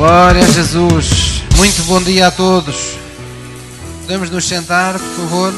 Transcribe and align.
Glória 0.00 0.42
a 0.42 0.50
Jesus. 0.50 1.44
Muito 1.58 1.84
bom 1.84 2.02
dia 2.02 2.28
a 2.28 2.30
todos. 2.30 2.96
Podemos 4.00 4.30
nos 4.30 4.48
sentar, 4.48 4.94
por 4.94 5.08
favor? 5.08 5.52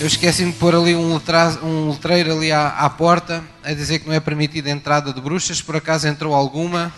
Eu 0.00 0.06
esqueci-me 0.06 0.52
de 0.52 0.58
pôr 0.58 0.74
ali 0.74 0.96
um, 0.96 1.12
letra, 1.12 1.50
um 1.62 1.90
letreiro 1.90 2.32
ali 2.32 2.50
à, 2.50 2.68
à, 2.68 2.88
porta 2.88 3.44
a 3.62 3.74
dizer 3.74 3.98
que 3.98 4.08
não 4.08 4.14
é 4.14 4.20
permitida 4.20 4.70
a 4.70 4.72
entrada 4.72 5.12
de 5.12 5.20
bruxas. 5.20 5.60
Por 5.60 5.76
acaso 5.76 6.08
entrou 6.08 6.34
alguma? 6.34 6.90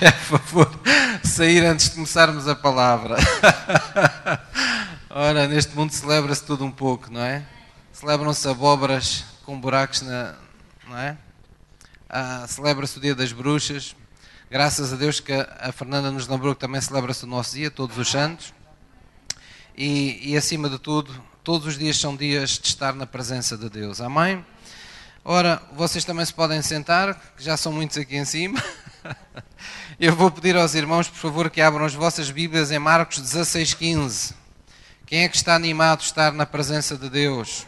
É, 0.00 0.10
por 0.30 0.40
favor, 0.40 0.80
sair 1.22 1.62
antes 1.66 1.90
de 1.90 1.96
começarmos 1.96 2.48
a 2.48 2.54
palavra. 2.54 3.16
Ora, 5.10 5.46
neste 5.46 5.76
mundo 5.76 5.92
celebra-se 5.92 6.42
tudo 6.42 6.64
um 6.64 6.70
pouco, 6.70 7.12
não 7.12 7.20
é? 7.20 7.42
Celebram-se 7.92 8.48
abóboras 8.48 9.26
com 9.44 9.60
buracos 9.60 10.00
na. 10.00 10.36
não 10.88 10.96
é? 10.96 11.18
Ah, 12.08 12.46
celebra-se 12.48 12.96
o 12.96 13.00
dia 13.02 13.14
das 13.14 13.30
bruxas. 13.30 13.94
Graças 14.54 14.92
a 14.92 14.96
Deus 14.96 15.18
que 15.18 15.32
a 15.32 15.72
Fernanda 15.72 16.12
nos 16.12 16.28
lembrou 16.28 16.54
que 16.54 16.60
também 16.60 16.80
celebra-se 16.80 17.24
o 17.24 17.26
nosso 17.26 17.56
dia, 17.56 17.72
todos 17.72 17.98
os 17.98 18.08
santos. 18.08 18.54
E, 19.76 20.30
e, 20.30 20.36
acima 20.36 20.70
de 20.70 20.78
tudo, 20.78 21.12
todos 21.42 21.66
os 21.66 21.76
dias 21.76 21.98
são 21.98 22.14
dias 22.14 22.50
de 22.50 22.68
estar 22.68 22.94
na 22.94 23.04
presença 23.04 23.58
de 23.58 23.68
Deus. 23.68 24.00
Amém? 24.00 24.46
Ora, 25.24 25.60
vocês 25.72 26.04
também 26.04 26.24
se 26.24 26.32
podem 26.32 26.62
sentar, 26.62 27.20
que 27.36 27.42
já 27.42 27.56
são 27.56 27.72
muitos 27.72 27.98
aqui 27.98 28.16
em 28.16 28.24
cima. 28.24 28.62
Eu 29.98 30.14
vou 30.14 30.30
pedir 30.30 30.56
aos 30.56 30.76
irmãos, 30.76 31.08
por 31.08 31.18
favor, 31.18 31.50
que 31.50 31.60
abram 31.60 31.84
as 31.84 31.94
vossas 31.94 32.30
Bíblias 32.30 32.70
em 32.70 32.78
Marcos 32.78 33.20
16,15. 33.20 34.34
Quem 35.04 35.24
é 35.24 35.28
que 35.28 35.34
está 35.34 35.56
animado 35.56 35.98
a 35.98 36.04
estar 36.04 36.32
na 36.32 36.46
presença 36.46 36.96
de 36.96 37.10
Deus? 37.10 37.66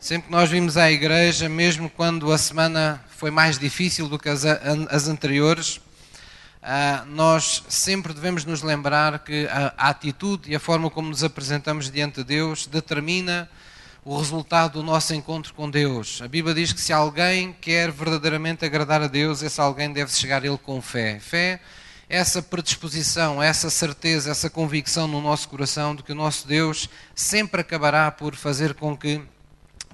Sempre 0.00 0.28
que 0.28 0.32
nós 0.32 0.48
vimos 0.48 0.78
à 0.78 0.90
igreja, 0.90 1.46
mesmo 1.46 1.90
quando 1.90 2.32
a 2.32 2.38
semana 2.38 3.04
foi 3.18 3.30
mais 3.30 3.58
difícil 3.58 4.08
do 4.08 4.18
que 4.18 4.30
as, 4.30 4.46
as 4.46 5.08
anteriores, 5.08 5.76
uh, 5.76 7.04
nós 7.06 7.62
sempre 7.68 8.14
devemos 8.14 8.46
nos 8.46 8.62
lembrar 8.62 9.18
que 9.18 9.46
a, 9.48 9.74
atitude 9.90 10.50
e 10.50 10.56
a 10.56 10.58
forma 10.58 10.88
como 10.88 11.10
nos 11.10 11.22
apresentamos 11.22 11.90
diante 11.90 12.16
de 12.16 12.24
Deus 12.24 12.66
determina 12.66 13.46
o 14.02 14.16
resultado 14.16 14.80
do 14.80 14.82
nosso 14.82 15.12
encontro 15.12 15.52
com 15.52 15.68
Deus. 15.68 16.22
A 16.22 16.28
Bíblia 16.28 16.54
diz 16.54 16.72
que 16.72 16.80
se 16.80 16.94
alguém 16.94 17.54
quer 17.60 17.90
verdadeiramente 17.90 18.64
agradar 18.64 19.02
a 19.02 19.06
Deus, 19.06 19.42
esse 19.42 19.60
alguém 19.60 19.92
deve 19.92 20.10
chegar 20.12 20.42
a 20.42 20.46
Ele 20.46 20.56
com 20.56 20.80
fé. 20.80 21.20
Fé 21.20 21.60
essa 22.08 22.40
predisposição, 22.40 23.40
essa 23.42 23.68
certeza, 23.68 24.30
essa 24.30 24.48
convicção 24.48 25.06
no 25.06 25.20
nosso 25.20 25.46
coração 25.46 25.94
de 25.94 26.02
que 26.02 26.10
o 26.10 26.14
nosso 26.14 26.48
Deus 26.48 26.88
sempre 27.14 27.60
acabará 27.60 28.10
por 28.10 28.34
fazer 28.34 28.72
com 28.72 28.96
que 28.96 29.22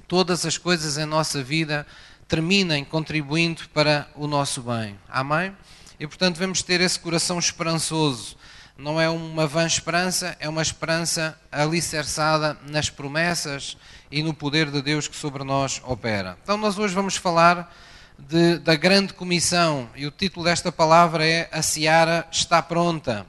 todas 0.08 0.46
as 0.46 0.58
coisas 0.58 0.98
em 0.98 1.04
nossa 1.04 1.42
vida 1.42 1.86
terminem 2.28 2.84
contribuindo 2.84 3.62
para 3.72 4.08
o 4.14 4.26
nosso 4.26 4.62
bem. 4.62 4.98
Amém? 5.08 5.56
E 5.98 6.06
portanto 6.06 6.34
devemos 6.34 6.62
ter 6.62 6.80
esse 6.80 6.98
coração 6.98 7.38
esperançoso. 7.38 8.36
Não 8.76 9.00
é 9.00 9.08
uma 9.08 9.46
vã 9.46 9.66
esperança, 9.66 10.36
é 10.38 10.48
uma 10.48 10.60
esperança 10.60 11.38
alicerçada 11.50 12.58
nas 12.68 12.90
promessas 12.90 13.76
e 14.10 14.22
no 14.22 14.34
poder 14.34 14.70
de 14.70 14.82
Deus 14.82 15.08
que 15.08 15.16
sobre 15.16 15.44
nós 15.44 15.80
opera. 15.84 16.36
Então 16.42 16.58
nós 16.58 16.78
hoje 16.78 16.94
vamos 16.94 17.16
falar 17.16 17.74
de, 18.18 18.58
da 18.58 18.74
grande 18.74 19.14
comissão 19.14 19.88
e 19.94 20.06
o 20.06 20.10
título 20.10 20.44
desta 20.44 20.70
palavra 20.70 21.26
é 21.26 21.48
A 21.50 21.62
Seara 21.62 22.26
está 22.30 22.62
pronta. 22.62 23.26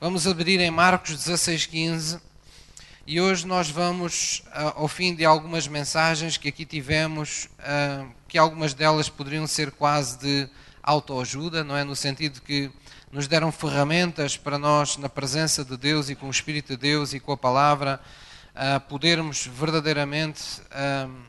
Vamos 0.00 0.26
abrir 0.26 0.58
em 0.60 0.70
Marcos 0.70 1.12
16,15 1.16 2.20
e 3.12 3.20
hoje 3.20 3.44
nós 3.44 3.68
vamos, 3.68 4.40
ah, 4.52 4.74
ao 4.76 4.86
fim 4.86 5.12
de 5.16 5.24
algumas 5.24 5.66
mensagens 5.66 6.36
que 6.36 6.48
aqui 6.48 6.64
tivemos, 6.64 7.48
ah, 7.58 8.06
que 8.28 8.38
algumas 8.38 8.72
delas 8.72 9.08
poderiam 9.08 9.48
ser 9.48 9.72
quase 9.72 10.16
de 10.20 10.48
autoajuda, 10.80 11.64
não 11.64 11.76
é? 11.76 11.82
No 11.82 11.96
sentido 11.96 12.40
que 12.40 12.70
nos 13.10 13.26
deram 13.26 13.50
ferramentas 13.50 14.36
para 14.36 14.56
nós, 14.58 14.96
na 14.96 15.08
presença 15.08 15.64
de 15.64 15.76
Deus 15.76 16.08
e 16.08 16.14
com 16.14 16.28
o 16.28 16.30
Espírito 16.30 16.68
de 16.68 16.76
Deus 16.76 17.12
e 17.12 17.18
com 17.18 17.32
a 17.32 17.36
palavra, 17.36 18.00
ah, 18.54 18.78
podermos 18.78 19.44
verdadeiramente 19.44 20.62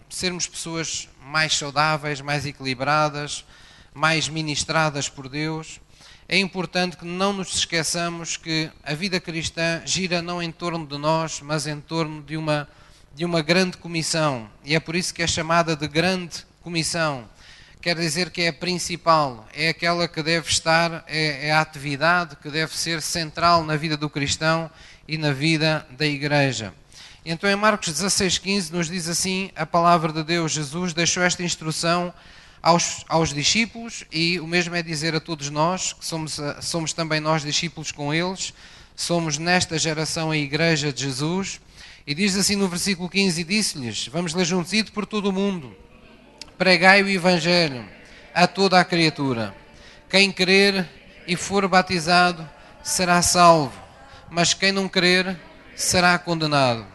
sermos 0.07 0.45
pessoas 0.45 1.09
mais 1.19 1.57
saudáveis, 1.57 2.22
mais 2.22 2.45
equilibradas, 2.45 3.44
mais 3.91 4.29
ministradas 4.29 5.09
por 5.09 5.28
Deus 5.28 5.81
é 6.31 6.37
importante 6.37 6.95
que 6.95 7.03
não 7.03 7.33
nos 7.33 7.53
esqueçamos 7.53 8.37
que 8.37 8.71
a 8.85 8.93
vida 8.93 9.19
cristã 9.19 9.81
gira 9.83 10.21
não 10.21 10.41
em 10.41 10.49
torno 10.49 10.87
de 10.87 10.97
nós, 10.97 11.41
mas 11.41 11.67
em 11.67 11.81
torno 11.81 12.21
de 12.21 12.37
uma, 12.37 12.69
de 13.13 13.25
uma 13.25 13.41
grande 13.41 13.75
comissão. 13.75 14.49
E 14.63 14.73
é 14.73 14.79
por 14.79 14.95
isso 14.95 15.13
que 15.13 15.21
é 15.21 15.27
chamada 15.27 15.75
de 15.75 15.85
grande 15.89 16.45
comissão. 16.61 17.27
Quer 17.81 17.97
dizer 17.97 18.29
que 18.29 18.43
é 18.43 18.47
a 18.47 18.53
principal, 18.53 19.45
é 19.53 19.67
aquela 19.67 20.07
que 20.07 20.23
deve 20.23 20.47
estar, 20.47 21.03
é, 21.05 21.49
é 21.49 21.51
a 21.51 21.59
atividade 21.59 22.37
que 22.37 22.49
deve 22.49 22.77
ser 22.77 23.01
central 23.01 23.65
na 23.65 23.75
vida 23.75 23.97
do 23.97 24.09
cristão 24.09 24.71
e 25.05 25.17
na 25.17 25.33
vida 25.33 25.85
da 25.89 26.05
igreja. 26.05 26.73
Então 27.25 27.49
em 27.49 27.57
Marcos 27.57 27.89
16,15 27.89 28.71
nos 28.71 28.87
diz 28.87 29.09
assim 29.09 29.51
a 29.53 29.65
palavra 29.65 30.13
de 30.13 30.23
Deus: 30.23 30.53
Jesus 30.53 30.93
deixou 30.93 31.23
esta 31.23 31.43
instrução 31.43 32.13
aos, 32.61 33.03
aos 33.07 33.33
discípulos, 33.33 34.03
e 34.11 34.39
o 34.39 34.45
mesmo 34.45 34.75
é 34.75 34.83
dizer 34.83 35.16
a 35.16 35.19
todos 35.19 35.49
nós, 35.49 35.94
que 35.94 36.05
somos, 36.05 36.38
eh, 36.38 36.61
somos 36.61 36.94
também 36.94 37.19
nós 37.19 37.41
discípulos 37.41 37.91
com 37.91 38.13
eles, 38.13 38.53
somos 38.95 39.38
nesta 39.38 39.79
geração 39.79 40.29
a 40.31 40.38
Igreja 40.38 40.94
de 40.94 41.03
Jesus. 41.03 41.59
E 42.05 42.13
diz 42.13 42.35
assim 42.35 42.55
no 42.55 42.67
versículo 42.67 43.09
15: 43.09 43.41
e 43.41 43.44
disse-lhes: 43.44 44.07
Vamos 44.07 44.33
ler 44.33 44.45
juntos, 44.45 44.73
ide 44.73 44.91
por 44.91 45.05
todo 45.05 45.29
o 45.29 45.33
mundo, 45.33 45.75
pregai 46.57 47.01
o 47.01 47.09
Evangelho 47.09 47.88
a 48.33 48.45
toda 48.45 48.79
a 48.79 48.85
criatura. 48.85 49.55
Quem 50.09 50.31
crer 50.31 50.88
e 51.28 51.35
for 51.35 51.67
batizado 51.67 52.47
será 52.83 53.22
salvo, 53.22 53.73
mas 54.29 54.53
quem 54.53 54.72
não 54.72 54.88
crer 54.88 55.39
será 55.75 56.17
condenado. 56.19 56.85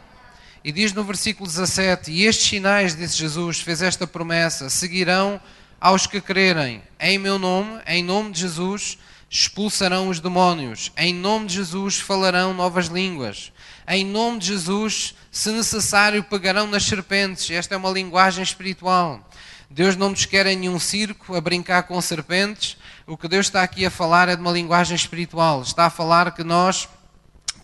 E 0.62 0.72
diz 0.72 0.92
no 0.92 1.04
versículo 1.04 1.48
17: 1.48 2.10
E 2.10 2.24
estes 2.24 2.48
sinais, 2.48 2.96
disse 2.96 3.16
Jesus, 3.16 3.60
fez 3.60 3.82
esta 3.82 4.06
promessa, 4.06 4.68
seguirão 4.68 5.40
aos 5.80 6.06
que 6.06 6.20
crerem. 6.20 6.82
Em 6.98 7.18
meu 7.18 7.38
nome, 7.38 7.80
em 7.86 8.02
nome 8.02 8.32
de 8.32 8.40
Jesus, 8.40 8.98
expulsarão 9.28 10.08
os 10.08 10.20
demónios. 10.20 10.92
Em 10.96 11.14
nome 11.14 11.46
de 11.46 11.54
Jesus, 11.54 11.98
falarão 11.98 12.54
novas 12.54 12.86
línguas. 12.86 13.52
Em 13.88 14.04
nome 14.04 14.38
de 14.38 14.46
Jesus, 14.46 15.14
se 15.30 15.50
necessário, 15.50 16.24
pegarão 16.24 16.66
nas 16.66 16.84
serpentes. 16.84 17.50
Esta 17.50 17.74
é 17.74 17.78
uma 17.78 17.90
linguagem 17.90 18.42
espiritual. 18.42 19.28
Deus 19.68 19.96
não 19.96 20.10
nos 20.10 20.24
quer 20.24 20.46
em 20.46 20.56
nenhum 20.56 20.78
circo 20.78 21.34
a 21.34 21.40
brincar 21.40 21.82
com 21.84 22.00
serpentes. 22.00 22.76
O 23.06 23.16
que 23.16 23.28
Deus 23.28 23.46
está 23.46 23.62
aqui 23.62 23.84
a 23.84 23.90
falar 23.90 24.28
é 24.28 24.36
de 24.36 24.42
uma 24.42 24.52
linguagem 24.52 24.94
espiritual. 24.94 25.62
Está 25.62 25.86
a 25.86 25.90
falar 25.90 26.32
que 26.32 26.44
nós 26.44 26.88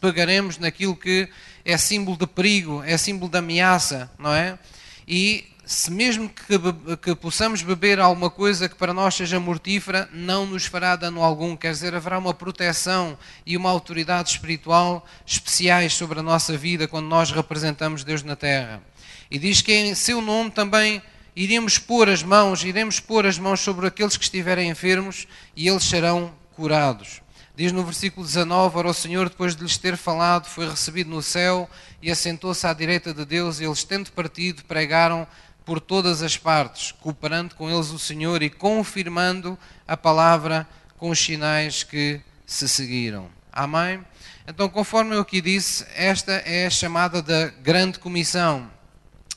pegaremos 0.00 0.58
naquilo 0.58 0.96
que 0.96 1.28
é 1.64 1.78
símbolo 1.78 2.16
de 2.16 2.26
perigo, 2.26 2.82
é 2.84 2.96
símbolo 2.96 3.30
de 3.30 3.38
ameaça, 3.38 4.10
não 4.18 4.34
é? 4.34 4.58
E 5.06 5.51
se 5.72 5.90
mesmo 5.90 6.28
que, 6.28 6.96
que, 6.98 7.14
possamos 7.14 7.62
beber 7.62 7.98
alguma 7.98 8.28
coisa 8.28 8.68
que 8.68 8.74
para 8.74 8.92
nós 8.92 9.14
seja 9.14 9.40
mortífera, 9.40 10.08
não 10.12 10.44
nos 10.44 10.66
fará 10.66 10.94
dano 10.96 11.22
algum. 11.22 11.56
Quer 11.56 11.72
dizer, 11.72 11.94
haverá 11.94 12.18
uma 12.18 12.34
proteção 12.34 13.18
e 13.46 13.56
uma 13.56 13.70
autoridade 13.70 14.30
espiritual 14.30 15.06
especiais 15.26 15.94
sobre 15.94 16.20
a 16.20 16.22
nossa 16.22 16.56
vida 16.58 16.86
quando 16.86 17.06
nós 17.06 17.30
representamos 17.30 18.04
Deus 18.04 18.22
na 18.22 18.36
terra. 18.36 18.82
E 19.30 19.38
diz 19.38 19.62
que 19.62 19.72
em 19.72 19.94
seu 19.94 20.20
nome 20.20 20.50
também 20.50 21.02
iremos 21.34 21.78
pôr 21.78 22.08
as 22.10 22.22
mãos, 22.22 22.62
iremos 22.62 23.00
pôr 23.00 23.26
as 23.26 23.38
mãos 23.38 23.60
sobre 23.60 23.86
aqueles 23.86 24.16
que 24.16 24.24
estiverem 24.24 24.68
enfermos 24.68 25.26
e 25.56 25.68
eles 25.68 25.84
serão 25.84 26.34
curados. 26.54 27.22
Diz 27.54 27.70
no 27.70 27.84
versículo 27.84 28.26
19: 28.26 28.78
Ora, 28.78 28.88
o 28.88 28.94
Senhor, 28.94 29.28
depois 29.28 29.54
de 29.54 29.62
lhes 29.62 29.76
ter 29.76 29.96
falado, 29.96 30.46
foi 30.46 30.68
recebido 30.68 31.10
no 31.10 31.22
céu 31.22 31.68
e 32.00 32.10
assentou-se 32.10 32.66
à 32.66 32.72
direita 32.72 33.12
de 33.12 33.24
Deus. 33.26 33.60
E 33.60 33.64
eles, 33.64 33.84
tendo 33.84 34.10
partido, 34.10 34.64
pregaram 34.64 35.26
por 35.64 35.80
todas 35.80 36.22
as 36.22 36.36
partes, 36.36 36.92
cooperando 36.92 37.54
com 37.54 37.70
eles 37.70 37.90
o 37.90 37.98
Senhor 37.98 38.42
e 38.42 38.50
confirmando 38.50 39.58
a 39.86 39.96
palavra 39.96 40.66
com 40.98 41.10
os 41.10 41.18
sinais 41.18 41.82
que 41.82 42.20
se 42.46 42.68
seguiram. 42.68 43.28
Amém? 43.52 44.04
Então, 44.46 44.68
conforme 44.68 45.14
eu 45.14 45.20
aqui 45.20 45.40
disse, 45.40 45.86
esta 45.94 46.32
é 46.32 46.66
a 46.66 46.70
chamada 46.70 47.22
da 47.22 47.46
grande 47.46 47.98
comissão. 47.98 48.70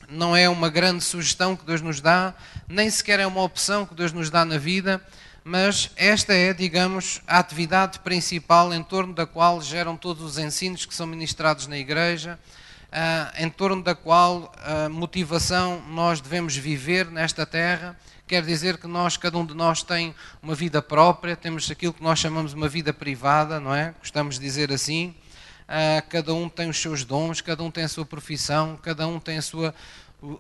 Não 0.09 0.35
é 0.35 0.47
uma 0.49 0.69
grande 0.69 1.03
sugestão 1.03 1.55
que 1.55 1.65
Deus 1.65 1.81
nos 1.81 2.01
dá, 2.01 2.33
nem 2.67 2.89
sequer 2.89 3.19
é 3.19 3.27
uma 3.27 3.41
opção 3.41 3.85
que 3.85 3.95
Deus 3.95 4.11
nos 4.11 4.29
dá 4.29 4.45
na 4.45 4.57
vida, 4.57 5.01
mas 5.43 5.91
esta 5.95 6.33
é, 6.33 6.53
digamos, 6.53 7.21
a 7.27 7.37
atividade 7.39 7.99
principal 7.99 8.73
em 8.73 8.83
torno 8.83 9.13
da 9.13 9.27
qual 9.27 9.61
geram 9.61 9.95
todos 9.95 10.23
os 10.23 10.37
ensinos 10.37 10.85
que 10.85 10.93
são 10.95 11.05
ministrados 11.05 11.67
na 11.67 11.77
igreja, 11.77 12.39
uh, 12.95 13.43
em 13.43 13.49
torno 13.49 13.83
da 13.83 13.93
qual 13.93 14.51
a 14.63 14.87
motivação 14.87 15.81
nós 15.89 16.21
devemos 16.21 16.55
viver 16.55 17.11
nesta 17.11 17.45
terra. 17.45 17.97
Quer 18.25 18.43
dizer 18.43 18.77
que 18.77 18.87
nós, 18.87 19.17
cada 19.17 19.37
um 19.37 19.45
de 19.45 19.53
nós 19.53 19.83
tem 19.83 20.15
uma 20.41 20.55
vida 20.55 20.81
própria, 20.81 21.35
temos 21.35 21.69
aquilo 21.69 21.93
que 21.93 22.01
nós 22.01 22.17
chamamos 22.17 22.53
uma 22.53 22.67
vida 22.67 22.93
privada, 22.93 23.59
não 23.59 23.75
é? 23.75 23.93
Gostamos 23.99 24.39
de 24.39 24.41
dizer 24.41 24.71
assim. 24.71 25.13
Uh, 25.63 26.07
cada 26.09 26.33
um 26.33 26.47
tem 26.47 26.69
os 26.69 26.77
seus 26.77 27.03
dons, 27.03 27.41
cada 27.41 27.61
um 27.63 27.69
tem 27.69 27.83
a 27.83 27.89
sua 27.89 28.05
profissão, 28.05 28.79
cada 28.81 29.07
um 29.07 29.19
tem 29.19 29.37
a 29.37 29.41
sua, 29.41 29.75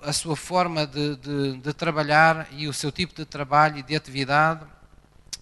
a 0.01 0.13
sua 0.13 0.35
forma 0.35 0.87
de, 0.87 1.15
de, 1.17 1.57
de 1.57 1.73
trabalhar 1.73 2.47
e 2.51 2.67
o 2.67 2.73
seu 2.73 2.91
tipo 2.91 3.13
de 3.13 3.25
trabalho 3.25 3.79
e 3.79 3.83
de 3.83 3.95
atividade. 3.95 4.65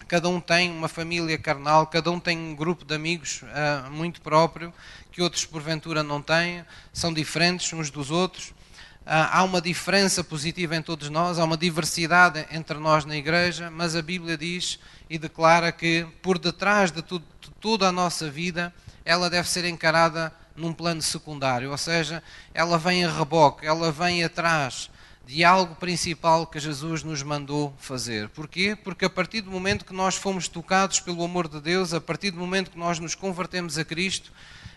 cada 0.08 0.30
um 0.30 0.40
tem 0.40 0.72
uma 0.72 0.88
família 0.88 1.38
carnal, 1.38 1.88
cada 1.88 2.12
um 2.12 2.20
tem 2.20 2.38
um 2.38 2.56
grupo 2.56 2.86
de 2.86 2.96
amigos 2.96 3.42
uh, 3.44 3.92
muito 3.92 4.22
próprio, 4.22 4.74
que 5.14 5.22
outros 5.22 5.46
porventura 5.46 6.02
não 6.02 6.22
têm, 6.22 6.66
são 6.92 7.14
diferentes 7.14 7.72
uns 7.72 7.92
dos 7.92 8.10
outros. 8.10 8.50
Uh, 8.50 9.30
há 9.32 9.44
uma 9.44 9.62
diferença 9.62 10.24
positiva 10.24 10.76
em 10.76 10.82
todos 10.82 11.10
nós, 11.10 11.38
há 11.38 11.44
uma 11.44 11.56
diversidade 11.56 12.46
entre 12.52 12.80
nós 12.80 13.06
na 13.06 13.16
igreja, 13.16 13.70
mas 13.70 13.96
a 13.96 14.02
Bíblia 14.02 14.36
diz 14.36 14.80
e 15.10 15.20
declara 15.20 15.72
que 15.72 16.08
por 16.22 16.40
detrás 16.40 16.90
de, 16.90 17.04
tudo, 17.04 17.26
de 17.40 17.52
toda 17.62 17.88
a 17.88 17.92
nossa 17.92 18.30
vida, 18.32 18.74
ela 19.06 19.30
deve 19.30 19.48
ser 19.48 19.66
encarada 19.66 20.34
num 20.56 20.74
plano 20.74 21.02
secundário, 21.02 21.70
ou 21.70 21.78
seja, 21.78 22.24
ela 22.54 22.78
vem 22.78 23.06
a 23.06 23.12
reboque, 23.12 23.68
ela 23.68 23.92
vem 23.92 24.24
atrás 24.24 24.90
de 25.26 25.44
algo 25.44 25.76
principal 25.76 26.48
que 26.48 26.60
Jesus 26.60 27.04
nos 27.04 27.22
mandou 27.24 27.74
fazer. 27.78 28.30
Porquê? 28.30 28.76
Porque 28.76 29.06
a 29.06 29.10
partir 29.10 29.42
do 29.42 29.52
momento 29.52 29.86
que 29.86 29.94
nós 29.94 30.16
fomos 30.16 30.48
tocados 30.48 31.00
pelo 31.00 31.24
amor 31.24 31.48
de 31.48 31.62
Deus, 31.62 31.94
a 31.94 32.02
partir 32.02 32.32
do 32.32 32.40
momento 32.40 32.72
que 32.72 32.78
nós 32.78 33.00
nos 33.00 33.16
convertemos 33.16 33.78
a 33.78 33.86
Cristo, 33.86 34.32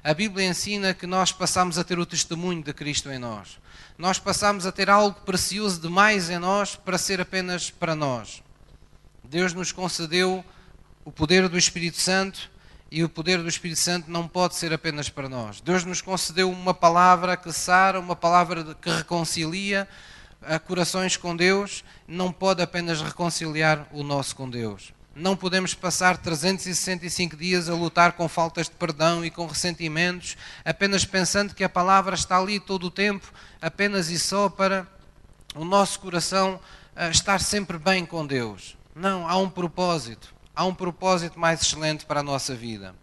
a 0.07 0.15
Bíblia 0.15 0.47
ensina 0.47 0.95
que 0.95 1.05
nós 1.05 1.33
passamos 1.33 1.77
a 1.79 1.83
ter 1.83 1.99
o 1.99 2.07
testemunho 2.07 2.63
de 2.63 2.73
Cristo 2.73 3.11
em 3.11 3.19
nós. 3.19 3.59
Nós 3.99 4.21
passamos 4.21 4.65
a 4.65 4.71
ter 4.71 4.89
algo 4.89 5.21
precioso 5.23 5.81
demais 5.81 6.31
em 6.31 6.39
nós 6.39 6.77
para 6.77 6.97
ser 6.97 7.21
apenas 7.21 7.73
para 7.73 7.93
nós. 7.93 8.41
Deus 9.25 9.53
nos 9.53 9.73
concedeu 9.73 10.45
o 11.05 11.11
poder 11.11 11.49
do 11.49 11.59
Espírito 11.59 11.97
Santo 11.97 12.49
e 12.89 13.03
o 13.03 13.09
poder 13.09 13.43
do 13.43 13.49
Espírito 13.49 13.81
Santo 13.81 14.09
não 14.09 14.29
pode 14.29 14.55
ser 14.55 14.73
apenas 14.73 15.09
para 15.09 15.29
nós. 15.29 15.61
Deus 15.61 15.85
nos 15.85 16.01
concedeu 16.01 16.53
uma 16.53 16.73
palavra 16.73 17.37
que 17.37 17.53
sara, 17.53 17.99
uma 17.99 18.15
palavra 18.15 18.77
que 18.77 18.89
reconcilia, 18.89 19.89
corações 20.69 21.17
com 21.17 21.35
Deus, 21.35 21.83
não 22.07 22.31
pode 22.31 22.63
apenas 22.63 23.03
reconciliar 23.03 23.89
o 23.91 24.05
nosso 24.05 24.37
com 24.37 24.49
Deus. 24.49 24.95
Não 25.19 25.35
podemos 25.35 25.73
passar 25.73 26.19
365 26.19 27.39
dias 27.39 27.71
a 27.71 27.75
lutar 27.75 28.13
com 28.13 28.29
faltas 28.29 28.69
de 28.69 28.75
perdão 28.75 29.25
e 29.25 29.31
com 29.31 29.47
ressentimentos, 29.47 30.37
apenas 30.63 31.07
pensando 31.07 31.55
que 31.55 31.65
a 31.65 31.71
palavra 31.71 32.15
está 32.15 32.37
ali 32.37 32.61
todo 32.61 32.89
o 32.89 32.91
tempo, 32.91 33.33
apenas 33.63 34.11
e 34.11 34.19
só 34.19 34.51
para 34.51 34.87
o 35.55 35.65
nosso 35.65 36.01
coração 36.01 36.61
eh, 36.95 37.09
estar 37.09 37.41
sempre 37.41 37.79
bem 37.79 38.05
com 38.05 38.27
Deus. 38.27 38.77
Não, 38.95 39.27
há 39.27 39.39
um 39.39 39.49
propósito. 39.49 40.35
Há 40.55 40.67
um 40.67 40.75
propósito 40.75 41.41
mais 41.41 41.63
excelente 41.63 42.05
para 42.05 42.21
a 42.21 42.23
nossa 42.23 42.55
vida. 42.55 42.95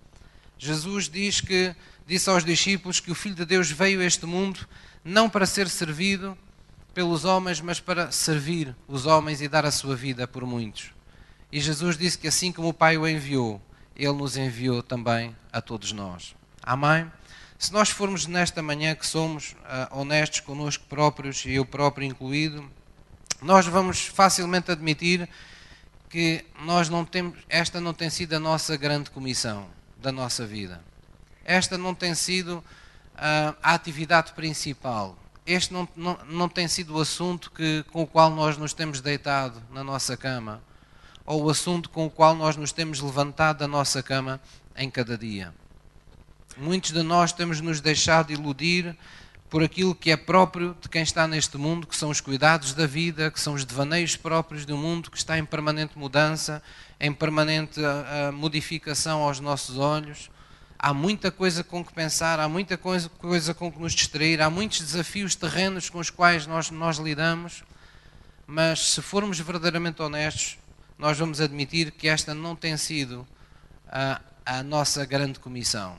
Jesus 0.55 1.09
diz 1.09 1.41
que 1.41 1.75
disse 2.05 2.29
aos 2.29 2.45
discípulos 2.45 2.99
que 2.99 3.09
o 3.09 3.15
Filho 3.15 3.33
de 3.33 3.45
Deus 3.45 3.71
veio 3.71 4.01
a 4.01 4.05
este 4.05 4.27
mundo 4.27 4.67
não 5.03 5.27
para 5.27 5.47
ser 5.47 5.67
servido, 5.67 6.37
pelos 6.93 7.25
homens, 7.25 7.59
mas 7.59 7.79
para 7.79 8.11
servir 8.11 8.75
os 8.87 9.07
homens 9.07 9.41
e 9.41 9.47
dar 9.47 9.65
a 9.65 9.71
sua 9.71 9.95
vida 9.95 10.27
por 10.27 10.45
muitos. 10.45 10.91
E 11.53 11.59
Jesus 11.59 11.95
disse 11.95 12.17
que 12.17 12.27
assim 12.27 12.51
como 12.51 12.69
o 12.69 12.73
Pai 12.73 12.97
o 12.97 13.07
enviou, 13.07 13.61
Ele 13.95 14.13
nos 14.13 14.35
enviou 14.35 14.81
também 14.81 15.35
a 15.51 15.61
todos 15.61 15.91
nós. 15.91 16.33
Amém? 16.63 17.05
Se 17.59 17.71
nós 17.71 17.91
formos 17.91 18.25
nesta 18.25 18.63
manhã 18.63 18.95
que 18.95 19.05
somos 19.05 19.51
uh, 19.51 19.99
honestos 19.99 20.39
connosco 20.39 20.83
próprios, 20.89 21.45
e 21.45 21.53
eu 21.53 21.63
próprio 21.63 22.07
incluído, 22.07 22.67
nós 23.39 23.67
vamos 23.67 24.07
facilmente 24.07 24.71
admitir 24.71 25.29
que 26.09 26.43
nós 26.63 26.89
não 26.89 27.05
temos, 27.05 27.37
esta 27.47 27.79
não 27.79 27.93
tem 27.93 28.09
sido 28.09 28.33
a 28.33 28.39
nossa 28.39 28.75
grande 28.75 29.11
comissão 29.11 29.67
da 30.01 30.11
nossa 30.11 30.47
vida. 30.47 30.83
Esta 31.45 31.77
não 31.77 31.93
tem 31.93 32.15
sido 32.15 32.57
uh, 32.57 33.55
a 33.61 33.75
atividade 33.75 34.33
principal 34.33 35.15
este 35.45 35.73
não, 35.73 35.87
não, 35.95 36.17
não 36.29 36.49
tem 36.49 36.67
sido 36.67 36.95
o 36.95 37.01
assunto 37.01 37.51
que, 37.51 37.83
com 37.91 38.01
o 38.01 38.07
qual 38.07 38.29
nós 38.29 38.57
nos 38.57 38.73
temos 38.73 39.01
deitado 39.01 39.61
na 39.71 39.83
nossa 39.83 40.15
cama, 40.15 40.63
ou 41.25 41.43
o 41.43 41.49
assunto 41.49 41.89
com 41.89 42.05
o 42.05 42.09
qual 42.09 42.35
nós 42.35 42.55
nos 42.55 42.71
temos 42.71 42.99
levantado 42.99 43.59
da 43.59 43.67
nossa 43.67 44.03
cama 44.03 44.39
em 44.75 44.89
cada 44.89 45.17
dia. 45.17 45.53
Muitos 46.57 46.91
de 46.91 47.01
nós 47.01 47.31
temos 47.31 47.61
nos 47.61 47.81
deixado 47.81 48.31
iludir 48.31 48.95
por 49.49 49.63
aquilo 49.63 49.93
que 49.93 50.11
é 50.11 50.17
próprio 50.17 50.75
de 50.81 50.89
quem 50.89 51.03
está 51.03 51.27
neste 51.27 51.57
mundo, 51.57 51.87
que 51.87 51.95
são 51.95 52.09
os 52.09 52.19
cuidados 52.19 52.73
da 52.73 52.87
vida, 52.87 53.29
que 53.29 53.39
são 53.39 53.53
os 53.53 53.63
devaneios 53.63 54.15
próprios 54.15 54.65
do 54.65 54.75
mundo 54.75 55.11
que 55.11 55.17
está 55.17 55.37
em 55.37 55.45
permanente 55.45 55.97
mudança, 55.97 56.61
em 56.99 57.13
permanente 57.13 57.79
uh, 57.79 58.33
modificação 58.33 59.21
aos 59.21 59.39
nossos 59.39 59.77
olhos 59.77 60.29
há 60.83 60.93
muita 60.93 61.31
coisa 61.31 61.63
com 61.63 61.81
que 61.83 61.93
pensar, 61.93 62.41
há 62.41 62.49
muita 62.49 62.77
coisa, 62.77 63.07
coisa 63.07 63.53
com 63.53 63.71
que 63.71 63.79
nos 63.79 63.93
distrair, 63.93 64.41
há 64.41 64.49
muitos 64.49 64.81
desafios 64.81 65.33
terrenos 65.33 65.89
com 65.89 65.97
os 65.97 66.09
quais 66.09 66.45
nós, 66.45 66.69
nós 66.69 66.97
lidamos, 66.97 67.63
mas 68.45 68.91
se 68.91 69.01
formos 69.01 69.39
verdadeiramente 69.39 70.01
honestos, 70.01 70.57
nós 70.97 71.17
vamos 71.17 71.41
admitir 71.41 71.91
que 71.91 72.07
esta 72.07 72.33
não 72.33 72.55
tem 72.55 72.77
sido 72.77 73.27
a, 73.87 74.21
a 74.45 74.63
nossa 74.63 75.05
grande 75.05 75.39
comissão. 75.39 75.97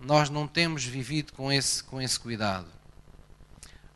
Nós 0.00 0.28
não 0.30 0.46
temos 0.46 0.84
vivido 0.84 1.32
com 1.32 1.50
esse, 1.50 1.82
com 1.82 2.00
esse 2.00 2.18
cuidado. 2.18 2.66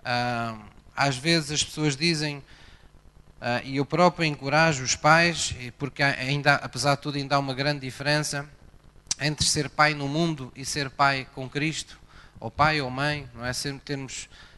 Ah, 0.04 0.58
às 0.96 1.16
vezes 1.16 1.50
as 1.50 1.64
pessoas 1.64 1.96
dizem, 1.96 2.42
ah, 3.40 3.60
e 3.64 3.76
eu 3.76 3.84
próprio 3.84 4.24
encorajo 4.24 4.82
os 4.82 4.96
pais, 4.96 5.54
porque 5.78 6.02
ainda, 6.02 6.54
apesar 6.56 6.96
de 6.96 7.02
tudo 7.02 7.16
ainda 7.16 7.36
há 7.36 7.38
uma 7.38 7.54
grande 7.54 7.80
diferença, 7.80 8.48
entre 9.20 9.46
ser 9.46 9.68
pai 9.68 9.92
no 9.94 10.08
mundo 10.08 10.50
e 10.56 10.64
ser 10.64 10.88
pai 10.88 11.26
com 11.34 11.48
Cristo, 11.48 12.00
ou 12.38 12.50
pai 12.50 12.80
ou 12.80 12.90
mãe, 12.90 13.28
não 13.34 13.44
é? 13.44 13.52
Sempre 13.52 13.82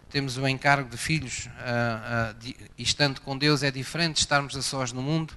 temos, 0.09 0.37
o 0.37 0.47
encargo 0.47 0.89
de 0.89 0.97
filhos 0.97 1.47
uh, 1.47 2.35
de, 2.35 2.57
estando 2.79 3.21
com 3.21 3.37
Deus 3.37 3.65
é 3.65 3.73
diferente 3.73 4.15
de 4.15 4.21
estarmos 4.21 4.57
a 4.57 4.63
sós 4.63 4.93
no 4.93 5.03
mundo, 5.03 5.37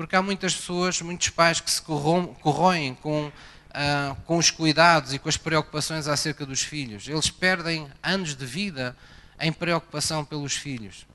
porque 0.00 0.16
há 0.16 0.22
muitas 0.22 0.54
pessoas, 0.54 1.02
muitos 1.02 1.28
pais 1.28 1.60
que 1.60 1.70
se 1.70 1.82
corroem 1.82 2.94
com, 3.02 3.26
uh, 3.26 4.14
com 4.24 4.38
os 4.38 4.50
cuidados 4.50 5.12
e 5.12 5.18
com 5.18 5.28
as 5.28 5.36
preocupações 5.36 6.08
acerca 6.08 6.46
dos 6.46 6.62
filhos. 6.62 7.06
Eles 7.06 7.28
perdem 7.28 7.86
anos 8.02 8.34
de 8.34 8.46
vida 8.46 8.96
em 9.38 9.52
preocupação 9.52 10.24
pelos 10.24 10.54
filhos. 10.54 11.06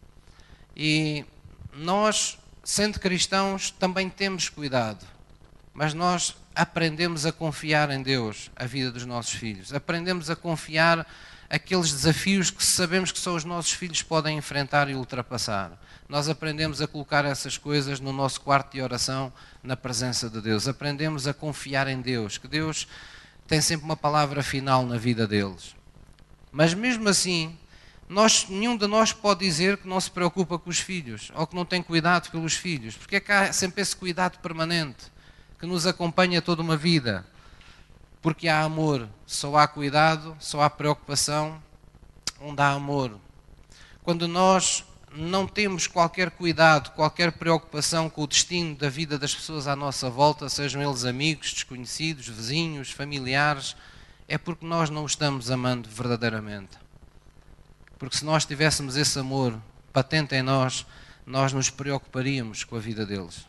E 0.77 1.25
nós, 1.73 2.37
sendo 2.63 2.99
cristãos, 2.99 3.71
também 3.71 4.07
temos 4.07 4.49
cuidado, 4.49 5.03
mas 5.73 5.95
nós 5.95 6.35
aprendemos 6.53 7.25
a 7.25 7.31
confiar 7.31 7.89
em 7.89 8.03
Deus, 8.03 8.51
a 8.55 8.67
vida 8.67 8.91
dos 8.91 9.03
nossos 9.03 9.33
filhos. 9.33 9.73
Aprendemos 9.73 10.29
a 10.29 10.35
confiar 10.35 11.07
aqueles 11.49 11.91
desafios 11.91 12.49
que 12.49 12.63
sabemos 12.63 13.11
que 13.11 13.19
só 13.19 13.35
os 13.35 13.43
nossos 13.43 13.71
filhos 13.71 14.01
podem 14.01 14.37
enfrentar 14.37 14.89
e 14.89 14.95
ultrapassar. 14.95 15.79
Nós 16.07 16.29
aprendemos 16.29 16.81
a 16.81 16.87
colocar 16.87 17.25
essas 17.25 17.57
coisas 17.57 17.99
no 17.99 18.13
nosso 18.13 18.41
quarto 18.41 18.73
de 18.73 18.81
oração, 18.81 19.31
na 19.63 19.75
presença 19.75 20.29
de 20.29 20.41
Deus. 20.41 20.67
Aprendemos 20.67 21.27
a 21.27 21.33
confiar 21.33 21.87
em 21.87 22.01
Deus, 22.01 22.37
que 22.37 22.47
Deus 22.47 22.87
tem 23.47 23.61
sempre 23.61 23.85
uma 23.85 23.97
palavra 23.97 24.43
final 24.43 24.85
na 24.85 24.97
vida 24.97 25.27
deles. 25.27 25.75
Mas 26.51 26.73
mesmo 26.73 27.09
assim, 27.09 27.57
nós, 28.07 28.47
nenhum 28.49 28.77
de 28.77 28.87
nós 28.87 29.11
pode 29.11 29.39
dizer 29.39 29.77
que 29.77 29.87
não 29.87 29.99
se 29.99 30.11
preocupa 30.11 30.59
com 30.59 30.69
os 30.69 30.79
filhos 30.79 31.31
ou 31.35 31.47
que 31.47 31.55
não 31.55 31.65
tem 31.65 31.81
cuidado 31.81 32.29
pelos 32.29 32.53
filhos, 32.53 32.95
porque 32.95 33.15
é 33.15 33.19
que 33.19 33.31
há 33.31 33.51
sempre 33.51 33.81
esse 33.81 33.95
cuidado 33.95 34.39
permanente 34.39 35.11
que 35.59 35.65
nos 35.65 35.87
acompanha 35.87 36.41
toda 36.41 36.61
uma 36.61 36.77
vida. 36.77 37.25
Porque 38.25 38.47
há 38.47 38.61
amor, 38.61 39.07
só 39.23 39.55
há 39.55 39.67
cuidado, 39.67 40.35
só 40.39 40.63
há 40.63 40.67
preocupação 40.67 41.61
onde 42.41 42.59
há 42.59 42.71
amor. 42.71 43.19
Quando 44.01 44.27
nós 44.27 44.83
não 45.13 45.45
temos 45.45 45.85
qualquer 45.85 46.31
cuidado, 46.31 46.89
qualquer 46.95 47.33
preocupação 47.33 48.09
com 48.09 48.23
o 48.23 48.27
destino 48.27 48.75
da 48.75 48.89
vida 48.89 49.19
das 49.19 49.35
pessoas 49.35 49.67
à 49.67 49.75
nossa 49.75 50.09
volta, 50.09 50.49
sejam 50.49 50.81
eles 50.81 51.05
amigos, 51.05 51.53
desconhecidos, 51.53 52.27
vizinhos, 52.27 52.89
familiares, 52.89 53.75
é 54.27 54.39
porque 54.39 54.65
nós 54.65 54.89
não 54.89 55.03
os 55.03 55.11
estamos 55.11 55.51
amando 55.51 55.87
verdadeiramente. 55.87 56.79
Porque 57.99 58.17
se 58.17 58.25
nós 58.25 58.43
tivéssemos 58.43 58.97
esse 58.97 59.19
amor 59.19 59.55
patente 59.93 60.33
em 60.33 60.41
nós, 60.41 60.83
nós 61.27 61.53
nos 61.53 61.69
preocuparíamos 61.69 62.63
com 62.63 62.75
a 62.75 62.79
vida 62.79 63.05
deles 63.05 63.45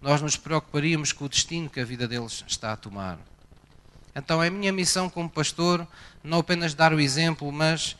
nós 0.00 0.20
nos 0.20 0.36
preocuparíamos 0.36 1.12
com 1.12 1.24
o 1.24 1.28
destino 1.30 1.70
que 1.70 1.80
a 1.80 1.84
vida 1.84 2.06
deles 2.06 2.44
está 2.46 2.74
a 2.74 2.76
tomar. 2.76 3.18
Então 4.14 4.42
é 4.42 4.48
a 4.48 4.50
minha 4.50 4.72
missão 4.72 5.10
como 5.10 5.28
pastor 5.28 5.86
não 6.22 6.38
apenas 6.38 6.74
dar 6.74 6.92
o 6.92 7.00
exemplo, 7.00 7.50
mas 7.50 7.96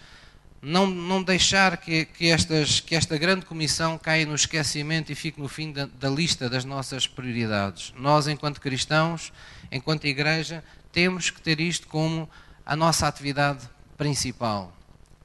não, 0.65 0.87
não 0.87 1.23
deixar 1.23 1.77
que, 1.77 2.07
que, 2.07 2.31
estas, 2.31 2.81
que 2.81 2.95
esta 2.95 3.19
grande 3.19 3.45
comissão 3.45 3.99
caia 3.99 4.25
no 4.25 4.35
esquecimento 4.35 5.13
e 5.13 5.15
fique 5.15 5.41
no 5.41 5.49
fim 5.49 5.73
da, 5.73 5.87
da 5.87 6.09
lista 6.09 6.49
das 6.49 6.65
nossas 6.65 7.07
prioridades. 7.07 7.93
Nós, 7.99 8.27
enquanto 8.27 8.61
cristãos, 8.61 9.33
enquanto 9.71 10.07
igreja, 10.07 10.65
temos 10.91 11.29
que 11.29 11.41
ter 11.43 11.61
isto 11.61 11.87
como 11.89 12.29
a 12.65 12.75
nossa 12.75 13.07
atividade 13.07 13.69
principal. 13.99 14.73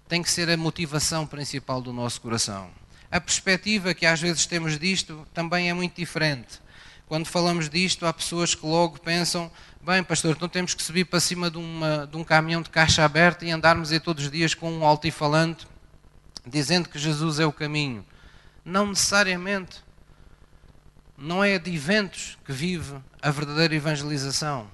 Tem 0.10 0.22
que 0.22 0.30
ser 0.30 0.50
a 0.50 0.58
motivação 0.58 1.26
principal 1.26 1.82
do 1.82 1.94
nosso 1.94 2.20
coração. 2.20 2.70
A 3.10 3.22
perspectiva 3.22 3.94
que 3.94 4.06
às 4.06 4.20
vezes 4.20 4.46
temos 4.46 4.78
disto 4.78 5.26
também 5.34 5.70
é 5.70 5.74
muito 5.74 5.96
diferente. 5.96 6.60
Quando 7.08 7.26
falamos 7.26 7.70
disto, 7.70 8.06
há 8.06 8.14
pessoas 8.14 8.54
que 8.54 8.66
logo 8.66 9.00
pensam: 9.00 9.50
bem, 9.82 10.04
pastor, 10.04 10.36
então 10.36 10.50
temos 10.50 10.74
que 10.74 10.84
subir 10.84 11.06
para 11.06 11.20
cima 11.20 11.50
de, 11.50 11.58
uma, 11.58 12.06
de 12.06 12.18
um 12.18 12.24
caminhão 12.24 12.62
de 12.62 12.70
caixa 12.70 13.04
aberta 13.04 13.46
e 13.46 13.52
andarmos 13.52 13.92
aí 13.92 14.00
todos 14.00 14.26
os 14.26 14.32
dias 14.32 14.54
com 14.54 14.72
um 14.72 14.86
altifalante 14.86 15.68
dizendo 16.46 16.90
que 16.90 16.98
Jesus 16.98 17.40
é 17.40 17.46
o 17.46 17.52
caminho. 17.52 18.06
Não 18.64 18.88
necessariamente. 18.88 19.84
não 21.18 21.44
é 21.44 21.60
de 21.60 21.74
eventos 21.74 22.38
que 22.46 22.52
vive 22.52 22.96
a 23.22 23.32
verdadeira 23.32 23.76
evangelização. 23.76 24.68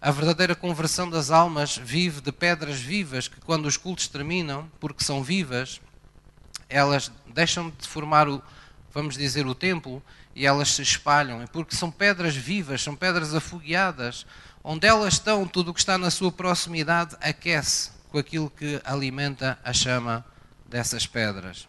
A 0.00 0.10
verdadeira 0.10 0.54
conversão 0.54 1.08
das 1.10 1.30
almas 1.30 1.76
vive 1.76 2.20
de 2.20 2.30
pedras 2.30 2.78
vivas 2.78 3.26
que, 3.26 3.40
quando 3.40 3.66
os 3.66 3.76
cultos 3.76 4.06
terminam, 4.06 4.70
porque 4.78 5.02
são 5.02 5.24
vivas, 5.24 5.80
elas 6.68 7.10
deixam 7.34 7.72
de 7.76 7.88
formar 7.88 8.28
o, 8.28 8.42
vamos 8.98 9.16
dizer, 9.16 9.46
o 9.46 9.54
templo 9.54 10.02
e 10.34 10.44
elas 10.44 10.72
se 10.72 10.82
espalham. 10.82 11.46
Porque 11.52 11.76
são 11.76 11.88
pedras 11.88 12.34
vivas, 12.34 12.82
são 12.82 12.96
pedras 12.96 13.32
afogueadas. 13.32 14.26
Onde 14.62 14.88
elas 14.88 15.14
estão, 15.14 15.46
tudo 15.46 15.70
o 15.70 15.74
que 15.74 15.78
está 15.78 15.96
na 15.96 16.10
sua 16.10 16.32
proximidade 16.32 17.16
aquece 17.20 17.92
com 18.10 18.18
aquilo 18.18 18.50
que 18.50 18.80
alimenta 18.84 19.56
a 19.62 19.72
chama 19.72 20.26
dessas 20.68 21.06
pedras. 21.06 21.68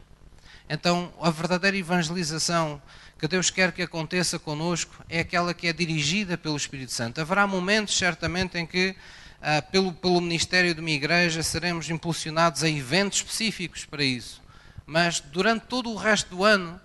Então, 0.68 1.14
a 1.22 1.30
verdadeira 1.30 1.78
evangelização 1.78 2.82
que 3.20 3.28
Deus 3.28 3.52
quer 3.52 3.72
que 3.74 3.84
aconteça 3.84 4.40
conosco 4.40 5.04
é 5.08 5.20
aquela 5.20 5.54
que 5.54 5.68
é 5.68 5.74
dirigida 5.74 6.36
pelo 6.36 6.58
Espírito 6.58 6.92
Santo. 6.92 7.22
Haverá 7.22 7.46
momentos, 7.46 7.96
certamente, 7.96 8.58
em 8.58 8.66
que, 8.66 8.96
ah, 9.40 9.62
pelo, 9.62 9.94
pelo 9.94 10.20
ministério 10.20 10.74
de 10.74 10.80
uma 10.80 10.90
igreja, 10.90 11.44
seremos 11.44 11.92
impulsionados 11.92 12.64
a 12.64 12.70
eventos 12.70 13.20
específicos 13.20 13.86
para 13.86 14.04
isso. 14.04 14.42
Mas, 14.84 15.20
durante 15.20 15.66
todo 15.68 15.92
o 15.92 15.96
resto 15.96 16.36
do 16.36 16.44
ano, 16.44 16.82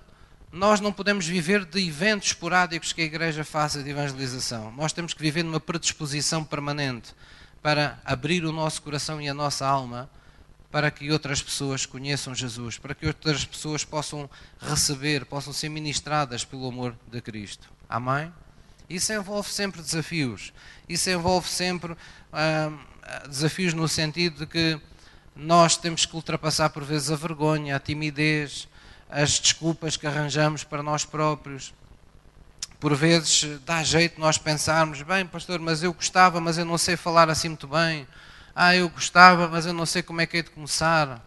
nós 0.55 0.81
não 0.81 0.93
podemos 0.93 1.27
viver 1.27 1.65
de 1.65 1.85
eventos 1.85 2.29
esporádicos 2.29 2.93
que 2.93 3.03
a 3.03 3.05
igreja 3.05 3.45
faça 3.45 3.83
de 3.83 3.91
evangelização. 3.91 4.71
Nós 4.71 4.93
temos 4.93 5.13
que 5.13 5.21
viver 5.21 5.43
numa 5.43 5.59
predisposição 5.59 6.45
permanente 6.45 7.13
para 7.61 7.99
abrir 8.05 8.45
o 8.45 8.53
nosso 8.53 8.81
coração 8.81 9.21
e 9.21 9.29
a 9.29 9.35
nossa 9.35 9.67
alma 9.67 10.09
para 10.71 10.93
que 10.93 11.11
outras 11.11 11.43
pessoas 11.43 11.85
conheçam 11.85 12.33
Jesus, 12.37 12.79
para 12.79 12.95
que 12.95 13.05
outras 13.05 13.45
pessoas 13.45 13.85
possam 13.85 14.31
receber, 14.61 15.25
possam 15.25 15.53
ser 15.53 15.69
ministradas 15.71 16.45
pelo 16.45 16.69
amor 16.69 16.97
de 17.11 17.21
Cristo. 17.21 17.69
Amém? 17.89 18.33
Isso 18.89 19.13
envolve 19.13 19.51
sempre 19.51 19.83
desafios. 19.83 20.53
Isso 20.89 21.11
envolve 21.11 21.49
sempre 21.49 21.97
ah, 22.33 22.71
desafios 23.29 23.75
no 23.75 23.89
sentido 23.89 24.39
de 24.39 24.47
que 24.47 24.81
nós 25.35 25.77
temos 25.77 26.07
que 26.07 26.15
ultrapassar 26.15 26.71
por 26.71 26.85
vezes 26.85 27.11
a 27.11 27.17
vergonha, 27.17 27.75
a 27.75 27.81
timidez, 27.81 28.69
as 29.09 29.39
desculpas 29.39 29.97
que 29.97 30.07
arranjamos 30.07 30.65
para 30.65 30.83
nós 30.83 31.05
próprios. 31.05 31.73
Por 32.81 32.95
vezes 32.95 33.61
dá 33.65 33.83
jeito 33.83 34.21
nós 34.21 34.39
pensarmos, 34.39 35.03
bem, 35.03 35.27
pastor, 35.27 35.59
mas 35.61 35.83
eu 35.83 35.93
gostava, 35.93 36.41
mas 36.41 36.59
eu 36.59 36.65
não 36.65 36.77
sei 36.77 36.97
falar 36.97 37.31
assim 37.31 37.49
muito 37.49 37.67
bem 37.67 38.07
ah, 38.55 38.77
eu 38.77 38.89
gostava, 38.89 39.49
mas 39.49 39.67
eu 39.67 39.73
não 39.73 39.85
sei 39.85 40.01
como 40.01 40.21
é 40.21 40.27
que 40.27 40.37
é 40.37 40.43
de 40.43 40.51
começar. 40.51 41.21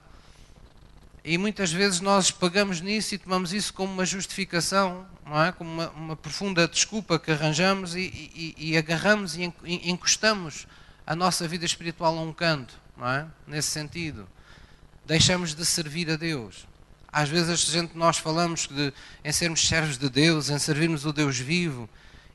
E 1.26 1.38
muitas 1.38 1.74
vezes 1.74 2.00
nós 2.00 2.32
pagamos 2.32 2.80
nisso 2.80 3.16
e 3.16 3.18
tomamos 3.18 3.52
isso 3.52 3.74
como 3.74 3.92
uma 3.92 4.06
justificação, 4.06 5.06
não 5.26 5.44
é? 5.44 5.52
como 5.52 5.70
uma, 5.70 5.90
uma 5.90 6.16
profunda 6.16 6.66
desculpa 6.70 7.20
que 7.20 7.30
arranjamos 7.30 7.96
e, 7.96 8.00
e, 8.00 8.56
e 8.58 8.78
agarramos 8.78 9.36
e 9.36 9.54
encostamos 9.66 10.68
a 11.06 11.14
nossa 11.18 11.46
vida 11.50 11.66
espiritual 11.66 12.18
a 12.18 12.22
um 12.22 12.32
canto, 12.32 12.80
não 12.96 13.10
é? 13.10 13.26
nesse 13.46 13.72
sentido. 13.72 14.26
Deixamos 15.06 15.54
de 15.54 15.66
servir 15.66 16.10
a 16.10 16.16
Deus. 16.16 16.66
Às 17.18 17.30
vezes 17.30 17.50
a 17.50 17.56
gente, 17.56 17.98
nós 17.98 18.20
falamos 18.20 18.68
de, 18.68 18.94
em 19.26 19.32
sermos 19.32 19.68
servos 19.68 19.98
de 19.98 20.08
Deus, 20.08 20.52
em 20.52 20.60
servirmos 20.60 21.04
o 21.04 21.12
Deus 21.12 21.36
vivo, 21.40 21.90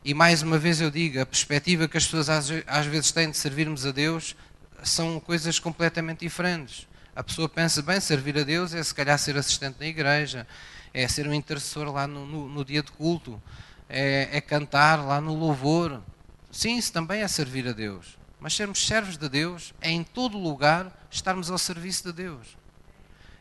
e 0.05 0.12
mais 0.12 0.43
uma 0.43 0.59
vez 0.59 0.81
eu 0.81 0.91
digo, 0.91 1.21
a 1.21 1.25
perspectiva 1.25 1.87
que 1.87 1.97
as 1.97 2.05
pessoas 2.05 2.29
às, 2.29 2.51
às 2.67 2.87
vezes 2.87 3.12
têm 3.12 3.31
de 3.31 3.37
servirmos 3.37 3.87
a 3.87 3.93
Deus 3.93 4.35
são 4.83 5.21
coisas 5.21 5.61
completamente 5.61 6.23
diferentes. 6.23 6.89
A 7.15 7.23
pessoa 7.23 7.49
pensa, 7.49 7.81
bem, 7.81 8.01
servir 8.01 8.37
a 8.37 8.43
Deus 8.43 8.75
é 8.75 8.83
se 8.83 8.93
calhar 8.93 9.17
ser 9.21 9.37
assistente 9.37 9.77
na 9.79 9.87
igreja, 9.87 10.49
é 10.93 11.07
ser 11.07 11.29
um 11.29 11.33
intercessor 11.33 11.89
lá 11.93 12.09
no, 12.09 12.27
no, 12.27 12.49
no 12.49 12.65
dia 12.65 12.83
de 12.83 12.91
culto, 12.91 13.41
é, 13.89 14.31
é, 14.33 14.41
cantar 14.41 14.97
lá 14.97 15.21
no 15.21 15.33
louvor. 15.33 16.03
Sim, 16.51 16.77
isso 16.77 16.93
também 16.93 17.23
é 17.23 17.29
servir 17.29 17.69
a 17.69 17.73
Deus. 17.73 18.19
Mas 18.41 18.55
sermos 18.55 18.85
servos 18.85 19.17
de 19.17 19.29
Deus 19.29 19.73
é 19.81 19.93
em 19.93 20.03
todo 20.03 20.37
lugar 20.37 20.93
estarmos 21.09 21.53
ao 21.53 21.59
serviço 21.59 22.03
de 22.03 22.12
Deus. 22.12 22.61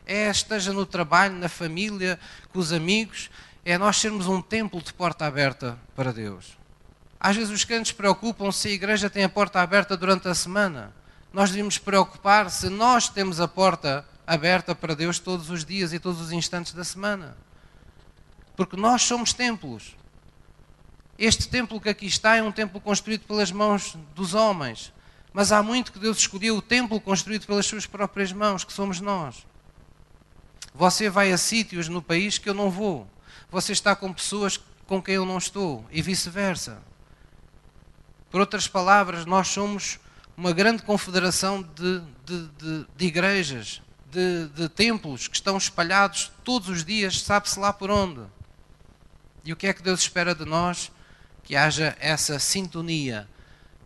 É 0.06 0.30
esteja 0.30 0.72
no 0.72 0.84
trabalho, 0.84 1.34
na 1.34 1.48
família, 1.48 2.18
com 2.52 2.58
os 2.58 2.72
amigos, 2.72 3.30
é 3.64 3.78
nós 3.78 3.96
sermos 3.96 4.26
um 4.26 4.40
templo 4.40 4.82
de 4.82 4.92
porta 4.92 5.26
aberta 5.26 5.78
para 5.94 6.12
Deus. 6.12 6.58
Às 7.20 7.36
vezes 7.36 7.52
os 7.52 7.64
crentes 7.64 7.92
preocupam 7.92 8.50
se 8.50 8.68
a 8.68 8.72
igreja 8.72 9.08
tem 9.08 9.22
a 9.22 9.28
porta 9.28 9.60
aberta 9.60 9.96
durante 9.96 10.26
a 10.28 10.34
semana 10.34 10.92
nós 11.32 11.50
devemos 11.50 11.78
preocupar 11.78 12.50
se 12.50 12.68
nós 12.68 13.08
temos 13.08 13.40
a 13.40 13.48
porta 13.48 14.06
aberta 14.26 14.74
para 14.74 14.94
Deus 14.94 15.18
todos 15.18 15.48
os 15.48 15.64
dias 15.64 15.92
e 15.92 15.98
todos 15.98 16.20
os 16.20 16.30
instantes 16.30 16.74
da 16.74 16.84
semana. 16.84 17.36
Porque 18.54 18.76
nós 18.76 19.02
somos 19.02 19.32
templos. 19.32 19.96
Este 21.18 21.48
templo 21.48 21.80
que 21.80 21.88
aqui 21.88 22.06
está 22.06 22.36
é 22.36 22.42
um 22.42 22.52
templo 22.52 22.80
construído 22.80 23.22
pelas 23.22 23.50
mãos 23.50 23.96
dos 24.14 24.34
homens. 24.34 24.92
Mas 25.32 25.50
há 25.50 25.62
muito 25.62 25.92
que 25.92 25.98
Deus 25.98 26.18
escolheu 26.18 26.56
o 26.56 26.62
templo 26.62 27.00
construído 27.00 27.46
pelas 27.46 27.64
suas 27.64 27.86
próprias 27.86 28.32
mãos, 28.32 28.64
que 28.64 28.72
somos 28.72 29.00
nós. 29.00 29.46
Você 30.74 31.10
vai 31.10 31.32
a 31.32 31.38
sítios 31.38 31.88
no 31.88 32.00
país 32.00 32.38
que 32.38 32.48
eu 32.48 32.54
não 32.54 32.70
vou. 32.70 33.06
Você 33.50 33.72
está 33.72 33.94
com 33.94 34.12
pessoas 34.12 34.58
com 34.86 35.02
quem 35.02 35.16
eu 35.16 35.26
não 35.26 35.38
estou. 35.38 35.84
E 35.90 36.00
vice-versa. 36.00 36.82
Por 38.30 38.40
outras 38.40 38.66
palavras, 38.66 39.26
nós 39.26 39.48
somos 39.48 40.00
uma 40.36 40.52
grande 40.52 40.82
confederação 40.82 41.62
de, 41.62 42.00
de, 42.24 42.48
de, 42.48 42.86
de 42.96 43.06
igrejas, 43.06 43.82
de, 44.10 44.48
de 44.48 44.68
templos 44.68 45.28
que 45.28 45.36
estão 45.36 45.56
espalhados 45.56 46.32
todos 46.42 46.68
os 46.68 46.84
dias, 46.84 47.20
sabe-se 47.20 47.58
lá 47.58 47.72
por 47.72 47.90
onde. 47.90 48.22
E 49.44 49.52
o 49.52 49.56
que 49.56 49.66
é 49.66 49.72
que 49.72 49.82
Deus 49.82 50.00
espera 50.00 50.34
de 50.34 50.44
nós? 50.44 50.90
Que 51.42 51.56
haja 51.56 51.96
essa 52.00 52.38
sintonia, 52.38 53.28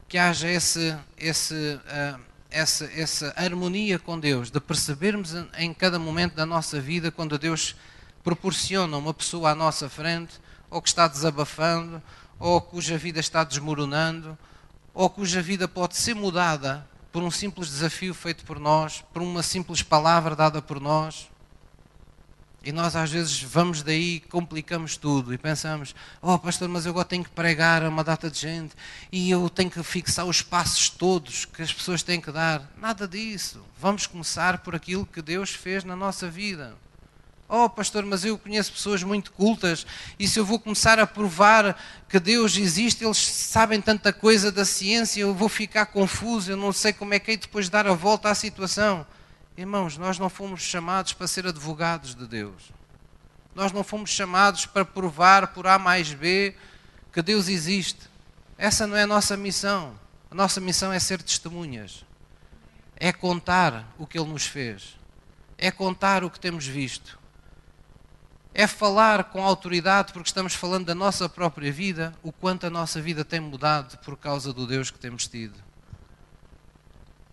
que 0.09 0.19
haja 0.19 0.49
esse, 0.49 0.97
esse, 1.17 1.55
uh, 1.55 2.21
essa, 2.51 2.85
essa 2.95 3.33
harmonia 3.37 3.99
com 3.99 4.19
Deus, 4.19 4.51
de 4.51 4.61
percebermos 4.61 5.35
em 5.59 5.73
cada 5.75 5.99
momento 5.99 6.35
da 6.35 6.47
nossa 6.47 6.81
vida 6.81 7.11
quando 7.11 7.39
Deus 7.39 7.77
proporciona 8.23 8.97
uma 8.97 9.15
pessoa 9.15 9.51
à 9.51 9.55
nossa 9.55 9.89
frente, 9.89 10.41
ou 10.71 10.83
que 10.83 10.89
está 10.89 11.07
desabafando, 11.07 12.03
ou 12.39 12.61
cuja 12.61 12.99
vida 12.99 13.21
está 13.21 13.45
desmoronando, 13.45 14.37
ou 14.93 15.09
cuja 15.09 15.41
vida 15.41 15.69
pode 15.69 15.97
ser 15.97 16.15
mudada 16.15 16.87
por 17.13 17.23
um 17.23 17.31
simples 17.31 17.69
desafio 17.69 18.13
feito 18.13 18.45
por 18.45 18.59
nós, 18.59 19.05
por 19.13 19.23
uma 19.23 19.43
simples 19.43 19.83
palavra 19.83 20.35
dada 20.35 20.61
por 20.61 20.81
nós. 20.81 21.31
E 22.67 22.73
nós 22.73 22.97
às 22.97 23.13
vezes 23.13 23.41
vamos 23.41 23.81
daí, 23.81 24.19
complicamos 24.29 24.97
tudo 24.97 25.33
e 25.33 25.39
pensamos: 25.39 25.95
oh, 26.21 26.37
pastor, 26.37 26.69
mas 26.69 26.85
eu 26.85 26.91
agora 26.91 27.05
tenho 27.05 27.23
que 27.23 27.31
pregar 27.31 27.85
a 27.85 27.89
uma 27.89 28.03
data 28.03 28.29
de 28.29 28.41
gente 28.41 28.75
e 29.13 29.31
eu 29.31 29.49
tenho 29.49 29.71
que 29.71 29.81
fixar 29.85 30.27
os 30.27 30.43
passos 30.43 30.91
todos 30.91 31.45
que 31.45 31.63
as 31.63 31.73
pessoas 31.73 32.03
têm 32.03 32.21
que 32.21 32.33
dar. 32.33 32.69
Nada 32.77 33.07
disso. 33.07 33.65
Vamos 33.79 34.09
começar 34.09 34.59
por 34.59 34.75
aquilo 34.75 35.07
que 35.07 35.23
Deus 35.23 35.51
fez 35.51 35.85
na 35.85 35.95
nossa 35.95 36.29
vida. 36.29 36.75
Oh, 37.49 37.71
pastor, 37.71 38.05
mas 38.05 38.25
eu 38.25 38.37
conheço 38.37 38.73
pessoas 38.73 39.01
muito 39.05 39.31
cultas 39.31 39.87
e 40.19 40.27
se 40.27 40.41
eu 40.41 40.45
vou 40.45 40.59
começar 40.59 40.99
a 40.99 41.07
provar 41.07 41.81
que 42.09 42.19
Deus 42.19 42.57
existe, 42.57 43.05
eles 43.05 43.19
sabem 43.19 43.81
tanta 43.81 44.13
coisa 44.13 44.51
da 44.51 44.65
ciência, 44.65 45.21
eu 45.21 45.33
vou 45.33 45.49
ficar 45.49 45.87
confuso, 45.87 46.51
eu 46.51 46.57
não 46.57 46.73
sei 46.73 46.93
como 46.93 47.15
é 47.15 47.21
que 47.21 47.31
é 47.31 47.37
depois 47.37 47.69
dar 47.69 47.87
a 47.87 47.95
volta 47.95 48.29
à 48.29 48.35
situação. 48.35 49.07
Irmãos, 49.57 49.97
nós 49.97 50.19
não 50.19 50.29
fomos 50.29 50.63
chamados 50.63 51.13
para 51.13 51.27
ser 51.27 51.47
advogados 51.47 52.15
de 52.15 52.27
Deus. 52.27 52.73
Nós 53.55 53.73
não 53.73 53.83
fomos 53.83 54.11
chamados 54.11 54.67
para 54.67 54.85
provar 54.85 55.49
por 55.49 55.67
A 55.67 55.79
mais 55.79 56.13
B 56.13 56.55
que 57.13 57.23
Deus 57.23 57.49
existe. 57.49 58.09
Essa 58.59 58.87
não 58.87 58.97
é 58.97 59.03
a 59.03 59.07
nossa 59.07 59.37
missão. 59.37 59.99
A 60.31 60.35
nossa 60.35 60.61
missão 60.61 60.93
é 60.93 60.99
ser 60.99 61.23
testemunhas. 61.23 62.05
É 62.97 63.13
contar 63.13 63.95
o 63.99 64.07
que 64.07 64.19
Ele 64.19 64.29
nos 64.29 64.47
fez. 64.47 64.97
É 65.57 65.71
contar 65.71 66.23
o 66.23 66.31
que 66.31 66.39
temos 66.39 66.67
visto 66.67 67.19
é 68.59 68.67
falar 68.67 69.25
com 69.25 69.45
autoridade, 69.45 70.15
porque 70.15 70.31
estamos 70.31 70.55
falando 70.55 70.87
da 70.87 70.95
nossa 70.95 71.29
própria 71.29 71.71
vida, 71.71 72.15
o 72.23 72.33
quanto 72.33 72.67
a 72.67 72.71
nossa 72.71 73.03
vida 73.03 73.23
tem 73.23 73.39
mudado 73.39 73.99
por 73.99 74.17
causa 74.17 74.51
do 74.51 74.67
Deus 74.67 74.91
que 74.91 74.99
temos 74.99 75.29
tido. 75.29 75.66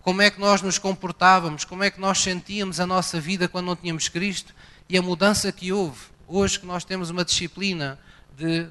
Como 0.04 0.20
é 0.20 0.30
que 0.30 0.38
nós 0.38 0.60
nos 0.60 0.76
comportávamos, 0.76 1.64
como 1.64 1.82
é 1.82 1.90
que 1.90 1.98
nós 1.98 2.18
sentíamos 2.18 2.78
a 2.78 2.86
nossa 2.86 3.18
vida 3.18 3.48
quando 3.48 3.64
não 3.64 3.74
tínhamos 3.74 4.06
Cristo 4.06 4.54
e 4.86 4.98
a 4.98 5.02
mudança 5.02 5.50
que 5.50 5.72
houve. 5.72 5.98
Hoje 6.28 6.60
que 6.60 6.66
nós 6.66 6.84
temos 6.84 7.08
uma 7.08 7.24
disciplina 7.24 7.98
de 8.36 8.68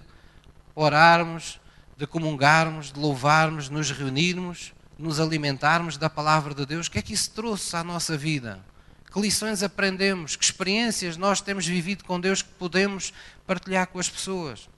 orarmos, 0.75 1.59
de 1.97 2.05
comungarmos, 2.05 2.91
de 2.91 2.99
louvarmos, 2.99 3.67
nos 3.67 3.89
reunirmos, 3.89 4.73
nos 4.95 5.19
alimentarmos 5.19 5.97
da 5.97 6.07
palavra 6.07 6.53
de 6.53 6.67
Deus, 6.67 6.85
o 6.85 6.91
que 6.91 6.99
é 6.99 7.01
que 7.01 7.15
isso 7.15 7.31
trouxe 7.31 7.75
à 7.75 7.83
nossa 7.83 8.15
vida? 8.15 8.63
Que 9.11 9.19
lições 9.19 9.63
aprendemos? 9.63 10.35
Que 10.35 10.45
experiências 10.45 11.17
nós 11.17 11.41
temos 11.41 11.65
vivido 11.65 12.03
com 12.03 12.19
Deus 12.19 12.43
que 12.43 12.49
podemos 12.59 13.11
partilhar 13.47 13.87
com 13.87 13.97
as 13.97 14.07
pessoas? 14.07 14.69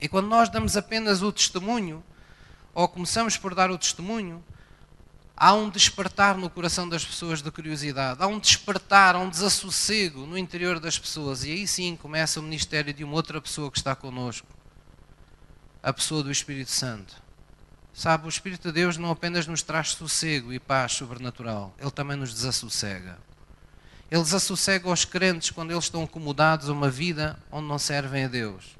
E 0.00 0.06
quando 0.06 0.28
nós 0.28 0.48
damos 0.48 0.76
apenas 0.76 1.22
o 1.22 1.32
testemunho, 1.32 2.04
ou 2.72 2.86
começamos 2.86 3.36
por 3.36 3.52
dar 3.52 3.72
o 3.72 3.76
testemunho, 3.76 4.40
há 5.36 5.52
um 5.52 5.68
despertar 5.68 6.36
no 6.36 6.48
coração 6.48 6.88
das 6.88 7.04
pessoas 7.04 7.42
de 7.42 7.50
curiosidade, 7.50 8.22
há 8.22 8.26
um 8.26 8.38
despertar, 8.38 9.16
há 9.16 9.18
um 9.18 9.28
desassossego 9.28 10.26
no 10.26 10.38
interior 10.38 10.78
das 10.78 10.98
pessoas, 10.98 11.44
e 11.44 11.50
aí 11.50 11.66
sim 11.66 11.96
começa 11.96 12.40
o 12.40 12.42
ministério 12.42 12.92
de 12.92 13.02
uma 13.04 13.14
outra 13.14 13.40
pessoa 13.40 13.70
que 13.70 13.78
está 13.78 13.94
connosco, 13.94 14.46
a 15.82 15.92
pessoa 15.92 16.22
do 16.22 16.30
Espírito 16.30 16.70
Santo. 16.70 17.22
Sabe, 17.92 18.26
o 18.26 18.28
Espírito 18.28 18.68
de 18.68 18.72
Deus 18.72 18.96
não 18.96 19.10
apenas 19.10 19.46
nos 19.46 19.62
traz 19.62 19.90
sossego 19.90 20.52
e 20.52 20.58
paz 20.58 20.92
sobrenatural, 20.92 21.74
ele 21.78 21.90
também 21.90 22.16
nos 22.16 22.32
desassossega. 22.32 23.18
Ele 24.10 24.22
desassossega 24.22 24.88
os 24.88 25.04
crentes 25.04 25.50
quando 25.50 25.70
eles 25.70 25.84
estão 25.84 26.04
acomodados 26.04 26.68
a 26.68 26.72
uma 26.72 26.90
vida 26.90 27.38
onde 27.50 27.66
não 27.66 27.78
servem 27.78 28.24
a 28.24 28.28
Deus. 28.28 28.76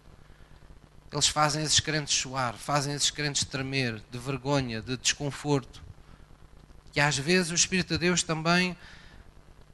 Eles 1.11 1.29
fazem 1.29 1.63
esses 1.63 1.81
crentes 1.81 2.15
suar, 2.15 2.55
fazem 2.55 2.93
esses 2.93 3.11
crentes 3.11 3.45
tremer 3.45 4.03
de 4.11 4.19
vergonha, 4.19 4.83
de 4.83 4.97
desconforto. 4.97 5.83
E 6.95 7.01
às 7.01 7.19
vezes 7.19 7.51
o 7.51 7.55
Espírito 7.55 7.95
de 7.95 7.99
Deus 7.99 8.23
também 8.23 8.77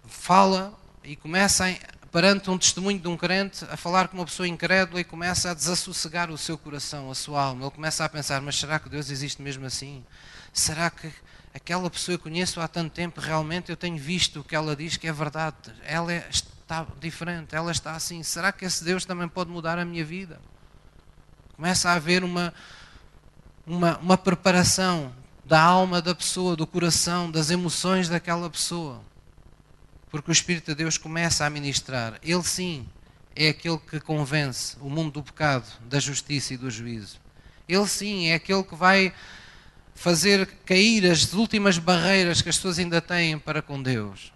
fala 0.06 0.72
e 1.04 1.14
começa, 1.14 1.64
perante 2.10 2.50
um 2.50 2.56
testemunho 2.56 2.98
de 2.98 3.08
um 3.08 3.16
crente, 3.16 3.64
a 3.70 3.76
falar 3.76 4.08
com 4.08 4.16
uma 4.16 4.24
pessoa 4.24 4.48
incrédula 4.48 5.00
e 5.00 5.04
começa 5.04 5.50
a 5.50 5.54
desassossegar 5.54 6.30
o 6.30 6.38
seu 6.38 6.56
coração, 6.56 7.10
a 7.10 7.14
sua 7.14 7.42
alma. 7.42 7.64
Ele 7.64 7.70
começa 7.70 8.04
a 8.04 8.08
pensar: 8.08 8.40
mas 8.40 8.56
será 8.56 8.78
que 8.78 8.88
Deus 8.88 9.10
existe 9.10 9.42
mesmo 9.42 9.66
assim? 9.66 10.04
Será 10.52 10.90
que 10.90 11.12
aquela 11.54 11.90
pessoa 11.90 12.16
que 12.16 12.24
conheço 12.24 12.60
há 12.60 12.66
tanto 12.66 12.92
tempo, 12.92 13.20
realmente 13.20 13.70
eu 13.70 13.76
tenho 13.76 13.98
visto 13.98 14.40
o 14.40 14.44
que 14.44 14.56
ela 14.56 14.74
diz 14.74 14.96
que 14.96 15.06
é 15.06 15.12
verdade? 15.12 15.56
Ela 15.84 16.12
é, 16.12 16.26
está 16.30 16.86
diferente, 16.98 17.54
ela 17.54 17.70
está 17.70 17.92
assim. 17.92 18.22
Será 18.22 18.50
que 18.50 18.64
esse 18.64 18.82
Deus 18.82 19.04
também 19.04 19.28
pode 19.28 19.50
mudar 19.50 19.78
a 19.78 19.84
minha 19.84 20.04
vida? 20.04 20.40
Começa 21.54 21.90
a 21.90 21.94
haver 21.94 22.24
uma, 22.24 22.54
uma, 23.66 23.98
uma 23.98 24.16
preparação 24.16 25.12
da 25.50 25.61
alma 25.61 26.00
da 26.00 26.14
pessoa, 26.14 26.54
do 26.54 26.64
coração, 26.64 27.28
das 27.28 27.50
emoções 27.50 28.09
daquela 28.09 28.49
pessoa. 28.49 29.02
Porque 30.09 30.30
o 30.30 30.33
Espírito 30.33 30.66
de 30.66 30.76
Deus 30.76 30.97
começa 30.97 31.45
a 31.45 31.50
ministrar. 31.50 32.21
Ele 32.23 32.45
sim 32.45 32.87
é 33.35 33.49
aquele 33.49 33.78
que 33.78 33.99
convence 33.99 34.76
o 34.80 34.88
mundo 34.88 35.11
do 35.11 35.25
pecado, 35.25 35.66
da 35.88 35.99
justiça 35.99 36.54
e 36.54 36.57
do 36.57 36.71
juízo. 36.71 37.19
Ele 37.69 37.87
sim 37.88 38.28
é 38.28 38.35
aquele 38.35 38.62
que 38.62 38.76
vai 38.76 39.12
fazer 39.92 40.47
cair 40.64 41.11
as 41.11 41.33
últimas 41.33 41.78
barreiras 41.78 42.40
que 42.40 42.49
as 42.49 42.54
pessoas 42.54 42.78
ainda 42.78 43.00
têm 43.00 43.37
para 43.37 43.61
com 43.61 43.83
Deus. 43.83 44.33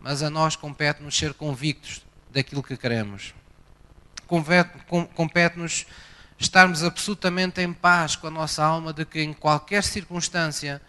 Mas 0.00 0.20
a 0.20 0.28
nós 0.28 0.56
compete-nos 0.56 1.16
ser 1.16 1.32
convictos 1.32 2.02
daquilo 2.28 2.60
que 2.60 2.76
queremos. 2.76 3.32
Compete-nos 5.14 5.86
estarmos 6.42 6.82
absolutamente 6.82 7.60
em 7.60 7.72
paz 7.72 8.16
com 8.16 8.26
a 8.26 8.30
nossa 8.30 8.64
alma 8.64 8.92
de 8.92 9.04
que 9.04 9.22
em 9.22 9.32
qualquer 9.32 9.84
circunstância 9.84 10.82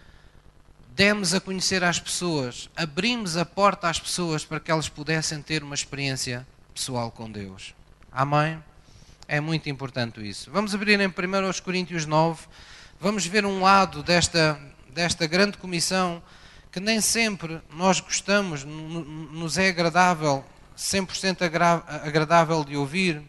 demos 0.95 1.33
a 1.33 1.39
conhecer 1.39 1.83
às 1.83 2.00
pessoas, 2.00 2.69
abrimos 2.75 3.38
a 3.38 3.45
porta 3.45 3.88
às 3.88 4.00
pessoas 4.00 4.43
para 4.43 4.60
que 4.60 4.72
elas 4.72 4.89
pudessem 4.89 5.41
ter 5.41 5.63
uma 5.63 5.75
experiência 5.75 6.45
pessoal 6.74 7.12
com 7.12 7.31
Deus. 7.31 7.74
Amém? 8.12 8.62
É 9.27 9.39
muito 9.39 9.69
importante 9.69 10.27
isso. 10.27 10.51
Vamos 10.51 10.74
abrir 10.74 11.00
em 11.00 11.07
1 11.07 11.12
Coríntios 11.63 12.05
9, 12.05 12.45
vamos 13.00 13.25
ver 13.25 13.45
um 13.45 13.62
lado 13.62 14.03
desta, 14.03 14.60
desta 14.89 15.27
grande 15.27 15.57
comissão 15.57 16.22
que 16.72 16.79
nem 16.79 17.00
sempre 17.00 17.62
nós 17.75 18.00
gostamos, 18.00 18.63
nos 18.63 19.60
é 19.60 19.69
agradável, 19.69 20.43
100% 20.75 21.43
agradável 22.03 22.63
de 22.63 22.75
ouvir, 22.75 23.22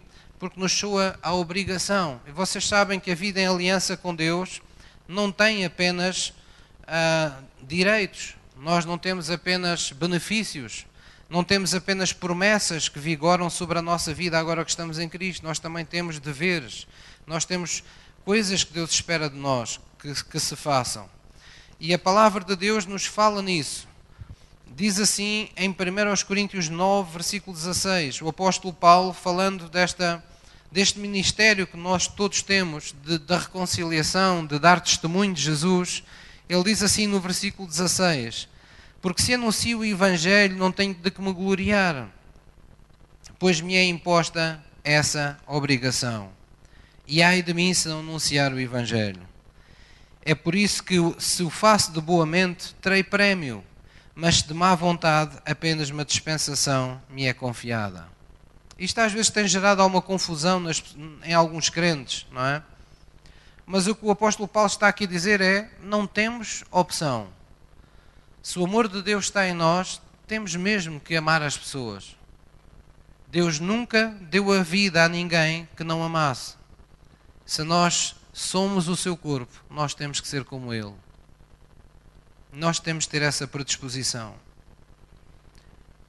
porque 0.48 0.60
nos 0.60 0.72
soa 0.72 1.18
a 1.22 1.32
obrigação. 1.32 2.20
E 2.26 2.30
vocês 2.30 2.68
sabem 2.68 3.00
que 3.00 3.10
a 3.10 3.14
vida 3.14 3.40
em 3.40 3.46
aliança 3.46 3.96
com 3.96 4.14
Deus 4.14 4.60
não 5.08 5.32
tem 5.32 5.64
apenas 5.64 6.34
uh, 6.82 7.44
direitos, 7.62 8.36
nós 8.58 8.84
não 8.84 8.98
temos 8.98 9.30
apenas 9.30 9.90
benefícios, 9.92 10.84
não 11.30 11.42
temos 11.42 11.74
apenas 11.74 12.12
promessas 12.12 12.90
que 12.90 12.98
vigoram 12.98 13.48
sobre 13.48 13.78
a 13.78 13.82
nossa 13.82 14.12
vida 14.12 14.38
agora 14.38 14.64
que 14.64 14.70
estamos 14.70 14.98
em 14.98 15.08
Cristo, 15.08 15.44
nós 15.44 15.58
também 15.58 15.84
temos 15.84 16.18
deveres, 16.18 16.86
nós 17.26 17.46
temos 17.46 17.82
coisas 18.22 18.62
que 18.64 18.74
Deus 18.74 18.90
espera 18.90 19.30
de 19.30 19.36
nós 19.36 19.80
que, 19.98 20.12
que 20.24 20.38
se 20.38 20.56
façam. 20.56 21.08
E 21.80 21.94
a 21.94 21.98
palavra 21.98 22.44
de 22.44 22.54
Deus 22.54 22.84
nos 22.84 23.06
fala 23.06 23.40
nisso. 23.40 23.88
Diz 24.76 24.98
assim 24.98 25.48
em 25.56 25.70
1 25.70 25.74
Coríntios 26.26 26.68
9, 26.68 27.12
versículo 27.12 27.56
16, 27.56 28.20
o 28.22 28.28
apóstolo 28.28 28.74
Paulo 28.74 29.12
falando 29.12 29.68
desta, 29.68 30.22
deste 30.74 30.98
ministério 30.98 31.68
que 31.68 31.76
nós 31.76 32.08
todos 32.08 32.42
temos, 32.42 32.92
de, 33.04 33.16
da 33.18 33.38
reconciliação, 33.38 34.44
de 34.44 34.58
dar 34.58 34.80
testemunho 34.80 35.32
de 35.32 35.40
Jesus, 35.40 36.02
ele 36.48 36.64
diz 36.64 36.82
assim 36.82 37.06
no 37.06 37.20
versículo 37.20 37.68
16: 37.68 38.48
Porque 39.00 39.22
se 39.22 39.34
anuncio 39.34 39.78
o 39.78 39.84
Evangelho, 39.84 40.56
não 40.56 40.72
tenho 40.72 40.92
de 40.92 41.12
que 41.12 41.22
me 41.22 41.32
gloriar, 41.32 42.08
pois 43.38 43.60
me 43.60 43.76
é 43.76 43.84
imposta 43.84 44.60
essa 44.82 45.38
obrigação. 45.46 46.32
E 47.06 47.22
ai 47.22 47.40
de 47.40 47.54
mim 47.54 47.72
se 47.72 47.86
não 47.86 48.00
anunciar 48.00 48.52
o 48.52 48.58
Evangelho. 48.58 49.22
É 50.22 50.34
por 50.34 50.56
isso 50.56 50.82
que, 50.82 50.96
se 51.20 51.44
o 51.44 51.50
faço 51.50 51.92
de 51.92 52.00
boa 52.00 52.26
mente, 52.26 52.74
terei 52.82 53.04
prémio 53.04 53.62
mas 54.14 54.42
de 54.42 54.54
má 54.54 54.74
vontade 54.74 55.36
apenas 55.44 55.90
uma 55.90 56.04
dispensação 56.04 57.02
me 57.10 57.26
é 57.26 57.32
confiada. 57.32 58.13
Isto 58.78 59.00
às 59.00 59.12
vezes 59.12 59.30
tem 59.30 59.46
gerado 59.46 59.80
alguma 59.80 60.02
confusão 60.02 60.58
nas, 60.58 60.82
em 61.22 61.32
alguns 61.32 61.68
crentes, 61.68 62.26
não 62.30 62.44
é? 62.44 62.62
Mas 63.66 63.86
o 63.86 63.94
que 63.94 64.04
o 64.04 64.10
apóstolo 64.10 64.48
Paulo 64.48 64.66
está 64.66 64.88
aqui 64.88 65.04
a 65.04 65.08
dizer 65.08 65.40
é: 65.40 65.70
não 65.80 66.06
temos 66.06 66.64
opção. 66.70 67.28
Se 68.42 68.58
o 68.58 68.64
amor 68.64 68.88
de 68.88 69.00
Deus 69.00 69.26
está 69.26 69.46
em 69.46 69.54
nós, 69.54 70.02
temos 70.26 70.54
mesmo 70.54 71.00
que 71.00 71.16
amar 71.16 71.42
as 71.42 71.56
pessoas. 71.56 72.16
Deus 73.28 73.58
nunca 73.58 74.08
deu 74.22 74.52
a 74.52 74.62
vida 74.62 75.04
a 75.04 75.08
ninguém 75.08 75.68
que 75.76 75.82
não 75.82 76.02
amasse. 76.02 76.54
Se 77.46 77.62
nós 77.62 78.16
somos 78.32 78.88
o 78.88 78.96
seu 78.96 79.16
corpo, 79.16 79.64
nós 79.70 79.94
temos 79.94 80.20
que 80.20 80.28
ser 80.28 80.44
como 80.44 80.72
Ele 80.72 80.94
nós 82.54 82.78
temos 82.78 83.04
de 83.04 83.10
ter 83.10 83.22
essa 83.22 83.46
predisposição. 83.46 84.34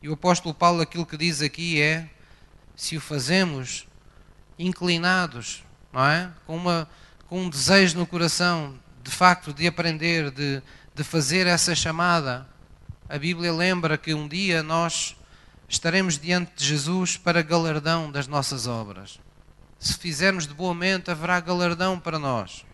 E 0.01 0.07
o 0.07 0.13
apóstolo 0.13 0.53
Paulo, 0.53 0.81
aquilo 0.81 1.05
que 1.05 1.17
diz 1.17 1.41
aqui 1.41 1.81
é: 1.81 2.09
se 2.75 2.97
o 2.97 3.01
fazemos 3.01 3.87
inclinados, 4.59 5.63
não 5.91 6.05
é? 6.05 6.29
Com, 6.45 6.57
uma, 6.57 6.89
com 7.27 7.43
um 7.43 7.49
desejo 7.49 7.97
no 7.97 8.05
coração, 8.05 8.75
de 9.03 9.11
facto, 9.11 9.53
de 9.53 9.67
aprender, 9.67 10.31
de, 10.31 10.61
de 10.93 11.03
fazer 11.03 11.47
essa 11.47 11.75
chamada, 11.75 12.47
a 13.07 13.17
Bíblia 13.17 13.53
lembra 13.53 13.97
que 13.97 14.13
um 14.13 14.27
dia 14.27 14.63
nós 14.63 15.15
estaremos 15.69 16.17
diante 16.17 16.51
de 16.55 16.65
Jesus 16.65 17.17
para 17.17 17.41
galardão 17.41 18.11
das 18.11 18.27
nossas 18.27 18.67
obras. 18.67 19.19
Se 19.79 19.93
fizermos 19.97 20.47
de 20.47 20.53
boa 20.53 20.73
mente, 20.73 21.11
haverá 21.11 21.39
galardão 21.39 21.99
para 21.99 22.17
nós. 22.17 22.65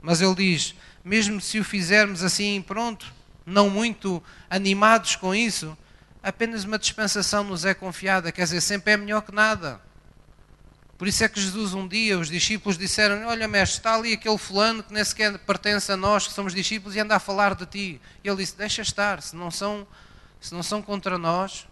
Mas 0.00 0.20
ele 0.20 0.34
diz: 0.34 0.74
mesmo 1.04 1.40
se 1.40 1.58
o 1.58 1.64
fizermos 1.64 2.22
assim, 2.22 2.62
pronto, 2.62 3.12
não 3.44 3.68
muito 3.68 4.22
animados 4.48 5.16
com 5.16 5.34
isso, 5.34 5.76
apenas 6.22 6.64
uma 6.64 6.78
dispensação 6.78 7.42
nos 7.44 7.64
é 7.64 7.74
confiada, 7.74 8.30
quer 8.30 8.44
dizer, 8.44 8.60
sempre 8.60 8.92
é 8.92 8.96
melhor 8.96 9.22
que 9.22 9.34
nada. 9.34 9.80
Por 10.96 11.08
isso 11.08 11.24
é 11.24 11.28
que 11.28 11.40
Jesus 11.40 11.74
um 11.74 11.88
dia, 11.88 12.18
os 12.18 12.28
discípulos 12.28 12.78
disseram, 12.78 13.26
olha 13.26 13.48
mestre, 13.48 13.78
está 13.78 13.94
ali 13.94 14.12
aquele 14.12 14.38
fulano 14.38 14.84
que 14.84 14.92
nem 14.92 15.04
sequer 15.04 15.36
pertence 15.38 15.90
a 15.90 15.96
nós, 15.96 16.28
que 16.28 16.32
somos 16.32 16.54
discípulos, 16.54 16.94
e 16.94 17.00
anda 17.00 17.16
a 17.16 17.18
falar 17.18 17.56
de 17.56 17.66
ti. 17.66 18.00
E 18.22 18.28
ele 18.28 18.36
disse, 18.36 18.56
deixa 18.56 18.82
estar, 18.82 19.20
se 19.20 19.34
não 19.34 19.50
são, 19.50 19.84
se 20.40 20.54
não 20.54 20.62
são 20.62 20.80
contra 20.80 21.18
nós, 21.18 21.66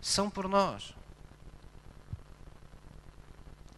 são 0.00 0.28
por 0.28 0.48
nós. 0.48 0.94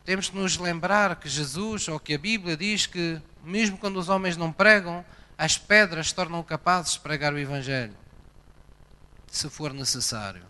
Temos 0.06 0.30
que 0.30 0.36
nos 0.36 0.56
lembrar 0.56 1.16
que 1.16 1.28
Jesus, 1.28 1.86
ou 1.88 2.00
que 2.00 2.14
a 2.14 2.18
Bíblia 2.18 2.56
diz 2.56 2.86
que 2.86 3.20
mesmo 3.44 3.76
quando 3.76 3.98
os 3.98 4.08
homens 4.08 4.36
não 4.36 4.50
pregam, 4.50 5.04
as 5.36 5.58
pedras 5.58 6.12
tornam 6.12 6.42
capazes 6.42 6.94
de 6.94 7.00
pregar 7.00 7.32
o 7.32 7.38
Evangelho, 7.38 7.94
se 9.36 9.48
for 9.50 9.74
necessário. 9.74 10.42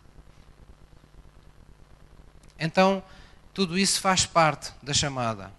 Então, 2.59 3.03
tudo 3.53 3.79
isso 3.79 4.01
faz 4.01 4.27
parte 4.27 4.73
da 4.83 4.93
chamada. 4.93 5.51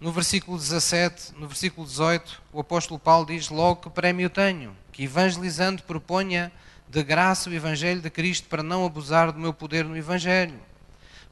No 0.00 0.12
versículo 0.12 0.56
17, 0.56 1.34
no 1.36 1.48
versículo 1.48 1.86
18, 1.86 2.42
o 2.52 2.60
apóstolo 2.60 3.00
Paulo 3.00 3.26
diz: 3.26 3.48
Logo 3.48 3.82
que 3.82 3.90
prémio 3.90 4.30
tenho, 4.30 4.76
que 4.92 5.04
evangelizando 5.04 5.82
proponha 5.82 6.52
de 6.88 7.02
graça 7.02 7.50
o 7.50 7.54
Evangelho 7.54 8.00
de 8.00 8.10
Cristo 8.10 8.48
para 8.48 8.62
não 8.62 8.84
abusar 8.84 9.32
do 9.32 9.38
meu 9.38 9.52
poder 9.52 9.84
no 9.84 9.96
Evangelho. 9.96 10.60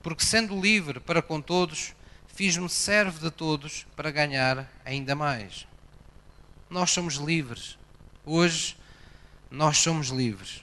Porque 0.02 0.24
sendo 0.24 0.60
livre 0.60 0.98
para 0.98 1.22
com 1.22 1.40
todos, 1.40 1.94
fiz-me 2.26 2.68
servo 2.68 3.20
de 3.20 3.30
todos 3.30 3.86
para 3.94 4.10
ganhar 4.10 4.68
ainda 4.84 5.14
mais. 5.14 5.66
Nós 6.68 6.90
somos 6.90 7.14
livres. 7.14 7.78
Hoje, 8.24 8.76
nós 9.50 9.78
somos 9.78 10.08
livres. 10.08 10.61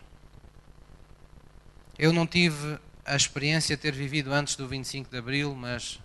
Eu 2.00 2.14
não 2.14 2.26
tive 2.26 2.80
a 3.06 3.14
experiência 3.14 3.76
de 3.76 3.82
ter 3.82 3.92
vivido 3.92 4.32
antes 4.32 4.56
do 4.56 4.66
25 4.66 5.12
de 5.12 5.18
Abril, 5.18 5.54
mas 5.54 6.00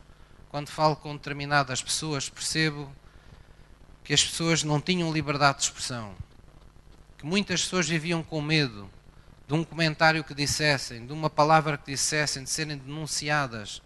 quando 0.48 0.68
falo 0.68 0.96
com 0.96 1.14
determinadas 1.14 1.80
pessoas, 1.80 2.28
percebo 2.28 2.92
que 4.02 4.12
as 4.12 4.24
pessoas 4.24 4.64
não 4.64 4.80
tinham 4.80 5.12
liberdade 5.12 5.58
de 5.58 5.64
expressão. 5.66 6.12
que 7.16 7.24
muitas 7.24 7.62
pessoas 7.62 7.88
viviam 7.88 8.24
com 8.24 8.42
medo 8.42 8.90
de 9.46 9.54
um 9.54 9.62
comentário 9.62 10.24
que 10.24 10.34
dissessem, 10.34 11.06
de 11.06 11.12
uma 11.12 11.30
palavra 11.30 11.78
que 11.78 11.92
dissessem, 11.92 12.42
de 12.42 12.50
serem 12.50 12.76
denunciadas, 12.76 13.80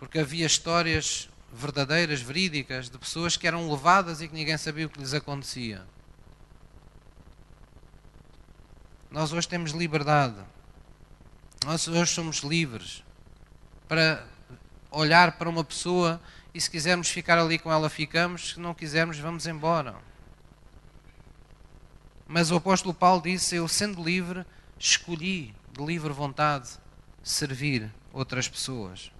porque 0.00 0.18
havia 0.18 0.46
histórias 0.46 1.28
verdadeiras, 1.52 2.20
verídicas, 2.20 2.90
de 2.90 2.98
pessoas 2.98 3.36
que 3.36 3.46
eram 3.46 3.70
levadas 3.70 4.20
e 4.20 4.26
que 4.26 4.34
ninguém 4.34 4.58
sabia 4.58 4.86
o 4.86 4.88
que 4.88 4.98
lhes 4.98 5.14
acontecia. 5.14 5.86
Nós 9.12 9.32
hoje 9.32 9.46
temos 9.46 9.70
liberdade. 9.70 10.42
Nós 11.64 11.86
hoje 11.86 12.12
somos 12.12 12.38
livres 12.38 13.04
para 13.86 14.26
olhar 14.90 15.38
para 15.38 15.48
uma 15.48 15.62
pessoa 15.62 16.20
e 16.52 16.60
se 16.60 16.68
quisermos 16.68 17.08
ficar 17.08 17.38
ali 17.38 17.56
com 17.56 17.72
ela, 17.72 17.88
ficamos, 17.88 18.54
se 18.54 18.60
não 18.60 18.74
quisermos, 18.74 19.18
vamos 19.18 19.46
embora. 19.46 19.94
Mas 22.26 22.50
o 22.50 22.56
apóstolo 22.56 22.92
Paulo 22.92 23.22
disse: 23.22 23.54
Eu, 23.54 23.68
sendo 23.68 24.02
livre, 24.02 24.44
escolhi 24.78 25.54
de 25.72 25.84
livre 25.84 26.12
vontade 26.12 26.68
servir 27.22 27.92
outras 28.12 28.48
pessoas. 28.48 29.12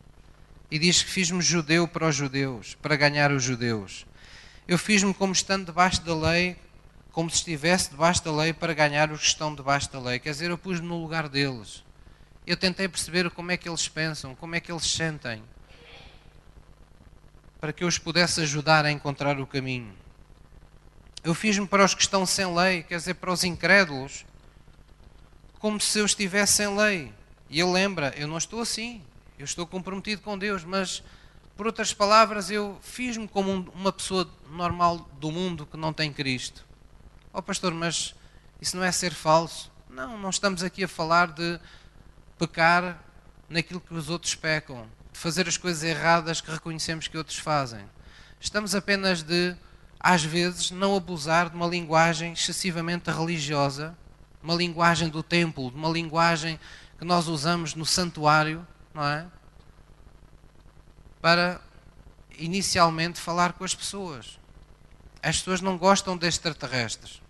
E 0.69 0.79
diz 0.79 1.03
que 1.03 1.11
fiz-me 1.11 1.41
judeu 1.41 1.87
para 1.87 2.09
os 2.09 2.17
judeus, 2.17 2.75
para 2.83 2.97
ganhar 2.97 3.31
os 3.31 3.45
judeus. 3.45 4.05
Eu 4.67 4.79
fiz-me 4.79 5.15
como 5.15 5.33
estando 5.33 5.67
debaixo 5.67 6.03
da 6.03 6.15
lei, 6.15 6.57
como 7.13 7.31
se 7.31 7.37
estivesse 7.37 7.91
debaixo 7.91 8.25
da 8.25 8.33
lei 8.33 8.53
para 8.53 8.75
ganhar 8.75 9.13
os 9.13 9.21
que 9.21 9.27
estão 9.27 9.55
debaixo 9.55 9.93
da 9.93 10.01
lei. 10.01 10.19
Quer 10.19 10.31
dizer, 10.31 10.51
eu 10.51 10.59
pus-me 10.59 10.89
no 10.89 11.01
lugar 11.01 11.29
deles. 11.29 11.85
Eu 12.47 12.57
tentei 12.57 12.89
perceber 12.89 13.31
como 13.31 13.53
é 13.53 13.57
que 13.57 13.69
eles 13.69 13.89
pensam, 13.89 14.35
como 14.35 14.55
é 14.55 14.61
que 14.61 14.71
eles 14.71 14.85
sentem 14.85 15.43
para 17.63 17.73
que 17.73 17.85
eu 17.85 17.87
os 17.87 17.97
pudesse 17.97 18.41
ajudar 18.41 18.85
a 18.85 18.91
encontrar 18.91 19.39
o 19.39 19.47
caminho. 19.47 19.95
Eu 21.23 21.33
fiz-me 21.33 21.65
para 21.65 21.85
os 21.85 21.95
que 21.95 22.03
estão 22.03 22.27
sem 22.27 22.45
lei, 22.53 22.83
quer 22.83 22.97
dizer, 22.97 23.15
para 23.15 23.33
os 23.33 23.45
incrédulos, 23.45 24.27
como 25.61 25.81
se 25.81 26.01
eu 26.01 26.05
estivesse 26.05 26.55
sem 26.55 26.77
lei. 26.77 27.15
E 27.49 27.61
ele 27.61 27.71
lembra: 27.71 28.13
eu 28.17 28.27
não 28.27 28.37
estou 28.37 28.61
assim, 28.61 29.01
eu 29.39 29.45
estou 29.45 29.65
comprometido 29.65 30.23
com 30.23 30.37
Deus, 30.37 30.65
mas, 30.65 31.05
por 31.57 31.65
outras 31.65 31.95
palavras, 31.95 32.51
eu 32.51 32.77
fiz-me 32.83 33.29
como 33.29 33.53
uma 33.73 33.93
pessoa 33.93 34.29
normal 34.51 35.09
do 35.21 35.31
mundo 35.31 35.65
que 35.65 35.77
não 35.77 35.93
tem 35.93 36.13
Cristo. 36.13 36.65
Ó 37.33 37.39
oh, 37.39 37.43
pastor, 37.45 37.73
mas 37.73 38.13
isso 38.61 38.77
não 38.77 38.83
é 38.83 38.91
ser 38.91 39.15
falso? 39.15 39.71
Não, 39.89 40.19
não 40.19 40.31
estamos 40.31 40.65
aqui 40.65 40.83
a 40.83 40.89
falar 40.89 41.29
de 41.29 41.61
pecar 42.43 43.01
naquilo 43.49 43.81
que 43.81 43.95
os 43.95 44.11
outros 44.11 44.35
pecam 44.35 44.89
de 45.13 45.19
fazer 45.19 45.47
as 45.47 45.57
coisas 45.57 45.85
erradas 45.85 46.41
que 46.41 46.51
reconhecemos 46.51 47.07
que 47.07 47.17
outros 47.17 47.39
fazem. 47.39 47.85
Estamos 48.41 48.75
apenas 48.75 49.23
de, 49.23 49.55
às 50.01 50.25
vezes, 50.25 50.73
não 50.73 50.97
abusar 50.97 51.51
de 51.51 51.55
uma 51.55 51.69
linguagem 51.69 52.33
excessivamente 52.33 53.09
religiosa, 53.13 53.97
uma 54.43 54.57
linguagem 54.57 55.09
do 55.09 55.23
templo, 55.23 55.71
de 55.71 55.77
uma 55.77 55.89
linguagem 55.89 56.59
que 56.99 57.05
nós 57.05 57.29
usamos 57.29 57.77
no 57.77 57.87
santuário, 57.87 58.67
não 58.93 59.05
é? 59.05 59.25
Para 61.21 61.61
inicialmente 62.37 63.21
falar 63.21 63.53
com 63.53 63.63
as 63.63 63.73
pessoas. 63.75 64.37
As 65.23 65.37
pessoas 65.39 65.61
não 65.61 65.79
gostam 65.79 66.17
de 66.17 66.27
extraterrestres. 66.27 67.23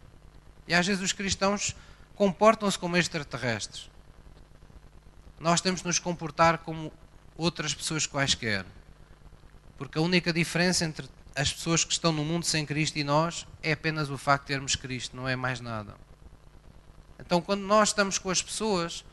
E 0.67 0.73
às 0.73 0.87
vezes 0.87 1.03
os 1.03 1.13
cristãos 1.13 1.77
comportam-se 2.15 2.79
como 2.79 2.97
extraterrestres. 2.97 3.92
Nós 5.43 5.61
temos 5.61 5.81
de 5.81 5.89
nos 5.89 5.99
comportar 5.99 6.59
como 6.59 6.93
outras 7.37 7.75
pessoas 7.75 8.07
quaisquer. 8.07 8.65
Porque 9.77 9.99
a 9.99 10.01
única 10.01 10.33
diferença 10.33 10.85
entre 10.85 11.09
as 11.35 11.53
pessoas 11.53 11.83
que 11.83 11.93
estão 11.93 12.13
no 12.13 12.25
mundo 12.25 12.47
sem 12.47 12.65
Cristo 12.65 12.97
e 12.97 13.03
nós 13.03 13.45
é 13.61 13.73
apenas 13.73 14.09
o 14.09 14.17
facto 14.17 14.45
de 14.45 14.49
termos 14.49 14.77
Cristo, 14.77 15.17
não 15.17 15.29
é 15.29 15.35
mais 15.35 15.59
nada. 15.59 15.97
Então, 17.19 17.43
quando 17.43 17.63
nós 17.63 17.89
estamos 17.89 18.19
com 18.19 18.31
as 18.31 18.41
pessoas, 18.41 19.05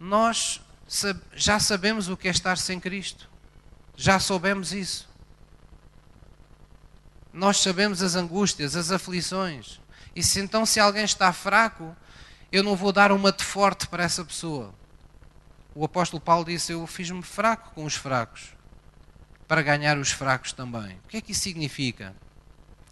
nós 0.00 0.58
já 1.34 1.60
sabemos 1.60 2.08
o 2.08 2.16
que 2.16 2.26
é 2.26 2.30
estar 2.30 2.56
sem 2.56 2.80
Cristo. 2.80 3.28
Já 3.94 4.18
soubemos 4.18 4.72
isso. 4.72 5.06
Nós 7.30 7.58
sabemos 7.58 8.00
as 8.00 8.14
angústias, 8.14 8.74
as 8.74 8.90
aflições. 8.90 9.82
E 10.16 10.22
se 10.22 10.40
então, 10.40 10.64
se 10.64 10.80
alguém 10.80 11.04
está 11.04 11.30
fraco, 11.30 11.94
eu 12.50 12.62
não 12.62 12.74
vou 12.74 12.90
dar 12.90 13.12
uma 13.12 13.30
de 13.30 13.44
forte 13.44 13.86
para 13.86 14.02
essa 14.02 14.24
pessoa 14.24 14.77
o 15.78 15.84
apóstolo 15.84 16.20
Paulo 16.20 16.44
disse: 16.44 16.72
Eu 16.72 16.84
fiz-me 16.88 17.22
fraco 17.22 17.70
com 17.72 17.84
os 17.84 17.94
fracos, 17.94 18.48
para 19.46 19.62
ganhar 19.62 19.96
os 19.96 20.10
fracos 20.10 20.52
também. 20.52 20.96
O 21.04 21.08
que 21.08 21.18
é 21.18 21.20
que 21.20 21.30
isso 21.30 21.42
significa? 21.42 22.16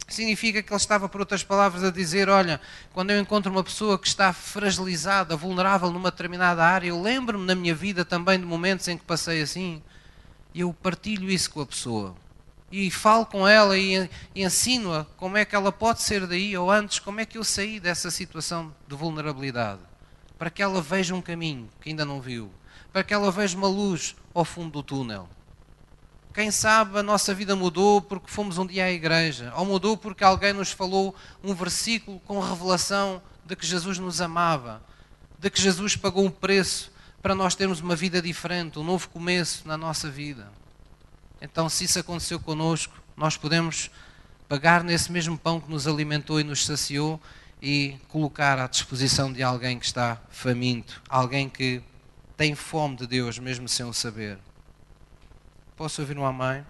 Significa 0.07 0.63
que 0.63 0.71
ele 0.71 0.77
estava, 0.77 1.09
por 1.09 1.19
outras 1.19 1.43
palavras, 1.43 1.83
a 1.83 1.91
dizer: 1.91 2.29
Olha, 2.29 2.61
quando 2.93 3.11
eu 3.11 3.19
encontro 3.19 3.51
uma 3.51 3.63
pessoa 3.63 3.99
que 3.99 4.07
está 4.07 4.31
fragilizada, 4.31 5.35
vulnerável 5.35 5.91
numa 5.91 6.09
determinada 6.09 6.63
área, 6.63 6.87
eu 6.87 7.01
lembro-me 7.01 7.45
na 7.45 7.55
minha 7.55 7.75
vida 7.75 8.05
também 8.05 8.39
de 8.39 8.45
momentos 8.45 8.87
em 8.87 8.97
que 8.97 9.03
passei 9.03 9.41
assim, 9.41 9.83
e 10.53 10.61
eu 10.61 10.73
partilho 10.73 11.29
isso 11.29 11.51
com 11.51 11.59
a 11.59 11.65
pessoa. 11.65 12.15
E 12.71 12.89
falo 12.89 13.25
com 13.25 13.45
ela 13.45 13.77
e, 13.77 14.09
ensino-a 14.33 15.03
como 15.17 15.35
é 15.35 15.43
que 15.43 15.55
ela 15.57 15.73
pode 15.73 16.01
ser 16.01 16.25
daí, 16.25 16.57
ou 16.57 16.71
antes, 16.71 16.99
como 16.99 17.19
é 17.19 17.25
que 17.25 17.37
eu 17.37 17.43
saí 17.43 17.81
dessa 17.81 18.09
situação 18.09 18.73
de 18.87 18.95
vulnerabilidade, 18.95 19.81
para 20.39 20.49
que 20.49 20.61
ela 20.63 20.81
veja 20.81 21.13
um 21.13 21.21
caminho 21.21 21.69
que 21.81 21.89
ainda 21.89 22.05
não 22.05 22.21
viu 22.21 22.49
para 22.91 23.03
que 23.03 23.13
ela 23.13 23.31
veja 23.31 23.57
uma 23.57 23.67
luz 23.67 24.15
ao 24.33 24.45
fundo 24.45 24.71
do 24.71 24.83
túnel. 24.83 25.29
Quem 26.33 26.51
sabe 26.51 26.99
a 26.99 27.03
nossa 27.03 27.33
vida 27.33 27.55
mudou 27.55 28.01
porque 28.01 28.29
fomos 28.29 28.57
um 28.57 28.65
dia 28.65 28.85
à 28.85 28.91
igreja, 28.91 29.51
ou 29.55 29.65
mudou 29.65 29.97
porque 29.97 30.23
alguém 30.23 30.53
nos 30.53 30.71
falou 30.71 31.15
um 31.43 31.53
versículo 31.53 32.19
com 32.19 32.39
revelação 32.39 33.21
de 33.43 33.55
que 33.55 33.65
Jesus 33.65 33.97
nos 33.97 34.21
amava, 34.21 34.81
de 35.39 35.49
que 35.49 35.59
Jesus 35.59 35.95
pagou 35.95 36.23
um 36.23 36.29
preço 36.29 36.91
para 37.21 37.33
nós 37.33 37.55
termos 37.55 37.81
uma 37.81 37.95
vida 37.95 38.21
diferente, 38.21 38.77
um 38.77 38.83
novo 38.83 39.09
começo 39.09 39.67
na 39.67 39.75
nossa 39.75 40.09
vida. 40.09 40.51
Então, 41.41 41.67
se 41.69 41.85
isso 41.85 41.99
aconteceu 41.99 42.39
conosco, 42.39 42.93
nós 43.15 43.35
podemos 43.35 43.89
pagar 44.47 44.83
nesse 44.83 45.11
mesmo 45.11 45.37
pão 45.37 45.59
que 45.59 45.69
nos 45.69 45.87
alimentou 45.87 46.39
e 46.39 46.43
nos 46.43 46.65
saciou 46.65 47.19
e 47.61 47.97
colocar 48.07 48.59
à 48.59 48.67
disposição 48.67 49.33
de 49.33 49.41
alguém 49.41 49.79
que 49.79 49.85
está 49.85 50.21
faminto, 50.29 51.01
alguém 51.09 51.49
que 51.49 51.81
tem 52.37 52.53
fome 52.53 52.95
de 52.95 53.07
Deus, 53.07 53.39
mesmo 53.39 53.67
sem 53.67 53.83
o 53.85 53.91
saber. 53.91 54.37
Posso 55.75 56.01
ouvir 56.01 56.17
um 56.17 56.25
amém? 56.25 56.63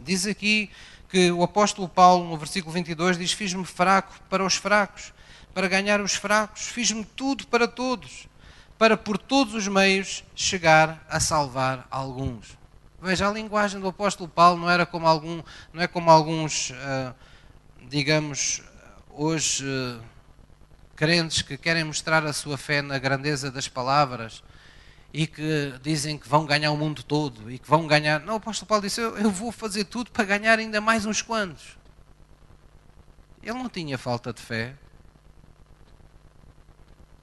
Diz 0.00 0.26
aqui 0.26 0.70
que 1.10 1.30
o 1.30 1.42
apóstolo 1.42 1.86
Paulo, 1.88 2.28
no 2.28 2.38
versículo 2.38 2.72
22, 2.72 3.18
diz: 3.18 3.32
Fiz-me 3.32 3.66
fraco 3.66 4.18
para 4.30 4.42
os 4.42 4.56
fracos, 4.56 5.12
para 5.52 5.68
ganhar 5.68 6.00
os 6.00 6.14
fracos, 6.14 6.62
fiz-me 6.62 7.04
tudo 7.04 7.46
para 7.46 7.68
todos, 7.68 8.26
para 8.78 8.96
por 8.96 9.18
todos 9.18 9.54
os 9.54 9.68
meios 9.68 10.24
chegar 10.34 11.04
a 11.08 11.20
salvar 11.20 11.86
alguns. 11.90 12.58
Veja, 13.00 13.28
a 13.28 13.32
linguagem 13.32 13.78
do 13.78 13.88
apóstolo 13.88 14.28
Paulo 14.28 14.58
não 14.58 14.70
era 14.70 14.86
como 14.86 15.06
algum, 15.06 15.42
não 15.72 15.82
é 15.82 15.86
como 15.86 16.10
alguns, 16.10 16.70
uh, 16.70 17.14
digamos, 17.88 18.62
hoje. 19.10 19.64
Uh, 19.64 20.16
crentes 20.96 21.42
que 21.42 21.58
querem 21.58 21.84
mostrar 21.84 22.24
a 22.24 22.32
sua 22.32 22.56
fé 22.56 22.80
na 22.80 22.98
grandeza 22.98 23.50
das 23.50 23.68
palavras 23.68 24.42
e 25.12 25.26
que 25.26 25.74
dizem 25.82 26.18
que 26.18 26.28
vão 26.28 26.44
ganhar 26.44 26.70
o 26.70 26.76
mundo 26.76 27.02
todo 27.02 27.50
e 27.50 27.58
que 27.58 27.68
vão 27.68 27.86
ganhar. 27.86 28.20
Não, 28.20 28.34
o 28.34 28.36
apóstolo 28.36 28.68
Paulo 28.68 28.82
disse: 28.82 29.00
eu, 29.00 29.30
vou 29.30 29.50
fazer 29.50 29.84
tudo 29.84 30.10
para 30.10 30.24
ganhar 30.24 30.58
ainda 30.58 30.80
mais 30.80 31.06
uns 31.06 31.22
quantos. 31.22 31.76
Ele 33.42 33.54
não 33.54 33.68
tinha 33.68 33.96
falta 33.96 34.32
de 34.32 34.42
fé. 34.42 34.74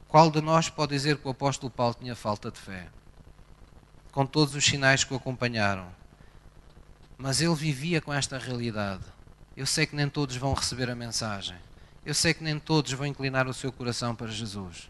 Qual 0.08 0.30
de 0.30 0.41
nós 0.41 0.69
pode 0.69 0.93
dizer 0.93 1.17
que 1.17 1.28
o 1.28 1.32
apóstolo 1.32 1.72
Paulo 1.72 1.96
tinha 2.00 2.15
falta 2.15 2.52
de 2.52 2.60
fé? 2.60 2.88
Com 4.12 4.26
todos 4.26 4.56
os 4.56 4.63
sinais 4.63 5.04
que 5.04 5.13
o 5.13 5.17
acompanharam. 5.17 5.88
Mas 7.17 7.41
ele 7.41 7.56
vivia 7.56 8.00
com 8.00 8.13
esta 8.13 8.38
realidade. 8.38 9.04
Eu 9.56 9.65
sei 9.65 9.86
que 9.86 9.96
nem 9.96 10.10
todos 10.10 10.36
vão 10.36 10.54
receber 10.54 10.89
a 10.89 10.96
mensagem. 10.96 11.58
Eu 12.06 12.13
sei 12.13 12.34
que 12.34 12.43
nem 12.43 12.60
todos 12.60 12.91
vão 12.91 13.06
inclinar 13.06 13.48
o 13.48 13.54
seu 13.54 13.72
coração 13.72 14.13
para 14.13 14.28
Jesus, 14.28 14.89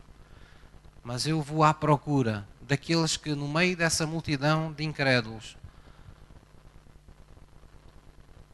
mas 1.03 1.27
eu 1.27 1.41
vou 1.43 1.63
à 1.63 1.71
procura 1.71 2.47
daqueles 2.67 3.17
que, 3.17 3.35
no 3.35 3.47
meio 3.47 3.75
dessa 3.75 4.05
multidão 4.05 4.71
de 4.71 4.83
incrédulos, 4.83 5.57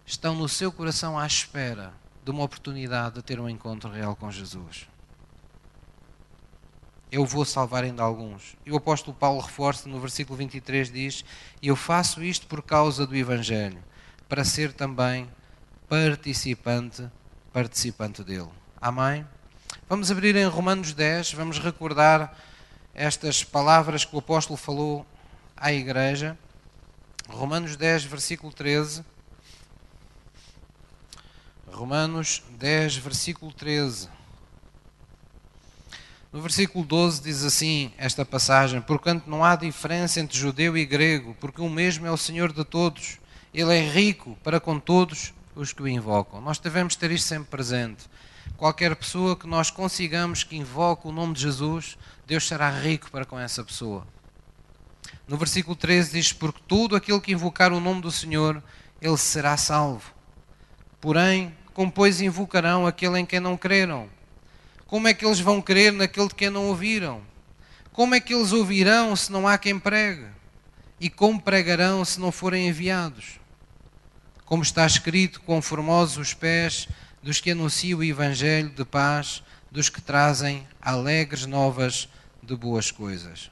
estão 0.06 0.36
no 0.36 0.50
seu 0.50 0.72
coração 0.72 1.18
à 1.18 1.26
espera 1.26 1.94
de 2.24 2.32
uma 2.32 2.44
oportunidade 2.44 3.16
de 3.16 3.22
ter 3.22 3.40
um 3.40 3.48
encontro 3.48 3.90
real 3.90 4.16
com 4.16 4.32
Jesus. 4.32 4.88
Eu 7.12 7.26
vou 7.26 7.44
salvar 7.44 7.84
ainda 7.84 8.04
alguns. 8.04 8.56
E 8.66 8.72
o 8.72 8.78
apóstolo 8.78 9.16
Paulo 9.16 9.42
reforça 9.42 9.90
no 9.90 10.00
versículo 10.00 10.38
23 10.38 10.92
diz: 10.92 11.26
"Eu 11.62 11.76
faço 11.76 12.24
isto 12.24 12.46
por 12.48 12.62
causa 12.62 13.06
do 13.08 13.16
evangelho, 13.16 13.84
para 14.28 14.44
ser 14.44 14.74
também 14.74 15.30
participante 15.88 17.10
participante 17.52 18.24
dele. 18.24 18.50
Amém? 18.80 19.26
Vamos 19.88 20.12
abrir 20.12 20.36
em 20.36 20.46
Romanos 20.46 20.94
10, 20.94 21.34
vamos 21.34 21.60
recordar 21.60 22.38
estas 22.94 23.44
palavras 23.44 24.06
que 24.06 24.16
o 24.16 24.20
apóstolo 24.20 24.58
falou 24.58 25.06
à 25.56 25.72
igreja. 25.72 26.38
Romanos 27.28 27.76
10, 27.76 28.06
versículo 28.06 28.52
13. 28.52 29.04
Romanos 31.72 32.44
10, 32.58 32.98
versículo 32.98 33.54
13. 33.54 34.10
No 36.32 36.42
versículo 36.42 36.86
12 36.86 37.24
diz 37.24 37.44
assim 37.44 37.92
esta 37.98 38.24
passagem: 38.24 38.82
Porquanto 38.82 39.30
não 39.30 39.44
há 39.44 39.56
diferença 39.56 40.20
entre 40.20 40.38
judeu 40.38 40.78
e 40.78 40.86
grego, 40.86 41.36
porque 41.40 41.62
o 41.62 41.70
mesmo 41.70 42.06
é 42.06 42.12
o 42.12 42.18
Senhor 42.18 42.54
de 42.54 42.64
todos. 42.64 43.18
Ele 43.54 43.76
é 43.76 43.82
rico 43.82 44.38
para 44.44 44.60
com 44.60 44.80
todos 44.80 45.34
os 45.56 45.74
que 45.74 45.82
o 45.82 45.88
invocam. 45.88 46.40
Nós 46.40 46.60
devemos 46.60 46.96
ter 46.96 47.10
isto 47.12 47.28
sempre 47.28 47.50
presente. 47.50 48.06
Qualquer 48.58 48.96
pessoa 48.96 49.36
que 49.36 49.48
nós 49.48 49.72
consigamos 49.72 50.44
que 50.44 50.56
invoque 50.56 51.08
o 51.08 51.12
nome 51.12 51.34
de 51.34 51.42
Jesus, 51.42 51.98
Deus 52.30 52.48
será 52.48 52.70
rico 52.70 53.10
para 53.10 53.26
com 53.26 53.40
essa 53.40 53.64
pessoa. 53.64 54.06
No 55.28 55.36
versículo 55.36 55.76
13 55.76 56.12
diz: 56.12 56.32
Porque 56.32 56.62
todo 56.68 56.96
aquele 56.96 57.20
que 57.20 57.32
invocar 57.32 57.74
o 57.74 57.80
nome 57.80 58.04
do 58.04 58.12
Senhor, 58.12 58.62
ele 59.02 59.18
será 59.18 59.58
salvo. 59.58 60.14
Porém, 61.02 61.58
como 61.74 61.92
pois 61.92 62.22
invocarão 62.22 62.86
aquele 62.86 63.20
em 63.20 63.26
quem 63.26 63.40
não 63.40 63.58
creram? 63.58 64.08
Como 64.86 65.08
é 65.08 65.14
que 65.16 65.26
eles 65.26 65.40
vão 65.40 65.60
crer 65.60 65.92
naquele 65.92 66.28
de 66.28 66.36
quem 66.36 66.52
não 66.52 66.68
ouviram? 66.68 67.24
Como 67.92 68.14
é 68.14 68.20
que 68.20 68.32
eles 68.32 68.52
ouvirão 68.52 69.16
se 69.16 69.32
não 69.32 69.48
há 69.48 69.58
quem 69.58 69.80
pregue? 69.80 70.28
E 71.00 71.10
como 71.10 71.42
pregarão 71.42 72.06
se 72.06 72.20
não 72.20 72.32
forem 72.32 72.68
enviados? 72.68 73.40
Como 74.46 74.62
está 74.62 74.86
escrito, 74.86 75.42
com 75.42 75.60
formosos 75.64 76.18
os 76.18 76.34
pés 76.36 76.88
dos 77.24 77.42
que 77.42 77.50
anunciam 77.50 77.98
o 77.98 78.04
Evangelho 78.04 78.70
de 78.70 78.86
paz, 78.86 79.42
dos 79.72 79.90
que 79.90 80.00
trazem 80.00 80.68
alegres 80.80 81.48
novas 81.48 82.08
de 82.50 82.56
boas 82.56 82.90
coisas. 82.90 83.52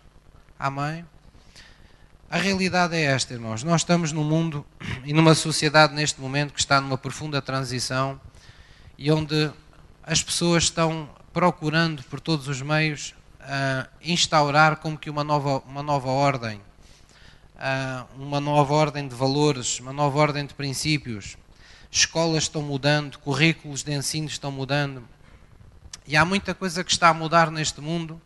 Amém? 0.57 1.05
A 2.27 2.37
realidade 2.37 2.95
é 2.95 3.03
esta, 3.03 3.31
irmãos. 3.31 3.63
Nós 3.63 3.81
estamos 3.81 4.11
num 4.11 4.23
mundo 4.23 4.65
e 5.05 5.13
numa 5.13 5.35
sociedade 5.35 5.93
neste 5.93 6.19
momento 6.19 6.51
que 6.51 6.59
está 6.59 6.81
numa 6.81 6.97
profunda 6.97 7.39
transição 7.39 8.19
e 8.97 9.11
onde 9.11 9.51
as 10.01 10.23
pessoas 10.23 10.63
estão 10.63 11.07
procurando 11.31 12.01
por 12.05 12.19
todos 12.19 12.47
os 12.47 12.59
meios 12.63 13.13
uh, 13.41 13.87
instaurar 14.01 14.77
como 14.77 14.97
que 14.97 15.11
uma 15.11 15.23
nova, 15.23 15.59
uma 15.67 15.83
nova 15.83 16.09
ordem, 16.09 16.59
uh, 17.55 18.07
uma 18.19 18.41
nova 18.41 18.73
ordem 18.73 19.07
de 19.07 19.13
valores, 19.13 19.79
uma 19.79 19.93
nova 19.93 20.17
ordem 20.17 20.43
de 20.43 20.55
princípios. 20.55 21.37
Escolas 21.91 22.43
estão 22.43 22.63
mudando, 22.63 23.19
currículos 23.19 23.83
de 23.83 23.93
ensino 23.93 24.27
estão 24.27 24.51
mudando. 24.51 25.07
E 26.07 26.17
há 26.17 26.25
muita 26.25 26.55
coisa 26.55 26.83
que 26.83 26.91
está 26.91 27.09
a 27.09 27.13
mudar 27.13 27.51
neste 27.51 27.79
mundo. 27.79 28.19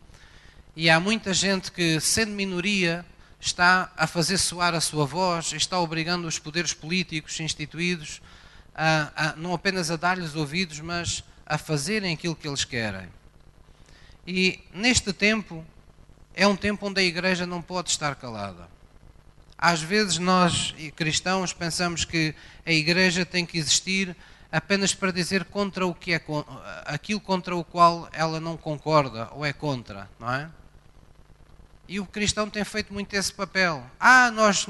E 0.74 0.88
há 0.88 0.98
muita 0.98 1.34
gente 1.34 1.70
que, 1.70 2.00
sendo 2.00 2.32
minoria, 2.32 3.04
está 3.38 3.92
a 3.96 4.06
fazer 4.06 4.38
soar 4.38 4.74
a 4.74 4.80
sua 4.80 5.04
voz, 5.04 5.52
está 5.52 5.78
obrigando 5.78 6.26
os 6.26 6.38
poderes 6.38 6.72
políticos 6.72 7.38
instituídos 7.40 8.22
a, 8.74 9.12
a, 9.14 9.36
não 9.36 9.52
apenas 9.52 9.90
a 9.90 9.96
dar-lhes 9.96 10.34
ouvidos, 10.34 10.80
mas 10.80 11.22
a 11.44 11.58
fazerem 11.58 12.14
aquilo 12.14 12.34
que 12.34 12.48
eles 12.48 12.64
querem. 12.64 13.08
E 14.26 14.60
neste 14.72 15.12
tempo, 15.12 15.62
é 16.34 16.46
um 16.46 16.56
tempo 16.56 16.86
onde 16.86 17.00
a 17.00 17.04
igreja 17.04 17.44
não 17.44 17.60
pode 17.60 17.90
estar 17.90 18.14
calada. 18.14 18.66
Às 19.58 19.82
vezes 19.82 20.18
nós, 20.18 20.74
cristãos, 20.96 21.52
pensamos 21.52 22.04
que 22.06 22.34
a 22.64 22.72
igreja 22.72 23.26
tem 23.26 23.44
que 23.44 23.58
existir 23.58 24.16
apenas 24.50 24.94
para 24.94 25.12
dizer 25.12 25.44
contra 25.44 25.86
o 25.86 25.94
que 25.94 26.14
é 26.14 26.22
aquilo 26.86 27.20
contra 27.20 27.54
o 27.54 27.62
qual 27.62 28.08
ela 28.12 28.40
não 28.40 28.56
concorda 28.56 29.28
ou 29.32 29.44
é 29.44 29.52
contra, 29.52 30.08
não 30.18 30.32
é? 30.32 30.48
E 31.88 32.00
o 32.00 32.06
cristão 32.06 32.48
tem 32.48 32.64
feito 32.64 32.92
muito 32.92 33.12
esse 33.14 33.32
papel. 33.32 33.84
Ah, 33.98 34.30
nós 34.30 34.66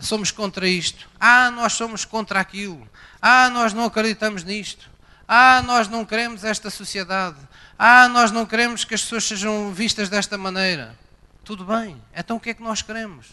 somos 0.00 0.30
contra 0.30 0.68
isto. 0.68 1.08
Ah, 1.18 1.50
nós 1.50 1.72
somos 1.72 2.04
contra 2.04 2.40
aquilo. 2.40 2.88
Ah, 3.20 3.48
nós 3.50 3.72
não 3.72 3.84
acreditamos 3.84 4.44
nisto. 4.44 4.90
Ah, 5.28 5.62
nós 5.62 5.88
não 5.88 6.04
queremos 6.04 6.44
esta 6.44 6.70
sociedade. 6.70 7.38
Ah, 7.78 8.08
nós 8.08 8.30
não 8.30 8.44
queremos 8.44 8.84
que 8.84 8.94
as 8.94 9.02
pessoas 9.02 9.24
sejam 9.24 9.72
vistas 9.72 10.08
desta 10.08 10.36
maneira. 10.36 10.96
Tudo 11.44 11.64
bem. 11.64 12.00
Então 12.14 12.36
o 12.36 12.40
que 12.40 12.50
é 12.50 12.54
que 12.54 12.62
nós 12.62 12.82
queremos? 12.82 13.30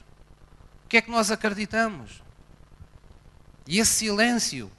O 0.85 0.89
que 0.89 0.97
é 0.97 1.01
que 1.01 1.11
nós 1.11 1.31
acreditamos? 1.31 2.21
E 3.67 3.79
esse 3.79 3.91
silêncio 3.91 4.71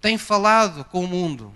tem 0.00 0.18
falado 0.18 0.84
com 0.84 1.04
o 1.04 1.08
mundo. 1.08 1.54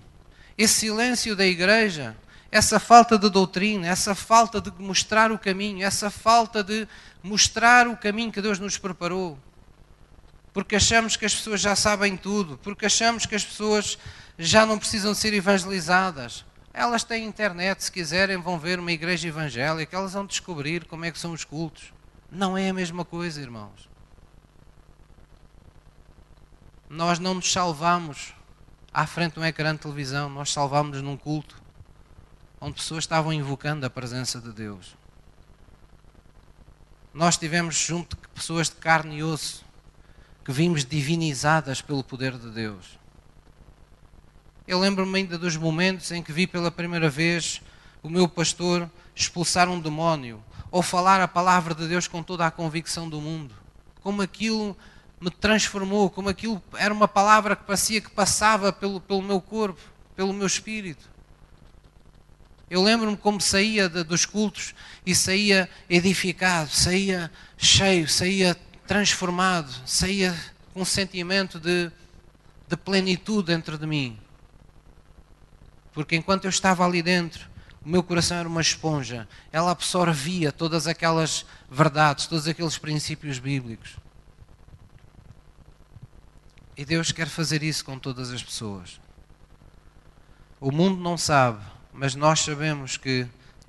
Esse 0.57 0.73
silêncio 0.81 1.35
da 1.35 1.45
igreja, 1.45 2.15
essa 2.51 2.79
falta 2.79 3.17
de 3.17 3.29
doutrina, 3.29 3.87
essa 3.87 4.13
falta 4.13 4.59
de 4.59 4.71
mostrar 4.77 5.31
o 5.31 5.39
caminho, 5.39 5.85
essa 5.85 6.09
falta 6.09 6.61
de 6.61 6.85
mostrar 7.23 7.87
o 7.87 7.95
caminho 7.95 8.31
que 8.31 8.41
Deus 8.41 8.59
nos 8.59 8.77
preparou. 8.77 9.39
Porque 10.53 10.75
achamos 10.75 11.15
que 11.15 11.25
as 11.25 11.33
pessoas 11.33 11.61
já 11.61 11.77
sabem 11.77 12.17
tudo, 12.17 12.57
porque 12.57 12.85
achamos 12.85 13.25
que 13.25 13.35
as 13.35 13.45
pessoas 13.45 13.97
já 14.37 14.65
não 14.65 14.77
precisam 14.77 15.13
ser 15.13 15.33
evangelizadas. 15.33 16.43
Elas 16.73 17.05
têm 17.05 17.25
internet, 17.25 17.85
se 17.85 17.91
quiserem, 17.91 18.35
vão 18.35 18.59
ver 18.59 18.79
uma 18.79 18.91
igreja 18.91 19.29
evangélica, 19.29 19.95
elas 19.95 20.11
vão 20.11 20.25
descobrir 20.25 20.85
como 20.85 21.05
é 21.05 21.11
que 21.11 21.19
são 21.19 21.31
os 21.31 21.45
cultos. 21.45 21.93
Não 22.29 22.57
é 22.57 22.69
a 22.69 22.73
mesma 22.73 23.05
coisa, 23.05 23.39
irmãos. 23.39 23.89
Nós 26.89 27.17
não 27.17 27.35
nos 27.35 27.49
salvamos 27.49 28.33
à 28.93 29.07
frente 29.07 29.35
de 29.35 29.39
um 29.39 29.45
ecrã 29.45 29.73
de 29.73 29.79
televisão, 29.79 30.29
nós 30.29 30.51
salvamos 30.51 31.01
num 31.01 31.15
culto 31.15 31.60
onde 32.61 32.75
pessoas 32.75 33.03
estavam 33.03 33.33
invocando 33.33 33.83
a 33.85 33.89
presença 33.89 34.39
de 34.39 34.51
Deus. 34.51 34.95
Nós 37.11 37.35
tivemos 37.35 37.75
junto 37.75 38.15
de 38.15 38.27
pessoas 38.27 38.69
de 38.69 38.75
carne 38.75 39.17
e 39.17 39.23
osso 39.23 39.65
que 40.45 40.51
vimos 40.51 40.85
divinizadas 40.85 41.81
pelo 41.81 42.03
poder 42.03 42.37
de 42.37 42.51
Deus. 42.51 42.99
Eu 44.67 44.79
lembro-me 44.79 45.17
ainda 45.17 45.37
dos 45.37 45.57
momentos 45.57 46.11
em 46.11 46.21
que 46.21 46.31
vi 46.31 46.45
pela 46.45 46.71
primeira 46.71 47.09
vez 47.09 47.61
o 48.03 48.09
meu 48.09 48.29
pastor 48.29 48.89
expulsar 49.15 49.67
um 49.67 49.79
demónio 49.79 50.41
ou 50.69 50.81
falar 50.81 51.19
a 51.19 51.27
palavra 51.27 51.75
de 51.75 51.87
Deus 51.87 52.07
com 52.07 52.23
toda 52.23 52.45
a 52.45 52.51
convicção 52.51 53.09
do 53.09 53.19
mundo. 53.19 53.53
Como 54.01 54.21
aquilo 54.21 54.77
me 55.19 55.29
transformou, 55.29 56.09
como 56.09 56.29
aquilo 56.29 56.61
era 56.75 56.93
uma 56.93 57.07
palavra 57.07 57.55
que 57.55 57.63
parecia 57.63 58.01
que 58.01 58.09
passava 58.09 58.71
pelo, 58.71 59.01
pelo 59.01 59.21
meu 59.21 59.41
corpo, 59.41 59.81
pelo 60.15 60.31
meu 60.31 60.47
espírito. 60.47 61.10
Eu 62.71 62.81
lembro-me 62.81 63.17
como 63.17 63.41
saía 63.41 63.89
de, 63.89 64.01
dos 64.01 64.25
cultos 64.25 64.73
e 65.05 65.13
saía 65.13 65.69
edificado, 65.89 66.69
saía 66.69 67.29
cheio, 67.57 68.07
saía 68.07 68.55
transformado, 68.87 69.69
saía 69.85 70.33
com 70.73 70.83
um 70.83 70.85
sentimento 70.85 71.59
de, 71.59 71.91
de 72.69 72.77
plenitude 72.77 73.47
dentro 73.47 73.77
de 73.77 73.85
mim. 73.85 74.17
Porque 75.91 76.15
enquanto 76.15 76.45
eu 76.45 76.49
estava 76.49 76.85
ali 76.85 77.01
dentro, 77.03 77.45
o 77.85 77.89
meu 77.89 78.01
coração 78.01 78.37
era 78.37 78.47
uma 78.47 78.61
esponja. 78.61 79.27
Ela 79.51 79.71
absorvia 79.71 80.49
todas 80.49 80.87
aquelas 80.87 81.45
verdades, 81.69 82.25
todos 82.25 82.47
aqueles 82.47 82.77
princípios 82.77 83.37
bíblicos. 83.37 83.97
E 86.77 86.85
Deus 86.85 87.11
quer 87.11 87.27
fazer 87.27 87.63
isso 87.63 87.83
com 87.83 87.99
todas 87.99 88.31
as 88.31 88.41
pessoas. 88.41 89.01
O 90.57 90.71
mundo 90.71 91.01
não 91.01 91.17
sabe, 91.17 91.61
mas 91.93 92.15
nós 92.15 92.39
sabemos 92.39 92.97
que 92.97 93.27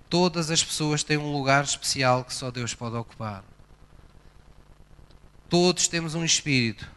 todas 0.09 0.51
as 0.51 0.63
pessoas 0.63 1.03
têm 1.03 1.17
um 1.17 1.33
lugar 1.33 1.65
especial 1.65 2.25
que 2.25 2.35
só 2.35 2.51
Deus 2.51 2.75
pode 2.75 2.97
ocupar. 2.97 3.43
Todos 5.49 5.89
temos 5.89 6.15
um 6.15 6.25
espírito. 6.25 6.89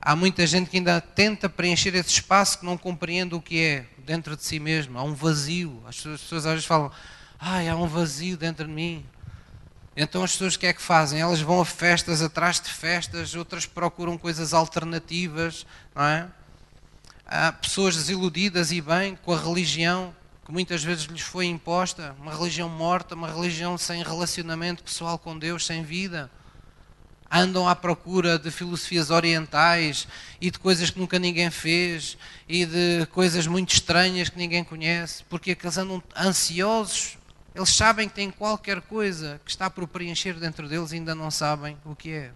Há 0.00 0.14
muita 0.14 0.46
gente 0.46 0.70
que 0.70 0.76
ainda 0.76 1.00
tenta 1.00 1.48
preencher 1.48 1.94
esse 1.94 2.10
espaço 2.10 2.60
que 2.60 2.66
não 2.66 2.78
compreende 2.78 3.34
o 3.34 3.40
que 3.40 3.62
é 3.62 3.86
dentro 3.98 4.36
de 4.36 4.44
si 4.44 4.58
mesmo, 4.58 4.98
há 4.98 5.02
um 5.02 5.14
vazio. 5.14 5.82
As 5.86 6.00
pessoas 6.00 6.46
às 6.46 6.52
vezes 6.52 6.66
falam, 6.66 6.90
ai, 7.38 7.68
há 7.68 7.76
um 7.76 7.86
vazio 7.86 8.36
dentro 8.36 8.66
de 8.66 8.72
mim. 8.72 9.04
Então 9.96 10.22
as 10.22 10.32
pessoas 10.32 10.54
o 10.54 10.58
que 10.58 10.66
é 10.66 10.72
que 10.72 10.80
fazem? 10.80 11.20
Elas 11.20 11.40
vão 11.40 11.60
a 11.60 11.64
festas 11.64 12.22
atrás 12.22 12.60
de 12.60 12.70
festas, 12.70 13.34
outras 13.34 13.66
procuram 13.66 14.16
coisas 14.16 14.54
alternativas, 14.54 15.66
não 15.94 16.04
é? 16.04 16.28
Há 17.26 17.52
pessoas 17.52 17.96
desiludidas 17.96 18.70
e 18.70 18.80
bem 18.80 19.16
com 19.16 19.32
a 19.32 19.38
religião 19.38 20.14
que 20.48 20.52
muitas 20.54 20.82
vezes 20.82 21.04
lhes 21.04 21.20
foi 21.20 21.44
imposta, 21.44 22.16
uma 22.18 22.34
religião 22.34 22.70
morta, 22.70 23.14
uma 23.14 23.30
religião 23.30 23.76
sem 23.76 24.02
relacionamento 24.02 24.82
pessoal 24.82 25.18
com 25.18 25.38
Deus, 25.38 25.66
sem 25.66 25.82
vida 25.82 26.30
andam 27.30 27.68
à 27.68 27.76
procura 27.76 28.38
de 28.38 28.50
filosofias 28.50 29.10
orientais 29.10 30.08
e 30.40 30.50
de 30.50 30.58
coisas 30.58 30.88
que 30.88 30.98
nunca 30.98 31.18
ninguém 31.18 31.50
fez 31.50 32.16
e 32.48 32.64
de 32.64 33.06
coisas 33.12 33.46
muito 33.46 33.74
estranhas 33.74 34.30
que 34.30 34.38
ninguém 34.38 34.64
conhece, 34.64 35.22
porque 35.24 35.50
é 35.50 35.56
eles 35.62 35.76
andam 35.76 36.02
ansiosos. 36.16 37.18
Eles 37.54 37.68
sabem 37.68 38.08
que 38.08 38.14
têm 38.14 38.30
qualquer 38.30 38.80
coisa 38.80 39.38
que 39.44 39.50
está 39.50 39.68
por 39.68 39.86
preencher 39.86 40.32
dentro 40.40 40.66
deles 40.66 40.92
e 40.92 40.94
ainda 40.94 41.14
não 41.14 41.30
sabem 41.30 41.76
o 41.84 41.94
que 41.94 42.12
é. 42.12 42.30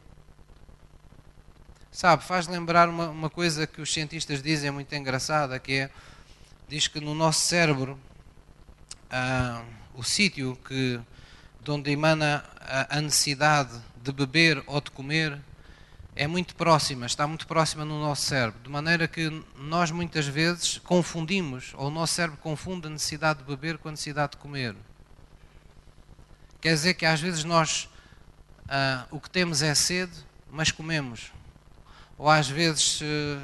Sabe, 1.90 2.24
faz 2.24 2.46
lembrar 2.46 2.90
uma, 2.90 3.08
uma 3.08 3.30
coisa 3.30 3.66
que 3.66 3.80
os 3.80 3.90
cientistas 3.90 4.42
dizem 4.42 4.70
muito 4.70 4.94
engraçada, 4.94 5.58
que 5.58 5.72
é, 5.72 5.90
diz 6.72 6.88
que 6.88 7.02
no 7.02 7.14
nosso 7.14 7.40
cérebro, 7.40 8.00
ah, 9.10 9.62
o 9.94 10.02
sítio 10.02 10.56
que, 10.66 10.98
de 11.62 11.70
onde 11.70 11.90
emana 11.90 12.42
a, 12.88 12.98
necessidade 12.98 13.78
de 14.02 14.10
beber 14.10 14.64
ou 14.66 14.80
de 14.80 14.90
comer 14.90 15.38
é 16.16 16.26
muito 16.26 16.56
próxima, 16.56 17.04
está 17.04 17.26
muito 17.26 17.46
próxima 17.46 17.84
no 17.84 18.00
nosso 18.00 18.22
cérebro, 18.22 18.58
de 18.62 18.70
maneira 18.70 19.06
que 19.06 19.44
nós 19.54 19.90
muitas 19.90 20.26
vezes 20.26 20.78
confundimos, 20.78 21.74
ou 21.74 21.88
o 21.88 21.90
nosso 21.90 22.14
cérebro 22.14 22.38
confunde 22.38 22.86
a 22.86 22.90
necessidade 22.90 23.40
de 23.40 23.44
beber 23.44 23.76
com 23.76 23.88
a 23.88 23.90
necessidade 23.90 24.32
de 24.32 24.38
comer. 24.38 24.74
Quer 26.58 26.72
dizer 26.72 26.94
que 26.94 27.04
às 27.04 27.20
vezes 27.20 27.44
nós 27.44 27.86
uh, 28.64 29.06
o 29.10 29.20
que 29.20 29.28
temos 29.28 29.60
é 29.60 29.74
sede, 29.74 30.16
mas 30.50 30.70
comemos. 30.70 31.32
Ou 32.16 32.30
às 32.30 32.48
vezes 32.48 33.02
uh, 33.02 33.42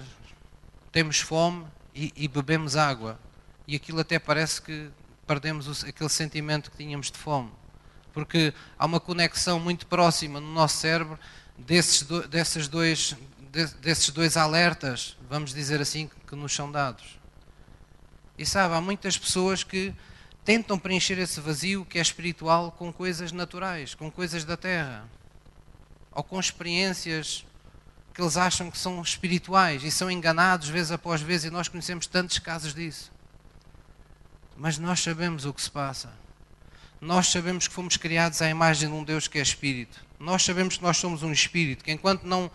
temos 0.90 1.20
fome 1.20 1.66
e, 1.98 2.12
e, 2.14 2.28
bebemos 2.28 2.76
água. 2.76 3.18
E 3.66 3.74
aquilo 3.74 3.98
até 3.98 4.20
parece 4.20 4.62
que 4.62 4.88
perdemos 5.26 5.82
aquele 5.82 6.08
sentimento 6.08 6.70
que 6.70 6.76
tínhamos 6.76 7.10
de 7.10 7.18
fome. 7.18 7.50
Porque 8.12 8.54
há 8.78 8.86
uma 8.86 9.00
conexão 9.00 9.58
muito 9.58 9.84
próxima 9.86 10.40
no 10.40 10.52
nosso 10.52 10.76
cérebro 10.76 11.18
desses, 11.58 12.02
do, 12.02 12.26
desses, 12.28 12.68
dois, 12.68 13.16
de, 13.50 13.66
desses 13.78 14.10
dois 14.10 14.36
alertas, 14.36 15.16
vamos 15.28 15.52
dizer 15.52 15.80
assim, 15.80 16.08
que 16.26 16.36
nos 16.36 16.54
são 16.54 16.70
dados. 16.70 17.18
E 18.38 18.46
sabe, 18.46 18.76
há 18.76 18.80
muitas 18.80 19.18
pessoas 19.18 19.64
que 19.64 19.92
tentam 20.44 20.78
preencher 20.78 21.18
esse 21.18 21.40
vazio 21.40 21.84
que 21.84 21.98
é 21.98 22.02
espiritual 22.02 22.70
com 22.70 22.92
coisas 22.92 23.32
naturais, 23.32 23.92
com 23.92 24.08
coisas 24.08 24.44
da 24.44 24.56
terra, 24.56 25.04
ou 26.12 26.22
com 26.22 26.38
experiências 26.38 27.44
que 28.18 28.22
eles 28.22 28.36
acham 28.36 28.68
que 28.68 28.76
são 28.76 29.00
espirituais 29.00 29.84
e 29.84 29.92
são 29.92 30.10
enganados 30.10 30.68
vez 30.68 30.90
após 30.90 31.22
vez, 31.22 31.44
e 31.44 31.50
nós 31.50 31.68
conhecemos 31.68 32.04
tantos 32.04 32.40
casos 32.40 32.74
disso. 32.74 33.12
Mas 34.56 34.76
nós 34.76 34.98
sabemos 34.98 35.44
o 35.44 35.54
que 35.54 35.62
se 35.62 35.70
passa. 35.70 36.12
Nós 37.00 37.28
sabemos 37.28 37.68
que 37.68 37.74
fomos 37.74 37.96
criados 37.96 38.42
à 38.42 38.50
imagem 38.50 38.88
de 38.88 38.94
um 38.96 39.04
Deus 39.04 39.28
que 39.28 39.38
é 39.38 39.40
espírito. 39.40 40.04
Nós 40.18 40.42
sabemos 40.42 40.76
que 40.76 40.82
nós 40.82 40.96
somos 40.96 41.22
um 41.22 41.30
espírito, 41.30 41.84
que 41.84 41.92
enquanto 41.92 42.24
não, 42.24 42.50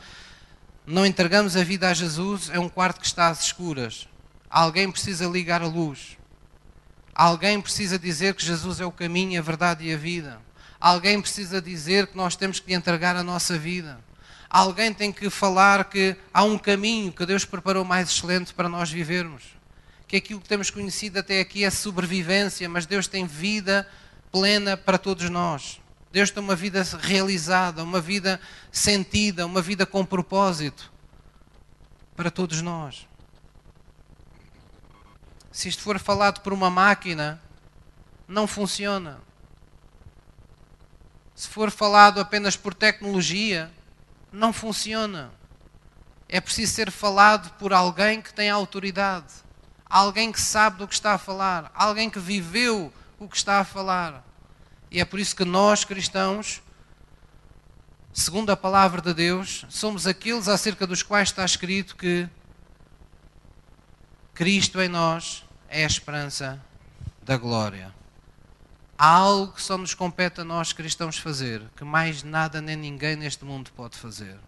não 0.86 1.06
entregamos 1.06 1.56
a 1.56 1.64
vida 1.64 1.90
a 1.90 1.94
Jesus, 1.94 2.50
é 2.50 2.60
um 2.60 2.68
quarto 2.68 3.00
que 3.00 3.08
está 3.08 3.30
às 3.30 3.46
escuras. 3.46 4.06
Alguém 4.50 4.92
precisa 4.92 5.28
ligar 5.28 5.62
a 5.62 5.68
luz. 5.68 6.18
Alguém 7.16 7.62
precisa 7.62 7.98
dizer 7.98 8.34
que 8.34 8.46
Jesus 8.46 8.82
é 8.82 8.86
o 8.86 8.92
caminho, 8.92 9.40
a 9.40 9.42
verdade 9.42 9.86
e 9.86 9.94
a 9.94 9.98
vida. 9.98 10.42
Alguém 10.78 11.22
precisa 11.22 11.62
dizer 11.62 12.08
que 12.08 12.18
nós 12.18 12.36
temos 12.36 12.60
que 12.60 12.74
entregar 12.74 13.16
a 13.16 13.24
nossa 13.24 13.58
vida. 13.58 14.04
Alguém 14.54 14.94
tem 14.94 15.12
que 15.12 15.32
falar 15.32 15.86
que 15.86 16.16
há 16.32 16.44
um 16.44 16.60
caminho 16.60 17.12
que 17.12 17.26
Deus 17.26 17.44
preparou 17.44 17.84
mais 17.84 18.08
excelente 18.08 18.54
para 18.54 18.70
nós 18.70 18.92
vivermos. 18.92 19.42
Que 20.08 20.18
aquilo 20.18 20.40
que 20.40 20.48
temos 20.48 20.70
conhecido 20.70 21.18
até 21.18 21.40
aqui 21.40 21.64
é 21.64 21.72
sobrevivência, 21.72 22.70
mas 22.70 22.86
Deus 22.86 23.08
tem 23.08 23.26
vida 23.26 23.90
plena 24.32 24.78
para 24.78 25.00
todos 25.00 25.28
nós. 25.28 25.82
Deus 26.12 26.30
tem 26.30 26.44
uma 26.44 26.56
vida 26.56 26.84
realizada, 27.00 27.84
uma 27.84 28.00
vida 28.00 28.40
sentida, 28.72 29.44
uma 29.44 29.60
vida 29.60 29.88
com 29.88 30.06
propósito 30.06 30.94
para 32.16 32.30
todos 32.30 32.62
nós. 32.62 33.08
Se 35.52 35.68
isto 35.68 35.82
for 35.82 35.98
falado 35.98 36.42
por 36.42 36.54
uma 36.54 36.70
máquina, 36.70 37.42
não 38.28 38.46
funciona. 38.46 39.20
Se 41.34 41.48
for 41.48 41.72
falado 41.72 42.20
apenas 42.20 42.56
por 42.56 42.76
tecnologia, 42.76 43.72
não 44.34 44.52
funciona. 44.52 45.32
É 46.28 46.42
preciso 46.42 46.74
ser 46.74 46.92
falado 46.92 47.52
por 47.60 47.72
alguém 47.72 48.20
que 48.20 48.34
tem 48.34 48.50
autoridade, 48.50 49.32
alguém 49.86 50.32
que 50.32 50.42
sabe 50.42 50.80
do 50.80 50.88
que 50.88 50.96
está 50.96 51.14
a 51.14 51.18
falar, 51.20 51.72
alguém 51.76 52.10
que 52.10 52.20
viveu 52.20 52.92
o 53.20 53.28
que 53.30 53.38
está 53.38 53.60
a 53.60 53.64
falar. 53.64 54.26
E 54.90 55.00
é 55.00 55.06
por 55.06 55.20
isso 55.20 55.36
que 55.36 55.46
nós, 55.46 55.86
cristãos, 55.86 56.62
segundo 58.12 58.50
a 58.50 58.58
palavra 58.58 59.02
de 59.02 59.14
Deus, 59.14 59.66
somos 59.70 60.08
aqueles 60.08 60.48
acerca 60.48 60.88
dos 60.88 61.04
quais 61.04 61.30
está 61.30 61.46
escrito 61.46 61.96
que 61.96 62.28
Cristo 64.34 64.82
em 64.82 64.88
nós 64.88 65.46
é 65.70 65.84
a 65.84 65.88
esperança 65.88 66.60
da 67.22 67.38
glória. 67.38 67.94
Há 68.98 69.08
algo 69.08 69.54
que 69.54 69.62
só 69.62 69.78
nos 69.78 69.94
compete 69.94 70.42
a 70.42 70.44
nós 70.44 70.72
cristãos 70.72 71.18
fazer, 71.18 71.64
que 71.76 71.84
mais 71.84 72.24
nada 72.24 72.62
nem 72.62 72.76
ninguém 72.76 73.16
neste 73.16 73.44
mundo 73.44 73.72
pode 73.76 73.98
fazer. 73.98 74.40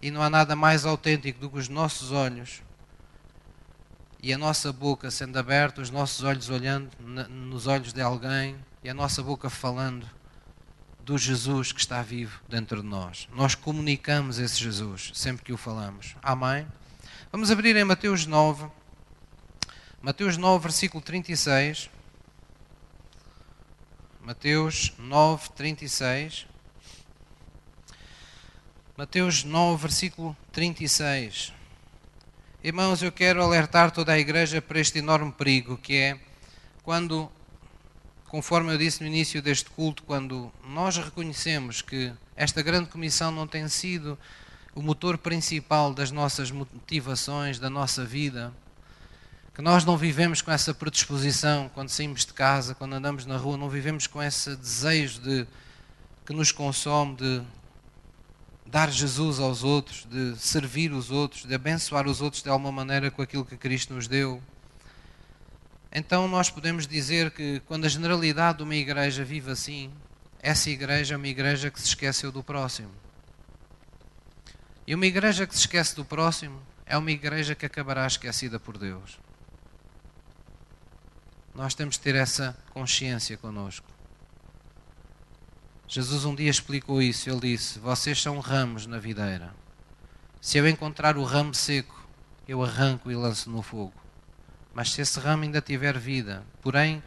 E 0.00 0.10
não 0.10 0.22
há 0.22 0.28
nada 0.28 0.56
mais 0.56 0.84
autêntico 0.84 1.38
do 1.40 1.48
que 1.48 1.58
os 1.58 1.68
nossos 1.68 2.10
olhos 2.10 2.60
e 4.20 4.32
a 4.32 4.38
nossa 4.38 4.72
boca 4.72 5.10
sendo 5.10 5.38
aberta, 5.38 5.80
os 5.80 5.90
nossos 5.90 6.22
olhos 6.24 6.48
olhando 6.48 6.90
nos 7.00 7.66
olhos 7.66 7.92
de 7.92 8.00
alguém 8.00 8.56
e 8.82 8.90
a 8.90 8.94
nossa 8.94 9.22
boca 9.22 9.48
falando 9.48 10.08
do 11.00 11.18
Jesus 11.18 11.72
que 11.72 11.80
está 11.80 12.02
vivo 12.02 12.40
dentro 12.48 12.82
de 12.82 12.88
nós. 12.88 13.28
Nós 13.34 13.54
comunicamos 13.54 14.38
esse 14.38 14.60
Jesus 14.60 15.10
sempre 15.14 15.44
que 15.44 15.52
o 15.52 15.56
falamos. 15.56 16.16
Amém? 16.22 16.66
Vamos 17.30 17.50
abrir 17.50 17.74
em 17.76 17.84
Mateus 17.84 18.26
9, 18.26 18.66
Mateus 20.00 20.36
9, 20.36 20.62
versículo 20.62 21.02
36. 21.02 21.88
Mateus 24.24 24.92
9, 24.98 25.50
36. 25.50 26.46
Mateus 28.96 29.42
9, 29.42 29.82
versículo 29.82 30.36
36. 30.52 31.52
Irmãos, 32.62 33.02
eu 33.02 33.10
quero 33.10 33.42
alertar 33.42 33.90
toda 33.90 34.12
a 34.12 34.18
igreja 34.20 34.62
para 34.62 34.78
este 34.78 35.00
enorme 35.00 35.32
perigo 35.32 35.76
que 35.76 35.96
é 35.96 36.20
quando, 36.84 37.28
conforme 38.28 38.72
eu 38.72 38.78
disse 38.78 39.00
no 39.00 39.08
início 39.08 39.42
deste 39.42 39.68
culto, 39.70 40.04
quando 40.04 40.52
nós 40.68 40.96
reconhecemos 40.98 41.82
que 41.82 42.12
esta 42.36 42.62
grande 42.62 42.90
comissão 42.90 43.32
não 43.32 43.48
tem 43.48 43.66
sido 43.66 44.16
o 44.72 44.80
motor 44.80 45.18
principal 45.18 45.92
das 45.92 46.12
nossas 46.12 46.52
motivações, 46.52 47.58
da 47.58 47.68
nossa 47.68 48.04
vida, 48.04 48.54
que 49.54 49.60
nós 49.60 49.84
não 49.84 49.96
vivemos 49.96 50.40
com 50.40 50.50
essa 50.50 50.72
predisposição 50.72 51.70
quando 51.74 51.90
saímos 51.90 52.24
de 52.24 52.32
casa, 52.32 52.74
quando 52.74 52.94
andamos 52.94 53.26
na 53.26 53.36
rua, 53.36 53.56
não 53.56 53.68
vivemos 53.68 54.06
com 54.06 54.22
esse 54.22 54.56
desejo 54.56 55.20
de 55.20 55.46
que 56.24 56.32
nos 56.32 56.50
consome 56.50 57.16
de 57.16 57.42
dar 58.64 58.90
Jesus 58.90 59.38
aos 59.38 59.62
outros, 59.62 60.06
de 60.10 60.34
servir 60.38 60.92
os 60.92 61.10
outros, 61.10 61.44
de 61.44 61.54
abençoar 61.54 62.06
os 62.06 62.22
outros 62.22 62.42
de 62.42 62.48
alguma 62.48 62.72
maneira 62.72 63.10
com 63.10 63.20
aquilo 63.20 63.44
que 63.44 63.56
Cristo 63.56 63.92
nos 63.92 64.08
deu. 64.08 64.42
Então 65.92 66.26
nós 66.26 66.48
podemos 66.48 66.86
dizer 66.86 67.30
que 67.32 67.60
quando 67.66 67.84
a 67.84 67.88
generalidade 67.88 68.58
de 68.58 68.64
uma 68.64 68.74
igreja 68.74 69.22
vive 69.22 69.50
assim, 69.50 69.92
essa 70.40 70.70
igreja 70.70 71.14
é 71.14 71.16
uma 71.18 71.28
igreja 71.28 71.70
que 71.70 71.78
se 71.78 71.88
esqueceu 71.88 72.32
do 72.32 72.42
próximo. 72.42 72.90
E 74.86 74.94
uma 74.94 75.04
igreja 75.04 75.46
que 75.46 75.52
se 75.54 75.60
esquece 75.60 75.94
do 75.94 76.06
próximo 76.06 76.58
é 76.86 76.96
uma 76.96 77.10
igreja 77.10 77.54
que 77.54 77.66
acabará 77.66 78.06
esquecida 78.06 78.58
por 78.58 78.78
Deus. 78.78 79.18
Nós 81.54 81.74
temos 81.74 81.96
de 81.96 82.00
ter 82.00 82.14
essa 82.14 82.56
consciência 82.70 83.36
conosco. 83.36 83.86
Jesus 85.86 86.24
um 86.24 86.34
dia 86.34 86.50
explicou 86.50 87.02
isso. 87.02 87.28
Ele 87.28 87.40
disse: 87.40 87.78
Vocês 87.78 88.20
são 88.20 88.38
ramos 88.40 88.86
na 88.86 88.98
videira. 88.98 89.54
Se 90.40 90.56
eu 90.56 90.66
encontrar 90.66 91.16
o 91.18 91.24
ramo 91.24 91.54
seco, 91.54 92.08
eu 92.48 92.62
arranco 92.62 93.10
e 93.10 93.14
lanço 93.14 93.50
no 93.50 93.62
fogo. 93.62 93.92
Mas 94.74 94.90
se 94.90 95.02
esse 95.02 95.20
ramo 95.20 95.42
ainda 95.42 95.60
tiver 95.60 95.98
vida, 95.98 96.42
porém 96.62 97.02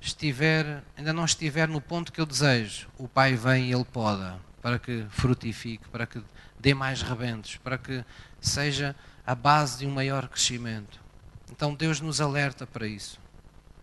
estiver, 0.00 0.84
ainda 0.96 1.12
não 1.12 1.24
estiver 1.24 1.66
no 1.68 1.80
ponto 1.80 2.12
que 2.12 2.20
eu 2.20 2.26
desejo, 2.26 2.88
o 2.96 3.08
Pai 3.08 3.34
vem 3.34 3.70
e 3.70 3.72
ele 3.74 3.84
poda 3.84 4.38
para 4.62 4.78
que 4.78 5.04
frutifique, 5.10 5.88
para 5.88 6.06
que 6.06 6.22
dê 6.58 6.74
mais 6.74 7.02
rebentos, 7.02 7.56
para 7.56 7.76
que 7.76 8.04
seja 8.40 8.94
a 9.26 9.34
base 9.34 9.78
de 9.78 9.86
um 9.86 9.90
maior 9.90 10.28
crescimento. 10.28 11.00
Então 11.50 11.74
Deus 11.74 12.00
nos 12.00 12.20
alerta 12.20 12.66
para 12.66 12.86
isso. 12.86 13.18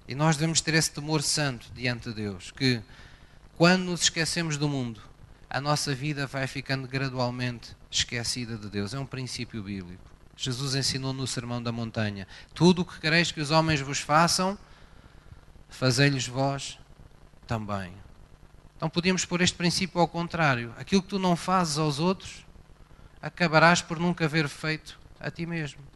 E 0.08 0.13
nós 0.13 0.36
devemos 0.36 0.62
ter 0.62 0.73
esse 0.73 0.91
temor 0.91 1.21
santo 1.21 1.71
diante 1.73 2.10
de 2.10 2.15
Deus, 2.15 2.52
que 2.52 2.82
quando 3.56 3.84
nos 3.84 4.02
esquecemos 4.02 4.58
do 4.58 4.67
mundo, 4.67 5.02
a 5.49 5.62
nossa 5.62 5.93
vida 5.93 6.28
vai 6.28 6.47
ficando 6.47 6.88
gradualmente 6.88 7.76
esquecida 7.89 8.58
de 8.58 8.69
Deus. 8.69 8.93
É 8.93 8.99
um 8.99 9.06
princípio 9.06 9.63
bíblico. 9.63 10.04
Jesus 10.36 10.76
ensinou 10.76 11.13
no 11.13 11.28
Sermão 11.28 11.62
da 11.62 11.71
Montanha: 11.71 12.28
Tudo 12.54 12.82
o 12.82 12.86
que 12.86 12.99
quereis 12.99 13.32
que 13.32 13.39
os 13.39 13.52
homens 13.52 13.80
vos 13.80 13.99
façam, 13.99 14.58
fazei-lhes 15.69 16.28
vós 16.28 16.80
também. 17.45 17.93
Então 18.76 18.89
podíamos 18.89 19.24
pôr 19.24 19.41
este 19.41 19.55
princípio 19.55 20.01
ao 20.01 20.07
contrário. 20.07 20.74
Aquilo 20.78 21.03
que 21.03 21.09
tu 21.09 21.20
não 21.20 21.36
fazes 21.36 21.78
aos 21.78 21.99
outros, 21.99 22.45
acabarás 23.22 23.82
por 23.82 23.99
nunca 23.99 24.26
haver 24.26 24.49
feito 24.49 24.99
a 25.20 25.30
ti 25.30 25.45
mesmo. 25.45 25.93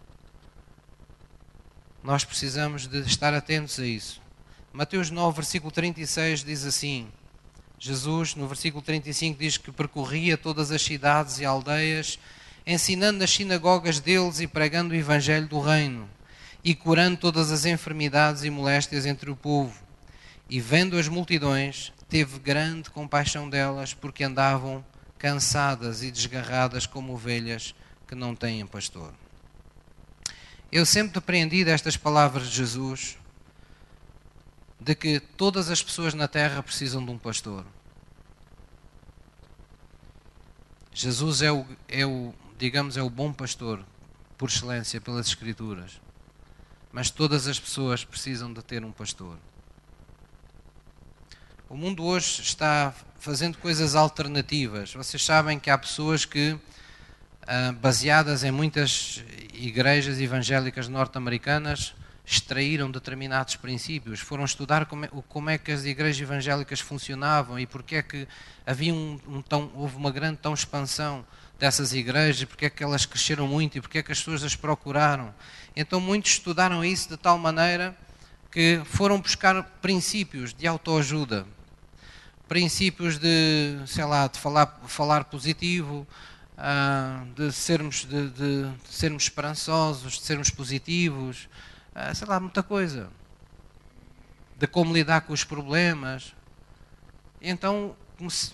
Nós 2.03 2.23
precisamos 2.23 2.87
de 2.87 2.99
estar 3.01 3.33
atentos 3.33 3.79
a 3.79 3.85
isso. 3.85 4.21
Mateus 4.71 5.09
9, 5.09 5.35
versículo 5.35 5.71
36 5.71 6.43
diz 6.43 6.65
assim: 6.65 7.07
Jesus, 7.79 8.35
no 8.35 8.47
versículo 8.47 8.81
35, 8.81 9.39
diz 9.39 9.57
que 9.57 9.71
percorria 9.71 10.37
todas 10.37 10.71
as 10.71 10.81
cidades 10.81 11.39
e 11.39 11.45
aldeias, 11.45 12.17
ensinando 12.65 13.19
nas 13.19 13.31
sinagogas 13.31 13.99
deles 13.99 14.39
e 14.39 14.47
pregando 14.47 14.93
o 14.93 14.97
evangelho 14.97 15.47
do 15.47 15.59
reino, 15.59 16.09
e 16.63 16.73
curando 16.73 17.17
todas 17.17 17.51
as 17.51 17.65
enfermidades 17.65 18.43
e 18.43 18.49
moléstias 18.49 19.05
entre 19.05 19.29
o 19.29 19.35
povo. 19.35 19.73
E 20.49 20.59
vendo 20.59 20.97
as 20.97 21.07
multidões, 21.07 21.91
teve 22.07 22.39
grande 22.39 22.89
compaixão 22.89 23.49
delas, 23.49 23.93
porque 23.93 24.23
andavam 24.23 24.83
cansadas 25.17 26.03
e 26.03 26.11
desgarradas 26.11 26.85
como 26.85 27.13
ovelhas 27.13 27.75
que 28.07 28.15
não 28.15 28.35
têm 28.35 28.65
pastor. 28.65 29.13
Eu 30.71 30.85
sempre 30.85 31.17
aprendi 31.17 31.63
destas 31.63 31.95
palavras 31.95 32.49
de 32.49 32.55
Jesus 32.55 33.17
de 34.79 34.93
que 34.95 35.19
todas 35.19 35.69
as 35.69 35.81
pessoas 35.81 36.13
na 36.13 36.27
terra 36.27 36.61
precisam 36.61 37.03
de 37.03 37.11
um 37.11 37.17
pastor. 37.17 37.65
Jesus 40.93 41.41
é 41.41 41.51
o, 41.51 41.65
é 41.87 42.05
o, 42.05 42.33
digamos, 42.57 42.97
é 42.97 43.01
o 43.01 43.09
bom 43.09 43.31
pastor 43.31 43.83
por 44.37 44.49
excelência 44.49 44.99
pelas 44.99 45.27
Escrituras. 45.27 46.01
Mas 46.91 47.09
todas 47.09 47.47
as 47.47 47.59
pessoas 47.59 48.03
precisam 48.03 48.51
de 48.51 48.63
ter 48.63 48.83
um 48.83 48.91
pastor. 48.91 49.37
O 51.69 51.75
mundo 51.75 52.03
hoje 52.03 52.41
está 52.41 52.93
fazendo 53.19 53.57
coisas 53.57 53.93
alternativas. 53.93 54.93
Vocês 54.93 55.23
sabem 55.23 55.59
que 55.59 55.69
há 55.69 55.77
pessoas 55.77 56.23
que, 56.25 56.57
ah, 57.47 57.71
baseadas 57.71 58.43
em 58.43 58.51
muitas 58.51 59.23
igrejas 59.53 60.19
evangélicas 60.19 60.89
norte-americanas, 60.89 61.95
extraíram 62.25 62.91
determinados 62.91 63.55
princípios, 63.55 64.19
foram 64.19 64.43
estudar 64.43 64.85
como 64.85 65.05
é, 65.05 65.09
como 65.29 65.49
é, 65.49 65.57
que 65.57 65.71
as 65.71 65.85
igrejas 65.85 66.21
evangélicas 66.21 66.81
funcionavam 66.81 67.57
e 67.57 67.65
porque 67.65 67.95
é 67.95 68.01
que 68.01 68.27
havia 68.65 68.93
um, 68.93 69.17
um 69.25 69.41
tão, 69.41 69.71
houve 69.75 69.95
uma 69.95 70.11
grande 70.11 70.39
tão 70.39 70.53
expansão 70.53 71.25
dessas 71.57 71.93
igrejas, 71.93 72.43
porque 72.43 72.65
é 72.65 72.69
que 72.69 72.83
elas 72.83 73.05
cresceram 73.05 73.47
muito 73.47 73.77
e 73.77 73.81
porque 73.81 73.99
é 73.99 74.03
que 74.03 74.11
as 74.11 74.19
pessoas 74.19 74.43
as 74.43 74.57
procuraram. 74.57 75.33
Então 75.73 76.01
muitos 76.01 76.31
estudaram 76.31 76.83
isso 76.83 77.07
de 77.07 77.15
tal 77.15 77.37
maneira 77.37 77.95
que 78.51 78.81
foram 78.83 79.21
buscar 79.21 79.63
princípios 79.81 80.53
de 80.53 80.67
autoajuda, 80.67 81.47
princípios 82.45 83.17
de, 83.17 83.77
sei 83.85 84.03
lá, 84.03 84.27
de 84.27 84.37
falar, 84.37 84.81
falar 84.85 85.23
positivo, 85.23 86.05
ah, 86.57 87.23
de 87.35 87.51
sermos, 87.51 88.03
de, 88.05 88.29
de 88.29 88.71
sermos 88.89 89.23
esperançosos, 89.23 90.13
de 90.13 90.21
sermos 90.21 90.49
positivos, 90.49 91.47
ah, 91.93 92.13
sei 92.13 92.27
lá, 92.27 92.39
muita 92.39 92.63
coisa. 92.63 93.09
De 94.57 94.65
como 94.65 94.93
lidar 94.93 95.21
com 95.21 95.33
os 95.33 95.43
problemas. 95.43 96.33
Então 97.41 97.95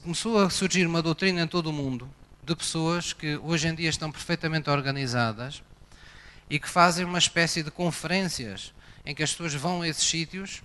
começou 0.04 0.40
a 0.40 0.50
surgir 0.50 0.86
uma 0.86 1.02
doutrina 1.02 1.42
em 1.42 1.48
todo 1.48 1.68
o 1.68 1.74
mundo 1.74 2.10
de 2.44 2.54
pessoas 2.54 3.14
que 3.14 3.38
hoje 3.38 3.70
em 3.70 3.76
dia 3.76 3.90
estão 3.90 4.12
perfeitamente 4.12 4.70
organizadas 4.70 5.64
e 6.50 6.60
que 6.60 6.68
fazem 6.68 7.06
uma 7.06 7.18
espécie 7.18 7.64
de 7.64 7.72
conferências 7.72 8.74
em 9.06 9.16
que 9.16 9.24
as 9.24 9.32
pessoas 9.32 9.54
vão 9.54 9.82
a 9.82 9.88
esses 9.88 10.04
sítios 10.04 10.62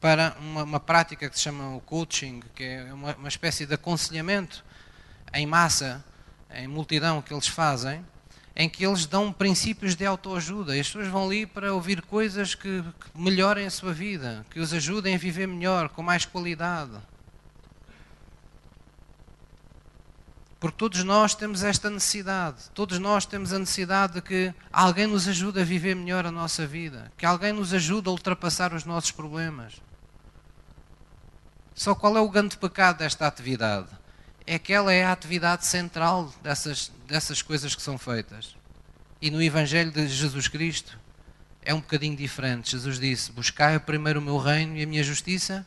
para 0.00 0.36
uma, 0.40 0.64
uma 0.64 0.80
prática 0.80 1.30
que 1.30 1.36
se 1.36 1.44
chama 1.44 1.76
o 1.76 1.80
coaching, 1.80 2.42
que 2.54 2.64
é 2.64 2.92
uma, 2.92 3.14
uma 3.14 3.28
espécie 3.28 3.64
de 3.64 3.74
aconselhamento 3.74 4.64
em 5.32 5.46
massa, 5.46 6.04
em 6.54 6.66
multidão 6.66 7.20
que 7.20 7.32
eles 7.32 7.48
fazem 7.48 8.04
em 8.56 8.70
que 8.70 8.86
eles 8.86 9.04
dão 9.04 9.30
princípios 9.30 9.94
de 9.94 10.06
autoajuda. 10.06 10.72
As 10.72 10.86
pessoas 10.86 11.08
vão 11.08 11.26
ali 11.26 11.44
para 11.44 11.74
ouvir 11.74 12.00
coisas 12.00 12.54
que, 12.54 12.82
que 12.82 13.20
melhorem 13.20 13.66
a 13.66 13.70
sua 13.70 13.92
vida, 13.92 14.46
que 14.50 14.58
os 14.58 14.72
ajudem 14.72 15.14
a 15.14 15.18
viver 15.18 15.46
melhor, 15.46 15.90
com 15.90 16.02
mais 16.02 16.24
qualidade. 16.24 16.98
Porque 20.58 20.78
todos 20.78 21.04
nós 21.04 21.34
temos 21.34 21.62
esta 21.62 21.90
necessidade. 21.90 22.70
Todos 22.72 22.98
nós 22.98 23.26
temos 23.26 23.52
a 23.52 23.58
necessidade 23.58 24.14
de 24.14 24.22
que 24.22 24.54
alguém 24.72 25.06
nos 25.06 25.28
ajude 25.28 25.60
a 25.60 25.64
viver 25.64 25.94
melhor 25.94 26.24
a 26.24 26.30
nossa 26.30 26.66
vida. 26.66 27.12
Que 27.18 27.26
alguém 27.26 27.52
nos 27.52 27.74
ajude 27.74 28.08
a 28.08 28.10
ultrapassar 28.10 28.72
os 28.72 28.86
nossos 28.86 29.10
problemas. 29.10 29.74
Só 31.74 31.94
qual 31.94 32.16
é 32.16 32.20
o 32.22 32.30
grande 32.30 32.56
pecado 32.56 32.98
desta 32.98 33.26
atividade? 33.26 33.88
É 34.46 34.58
que 34.58 34.72
ela 34.72 34.92
é 34.92 35.04
a 35.04 35.12
atividade 35.12 35.66
central 35.66 36.32
dessas, 36.42 36.92
dessas 37.08 37.42
coisas 37.42 37.74
que 37.74 37.82
são 37.82 37.98
feitas. 37.98 38.56
E 39.20 39.30
no 39.30 39.42
Evangelho 39.42 39.90
de 39.90 40.06
Jesus 40.06 40.46
Cristo 40.46 40.98
é 41.62 41.74
um 41.74 41.80
bocadinho 41.80 42.16
diferente. 42.16 42.70
Jesus 42.70 43.00
disse: 43.00 43.32
Buscai 43.32 43.78
primeiro 43.80 44.20
o 44.20 44.22
meu 44.22 44.38
reino 44.38 44.76
e 44.76 44.82
a 44.84 44.86
minha 44.86 45.02
justiça, 45.02 45.66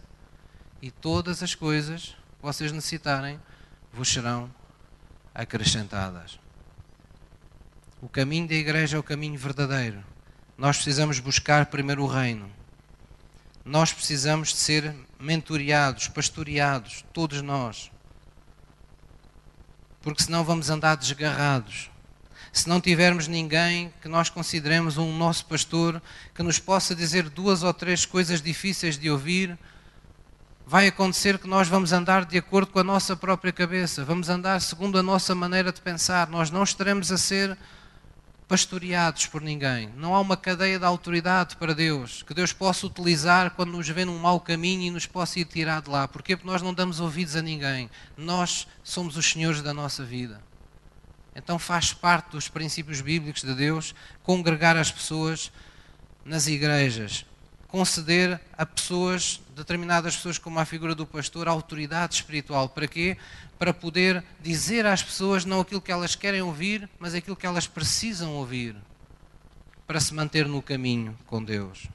e 0.81 0.89
todas 0.89 1.43
as 1.43 1.53
coisas 1.53 2.15
que 2.37 2.41
vocês 2.41 2.71
necessitarem 2.71 3.39
vos 3.91 4.07
serão 4.07 4.49
acrescentadas. 5.35 6.39
O 8.01 8.07
caminho 8.07 8.47
da 8.47 8.55
igreja 8.55 8.95
é 8.95 8.99
o 8.99 9.03
caminho 9.03 9.37
verdadeiro. 9.37 10.01
Nós 10.57 10.77
precisamos 10.77 11.19
buscar 11.19 11.65
primeiro 11.65 12.03
o 12.03 12.07
reino. 12.07 12.49
Nós 13.65 13.91
precisamos 13.91 14.49
de 14.49 14.55
ser 14.55 14.95
mentoreados, 15.19 16.07
pastoreados, 16.07 17.03
todos 17.11 17.41
nós 17.41 17.91
porque 20.01 20.23
senão 20.23 20.43
vamos 20.43 20.69
andar 20.69 20.95
desgarrados. 20.95 21.89
Se 22.51 22.67
não 22.67 22.81
tivermos 22.81 23.27
ninguém 23.27 23.93
que 24.01 24.07
nós 24.07 24.29
consideremos 24.29 24.97
um 24.97 25.15
nosso 25.15 25.45
pastor 25.45 26.01
que 26.33 26.41
nos 26.41 26.57
possa 26.57 26.95
dizer 26.95 27.29
duas 27.29 27.63
ou 27.63 27.73
três 27.73 28.05
coisas 28.05 28.41
difíceis 28.41 28.97
de 28.97 29.09
ouvir, 29.09 29.57
vai 30.65 30.87
acontecer 30.87 31.37
que 31.37 31.47
nós 31.47 31.67
vamos 31.67 31.91
andar 31.91 32.25
de 32.25 32.37
acordo 32.37 32.71
com 32.71 32.79
a 32.79 32.83
nossa 32.83 33.15
própria 33.15 33.51
cabeça, 33.51 34.05
vamos 34.05 34.29
andar 34.29 34.61
segundo 34.61 34.97
a 34.99 35.03
nossa 35.03 35.33
maneira 35.33 35.71
de 35.71 35.81
pensar, 35.81 36.27
nós 36.27 36.51
não 36.51 36.63
estaremos 36.63 37.11
a 37.11 37.17
ser 37.17 37.57
pastoreados 38.49 39.27
por 39.27 39.41
ninguém. 39.41 39.93
Não 39.95 40.15
há 40.15 40.19
uma 40.19 40.35
cadeia 40.35 40.79
de 40.79 40.83
autoridade 40.83 41.55
para 41.55 41.75
Deus 41.75 42.23
que 42.23 42.33
Deus 42.33 42.51
possa 42.51 42.87
utilizar 42.87 43.51
quando 43.51 43.73
nos 43.73 43.87
vê 43.87 44.03
num 44.03 44.17
mau 44.17 44.39
caminho 44.39 44.81
e 44.81 44.89
nos 44.89 45.05
possa 45.05 45.39
ir 45.39 45.45
tirar 45.45 45.83
de 45.83 45.89
lá. 45.91 46.07
Porquê? 46.07 46.35
Porque 46.35 46.51
nós 46.51 46.63
não 46.63 46.73
damos 46.73 46.99
ouvidos 46.99 47.35
a 47.35 47.43
ninguém. 47.43 47.91
Nós 48.17 48.67
somos 48.83 49.15
os 49.15 49.31
senhores 49.31 49.61
da 49.61 49.71
nossa 49.71 50.03
vida. 50.03 50.41
Então 51.35 51.59
faz 51.59 51.93
parte 51.93 52.31
dos 52.31 52.49
princípios 52.49 53.01
bíblicos 53.01 53.43
de 53.43 53.53
Deus 53.53 53.93
congregar 54.23 54.75
as 54.75 54.91
pessoas 54.91 55.51
nas 56.25 56.47
igrejas, 56.47 57.25
conceder 57.67 58.41
a 58.57 58.65
pessoas, 58.65 59.39
determinadas 59.59 60.15
pessoas 60.15 60.39
como 60.39 60.59
a 60.59 60.65
figura 60.65 60.95
do 60.95 61.05
pastor, 61.05 61.47
autoridade 61.47 62.15
espiritual. 62.15 62.67
Para 62.69 62.87
quê? 62.87 63.15
para 63.59 63.73
poder 63.73 64.23
dizer 64.41 64.85
às 64.85 65.03
pessoas 65.03 65.43
não 65.43 65.59
aquilo 65.59 65.81
que 65.81 65.91
elas 65.91 66.15
querem 66.15 66.41
ouvir, 66.41 66.89
mas 66.97 67.13
aquilo 67.13 67.35
que 67.35 67.45
elas 67.45 67.67
precisam 67.67 68.31
ouvir 68.35 68.73
para 69.85 69.99
se 69.99 70.13
manter 70.13 70.47
no 70.47 70.61
caminho 70.61 71.17
com 71.27 71.43
Deus. 71.43 71.87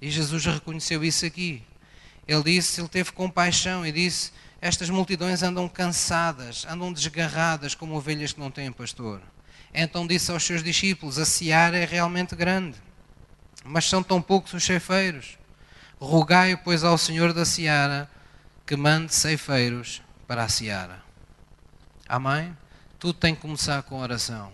E 0.00 0.10
Jesus 0.10 0.46
reconheceu 0.46 1.04
isso 1.04 1.26
aqui. 1.26 1.62
Ele 2.26 2.42
disse, 2.44 2.80
ele 2.80 2.88
teve 2.88 3.12
compaixão 3.12 3.84
e 3.84 3.92
disse: 3.92 4.32
Estas 4.62 4.88
multidões 4.88 5.42
andam 5.42 5.68
cansadas, 5.68 6.64
andam 6.66 6.90
desgarradas 6.90 7.74
como 7.74 7.94
ovelhas 7.94 8.32
que 8.32 8.40
não 8.40 8.50
têm 8.50 8.72
pastor. 8.72 9.20
Então 9.74 10.06
disse 10.06 10.30
aos 10.30 10.42
seus 10.42 10.62
discípulos: 10.62 11.18
A 11.18 11.26
seara 11.26 11.76
é 11.76 11.84
realmente 11.84 12.34
grande, 12.34 12.78
mas 13.62 13.84
são 13.84 14.02
tão 14.02 14.22
poucos 14.22 14.54
os 14.54 14.64
ceifeiros. 14.64 15.36
Rogai, 16.04 16.56
pois, 16.56 16.82
ao 16.82 16.98
Senhor 16.98 17.32
da 17.32 17.44
seara 17.44 18.10
que 18.66 18.74
mande 18.74 19.14
ceifeiros 19.14 20.02
para 20.26 20.42
a 20.42 20.48
seara. 20.48 21.00
Amém? 22.08 22.56
Tudo 22.98 23.14
tem 23.14 23.36
que 23.36 23.40
começar 23.40 23.80
com 23.84 24.00
oração. 24.00 24.52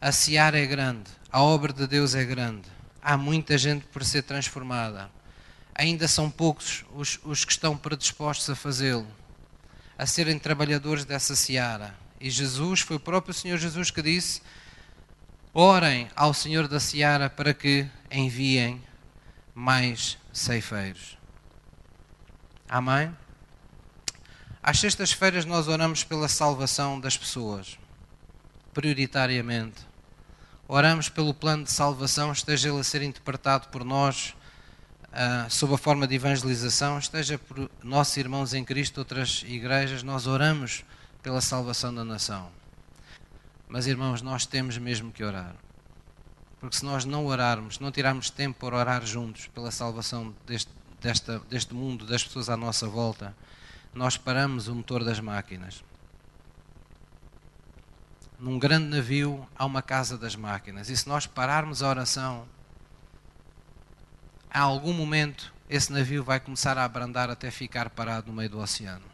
A 0.00 0.10
seara 0.10 0.58
é 0.58 0.66
grande, 0.66 1.08
a 1.30 1.40
obra 1.40 1.72
de 1.72 1.86
Deus 1.86 2.16
é 2.16 2.24
grande. 2.24 2.68
Há 3.00 3.16
muita 3.16 3.56
gente 3.56 3.84
por 3.86 4.04
ser 4.04 4.22
transformada. 4.22 5.08
Ainda 5.76 6.08
são 6.08 6.28
poucos 6.28 6.84
os, 6.92 7.20
os 7.22 7.44
que 7.44 7.52
estão 7.52 7.76
predispostos 7.76 8.50
a 8.50 8.56
fazê-lo, 8.56 9.06
a 9.96 10.06
serem 10.06 10.40
trabalhadores 10.40 11.04
dessa 11.04 11.36
seara. 11.36 11.94
E 12.20 12.28
Jesus, 12.28 12.80
foi 12.80 12.96
o 12.96 13.00
próprio 13.00 13.32
Senhor 13.32 13.58
Jesus 13.58 13.92
que 13.92 14.02
disse: 14.02 14.42
Orem 15.54 16.08
ao 16.16 16.34
Senhor 16.34 16.66
da 16.66 16.80
seara 16.80 17.30
para 17.30 17.54
que 17.54 17.86
enviem 18.10 18.82
mais 19.54 20.18
ceifeiros. 20.40 21.18
Amém? 22.68 23.14
Às 24.62 24.80
sextas-feiras 24.80 25.44
nós 25.44 25.68
oramos 25.68 26.04
pela 26.04 26.28
salvação 26.28 27.00
das 27.00 27.16
pessoas, 27.16 27.78
prioritariamente. 28.74 29.86
Oramos 30.66 31.08
pelo 31.08 31.32
plano 31.32 31.64
de 31.64 31.72
salvação, 31.72 32.30
esteja 32.30 32.68
ele 32.68 32.80
a 32.80 32.84
ser 32.84 33.00
interpretado 33.02 33.68
por 33.68 33.84
nós 33.84 34.34
uh, 35.08 35.50
sob 35.50 35.74
a 35.74 35.78
forma 35.78 36.06
de 36.06 36.14
evangelização, 36.16 36.98
esteja 36.98 37.38
por 37.38 37.70
nossos 37.82 38.16
irmãos 38.16 38.52
em 38.52 38.64
Cristo, 38.64 38.98
outras 38.98 39.42
igrejas, 39.46 40.02
nós 40.02 40.26
oramos 40.26 40.84
pela 41.22 41.40
salvação 41.40 41.94
da 41.94 42.04
nação. 42.04 42.50
Mas 43.68 43.86
irmãos, 43.86 44.22
nós 44.22 44.46
temos 44.46 44.78
mesmo 44.78 45.12
que 45.12 45.24
orar. 45.24 45.54
Porque 46.60 46.76
se 46.76 46.84
nós 46.84 47.04
não 47.04 47.26
orarmos, 47.26 47.78
não 47.78 47.92
tirarmos 47.92 48.30
tempo 48.30 48.58
para 48.58 48.76
orar 48.76 49.06
juntos 49.06 49.46
pela 49.48 49.70
salvação 49.70 50.34
deste, 50.46 50.70
desta, 51.00 51.38
deste 51.48 51.74
mundo, 51.74 52.04
das 52.04 52.24
pessoas 52.24 52.48
à 52.48 52.56
nossa 52.56 52.88
volta, 52.88 53.34
nós 53.94 54.16
paramos 54.16 54.68
o 54.68 54.74
motor 54.74 55.04
das 55.04 55.20
máquinas. 55.20 55.84
Num 58.38 58.58
grande 58.58 58.86
navio 58.86 59.46
há 59.56 59.64
uma 59.64 59.82
casa 59.82 60.16
das 60.16 60.36
máquinas. 60.36 60.88
E 60.88 60.96
se 60.96 61.08
nós 61.08 61.26
pararmos 61.26 61.82
a 61.82 61.88
oração, 61.88 62.46
a 64.50 64.60
algum 64.60 64.92
momento 64.92 65.52
esse 65.68 65.92
navio 65.92 66.24
vai 66.24 66.40
começar 66.40 66.78
a 66.78 66.84
abrandar 66.84 67.30
até 67.30 67.50
ficar 67.50 67.90
parado 67.90 68.28
no 68.28 68.32
meio 68.32 68.50
do 68.50 68.58
oceano. 68.58 69.04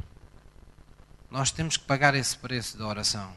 nós 1.31 1.51
temos 1.51 1.77
que 1.77 1.85
pagar 1.85 2.15
esse 2.15 2.39
preço 2.39 2.79
da 2.79 2.87
oração. 2.87 3.33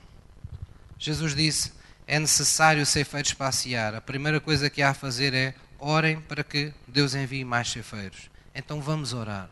Jesus 0.99 1.35
disse: 1.35 1.73
é 2.07 2.17
necessário 2.17 2.85
ceifeiros 2.85 3.33
para 3.33 3.51
sear. 3.51 3.93
A 3.93 4.01
primeira 4.01 4.39
coisa 4.39 4.69
que 4.69 4.81
há 4.81 4.91
a 4.91 4.93
fazer 4.93 5.33
é 5.33 5.53
orem 5.77 6.21
para 6.21 6.43
que 6.43 6.73
Deus 6.87 7.13
envie 7.13 7.43
mais 7.43 7.69
ceifeiros. 7.69 8.29
Então 8.55 8.81
vamos 8.81 9.13
orar. 9.13 9.49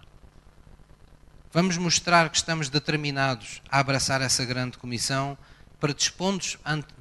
Vamos 1.52 1.78
mostrar 1.78 2.30
que 2.30 2.38
estamos 2.38 2.70
determinados 2.70 3.62
a 3.70 3.80
abraçar 3.80 4.22
essa 4.22 4.44
grande 4.44 4.78
comissão, 4.78 5.38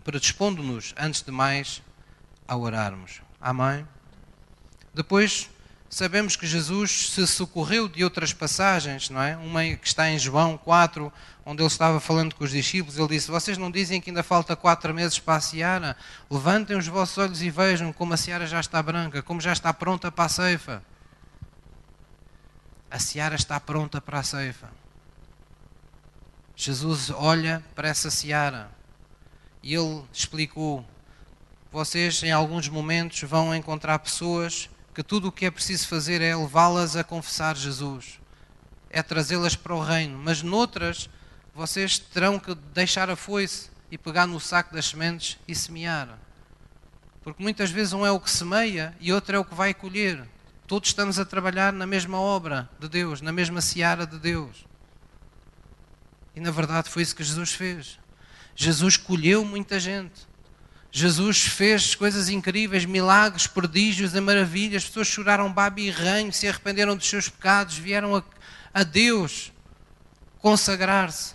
predispondo-nos, 0.04 0.94
antes 0.96 1.22
de 1.22 1.30
mais, 1.30 1.82
a 2.46 2.56
orarmos. 2.56 3.22
Amém? 3.40 3.86
Depois, 4.92 5.50
sabemos 5.88 6.36
que 6.36 6.46
Jesus 6.46 7.10
se 7.10 7.26
socorreu 7.26 7.88
de 7.88 8.04
outras 8.04 8.32
passagens, 8.32 9.10
não 9.10 9.20
é? 9.22 9.36
Uma 9.36 9.64
que 9.76 9.86
está 9.86 10.08
em 10.08 10.18
João 10.18 10.56
4, 10.56 11.12
onde 11.46 11.62
ele 11.62 11.68
estava 11.68 12.00
falando 12.00 12.34
com 12.34 12.44
os 12.44 12.50
discípulos, 12.50 12.98
ele 12.98 13.08
disse: 13.08 13.30
Vocês 13.30 13.58
não 13.58 13.70
dizem 13.70 14.00
que 14.00 14.10
ainda 14.10 14.22
falta 14.22 14.56
quatro 14.56 14.94
meses 14.94 15.18
para 15.18 15.36
a 15.36 15.40
seara? 15.40 15.96
Levantem 16.30 16.76
os 16.76 16.86
vossos 16.86 17.18
olhos 17.18 17.42
e 17.42 17.50
vejam 17.50 17.92
como 17.92 18.14
a 18.14 18.16
seara 18.16 18.46
já 18.46 18.60
está 18.60 18.82
branca, 18.82 19.22
como 19.22 19.40
já 19.40 19.52
está 19.52 19.72
pronta 19.72 20.10
para 20.10 20.24
a 20.24 20.28
ceifa. 20.28 20.82
A 22.90 22.98
seara 22.98 23.34
está 23.34 23.60
pronta 23.60 24.00
para 24.00 24.20
a 24.20 24.22
ceifa. 24.22 24.70
Jesus 26.56 27.10
olha 27.10 27.62
para 27.74 27.88
essa 27.88 28.10
seara 28.10 28.70
e 29.62 29.74
ele 29.74 30.02
explicou: 30.12 30.84
Vocês, 31.70 32.22
em 32.22 32.32
alguns 32.32 32.68
momentos, 32.68 33.20
vão 33.22 33.54
encontrar 33.54 33.98
pessoas 33.98 34.70
que 34.94 35.02
tudo 35.02 35.28
o 35.28 35.32
que 35.32 35.44
é 35.44 35.50
preciso 35.50 35.88
fazer 35.88 36.22
é 36.22 36.34
levá-las 36.34 36.94
a 36.94 37.02
confessar 37.02 37.56
Jesus, 37.56 38.20
é 38.88 39.02
trazê-las 39.02 39.56
para 39.56 39.74
o 39.74 39.82
reino, 39.82 40.16
mas 40.16 40.40
noutras 40.40 41.10
vocês 41.54 41.98
terão 41.98 42.38
que 42.38 42.54
deixar 42.74 43.08
a 43.08 43.16
foice 43.16 43.70
e 43.90 43.96
pegar 43.96 44.26
no 44.26 44.40
saco 44.40 44.74
das 44.74 44.86
sementes 44.86 45.38
e 45.46 45.54
semear. 45.54 46.18
Porque 47.22 47.42
muitas 47.42 47.70
vezes 47.70 47.92
um 47.92 48.04
é 48.04 48.10
o 48.10 48.20
que 48.20 48.30
semeia 48.30 48.94
e 49.00 49.12
outro 49.12 49.36
é 49.36 49.38
o 49.38 49.44
que 49.44 49.54
vai 49.54 49.72
colher. 49.72 50.26
Todos 50.66 50.88
estamos 50.88 51.18
a 51.18 51.24
trabalhar 51.24 51.72
na 51.72 51.86
mesma 51.86 52.18
obra 52.18 52.68
de 52.78 52.88
Deus, 52.88 53.20
na 53.20 53.30
mesma 53.30 53.60
seara 53.60 54.06
de 54.06 54.18
Deus. 54.18 54.66
E 56.34 56.40
na 56.40 56.50
verdade 56.50 56.90
foi 56.90 57.02
isso 57.02 57.14
que 57.14 57.22
Jesus 57.22 57.52
fez. 57.52 57.98
Jesus 58.56 58.96
colheu 58.96 59.44
muita 59.44 59.78
gente. 59.78 60.26
Jesus 60.90 61.42
fez 61.42 61.94
coisas 61.94 62.28
incríveis, 62.28 62.84
milagres, 62.84 63.46
prodígios 63.46 64.14
e 64.14 64.20
maravilhas. 64.20 64.82
As 64.82 64.88
pessoas 64.88 65.08
choraram 65.08 65.52
babi 65.52 65.86
e 65.86 65.90
ranho, 65.90 66.32
se 66.32 66.46
arrependeram 66.46 66.96
dos 66.96 67.08
seus 67.08 67.28
pecados, 67.28 67.76
vieram 67.76 68.16
a, 68.16 68.22
a 68.72 68.82
Deus 68.82 69.52
consagrar-se. 70.38 71.33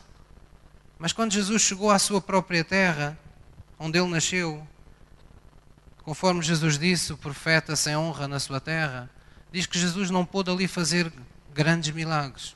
Mas 1.00 1.14
quando 1.14 1.32
Jesus 1.32 1.62
chegou 1.62 1.90
à 1.90 1.98
sua 1.98 2.20
própria 2.20 2.62
terra, 2.62 3.18
onde 3.80 3.98
ele 3.98 4.10
nasceu, 4.10 4.68
conforme 6.04 6.42
Jesus 6.42 6.78
disse, 6.78 7.14
o 7.14 7.18
profeta 7.18 7.74
sem 7.74 7.96
honra 7.96 8.28
na 8.28 8.38
sua 8.38 8.60
terra, 8.60 9.10
diz 9.50 9.66
que 9.66 9.80
Jesus 9.80 10.10
não 10.10 10.26
pôde 10.26 10.52
ali 10.52 10.68
fazer 10.68 11.10
grandes 11.54 11.96
milagres. 11.96 12.54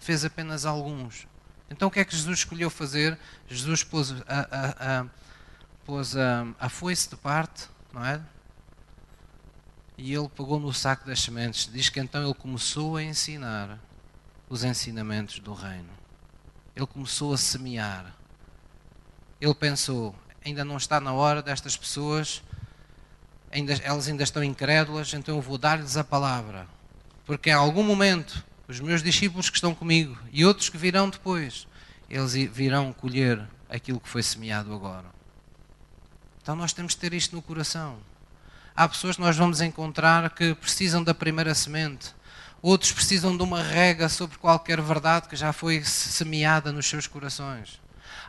Fez 0.00 0.24
apenas 0.24 0.64
alguns. 0.64 1.28
Então 1.68 1.88
o 1.88 1.90
que 1.90 2.00
é 2.00 2.04
que 2.04 2.16
Jesus 2.16 2.38
escolheu 2.38 2.70
fazer? 2.70 3.18
Jesus 3.46 3.84
pôs 3.84 4.12
a, 4.12 4.24
a, 4.26 5.00
a, 5.00 5.06
pôs 5.84 6.16
a, 6.16 6.46
a 6.58 6.70
foice 6.70 7.10
de 7.10 7.16
parte, 7.16 7.68
não 7.92 8.02
é? 8.02 8.22
E 9.98 10.14
ele 10.14 10.30
pegou 10.30 10.58
no 10.58 10.72
saco 10.72 11.06
das 11.06 11.20
sementes. 11.20 11.70
Diz 11.70 11.90
que 11.90 12.00
então 12.00 12.24
ele 12.24 12.32
começou 12.32 12.96
a 12.96 13.02
ensinar 13.02 13.78
os 14.48 14.64
ensinamentos 14.64 15.38
do 15.40 15.52
reino 15.52 15.99
ele 16.80 16.86
começou 16.86 17.32
a 17.32 17.36
semear. 17.36 18.14
Ele 19.40 19.54
pensou: 19.54 20.14
ainda 20.44 20.64
não 20.64 20.76
está 20.76 21.00
na 21.00 21.12
hora 21.12 21.42
destas 21.42 21.76
pessoas, 21.76 22.42
ainda, 23.52 23.74
elas 23.82 24.08
ainda 24.08 24.22
estão 24.22 24.42
incrédulas, 24.42 25.12
então 25.12 25.36
eu 25.36 25.42
vou 25.42 25.58
dar-lhes 25.58 25.96
a 25.96 26.04
palavra. 26.04 26.66
Porque 27.26 27.50
em 27.50 27.54
algum 27.54 27.82
momento, 27.82 28.44
os 28.66 28.80
meus 28.80 29.02
discípulos 29.02 29.50
que 29.50 29.56
estão 29.56 29.74
comigo 29.74 30.18
e 30.32 30.44
outros 30.44 30.68
que 30.68 30.78
virão 30.78 31.10
depois, 31.10 31.66
eles 32.08 32.32
virão 32.32 32.92
colher 32.92 33.40
aquilo 33.68 34.00
que 34.00 34.08
foi 34.08 34.22
semeado 34.22 34.74
agora. 34.74 35.06
Então 36.42 36.56
nós 36.56 36.72
temos 36.72 36.94
que 36.94 37.00
ter 37.00 37.12
isto 37.12 37.36
no 37.36 37.42
coração. 37.42 37.98
Há 38.74 38.88
pessoas 38.88 39.16
que 39.16 39.22
nós 39.22 39.36
vamos 39.36 39.60
encontrar 39.60 40.30
que 40.30 40.54
precisam 40.54 41.04
da 41.04 41.12
primeira 41.12 41.54
semente 41.54 42.14
Outros 42.62 42.92
precisam 42.92 43.36
de 43.36 43.42
uma 43.42 43.62
rega 43.62 44.08
sobre 44.08 44.36
qualquer 44.36 44.80
verdade 44.82 45.28
que 45.28 45.36
já 45.36 45.52
foi 45.52 45.82
semeada 45.82 46.70
nos 46.70 46.86
seus 46.86 47.06
corações. 47.06 47.80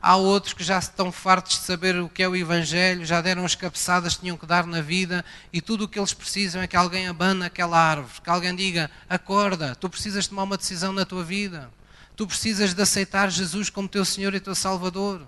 Há 0.01 0.15
outros 0.15 0.53
que 0.53 0.63
já 0.63 0.79
estão 0.79 1.11
fartos 1.11 1.59
de 1.59 1.65
saber 1.65 1.99
o 1.99 2.09
que 2.09 2.23
é 2.23 2.27
o 2.27 2.35
Evangelho, 2.35 3.05
já 3.05 3.21
deram 3.21 3.43
as 3.43 3.55
cabeçadas 3.55 4.15
que 4.15 4.21
tinham 4.21 4.37
que 4.37 4.45
dar 4.45 4.65
na 4.65 4.81
vida 4.81 5.23
e 5.51 5.61
tudo 5.61 5.83
o 5.83 5.87
que 5.87 5.99
eles 5.99 6.13
precisam 6.13 6.61
é 6.61 6.67
que 6.67 6.75
alguém 6.77 7.07
abane 7.07 7.43
aquela 7.43 7.77
árvore, 7.77 8.21
que 8.23 8.29
alguém 8.29 8.55
diga: 8.55 8.89
Acorda, 9.09 9.75
tu 9.75 9.89
precisas 9.89 10.27
tomar 10.27 10.43
uma 10.43 10.57
decisão 10.57 10.93
na 10.93 11.05
tua 11.05 11.23
vida, 11.23 11.69
tu 12.15 12.25
precisas 12.25 12.73
de 12.73 12.81
aceitar 12.81 13.29
Jesus 13.29 13.69
como 13.69 13.87
teu 13.87 14.05
Senhor 14.05 14.33
e 14.33 14.39
teu 14.39 14.55
Salvador. 14.55 15.21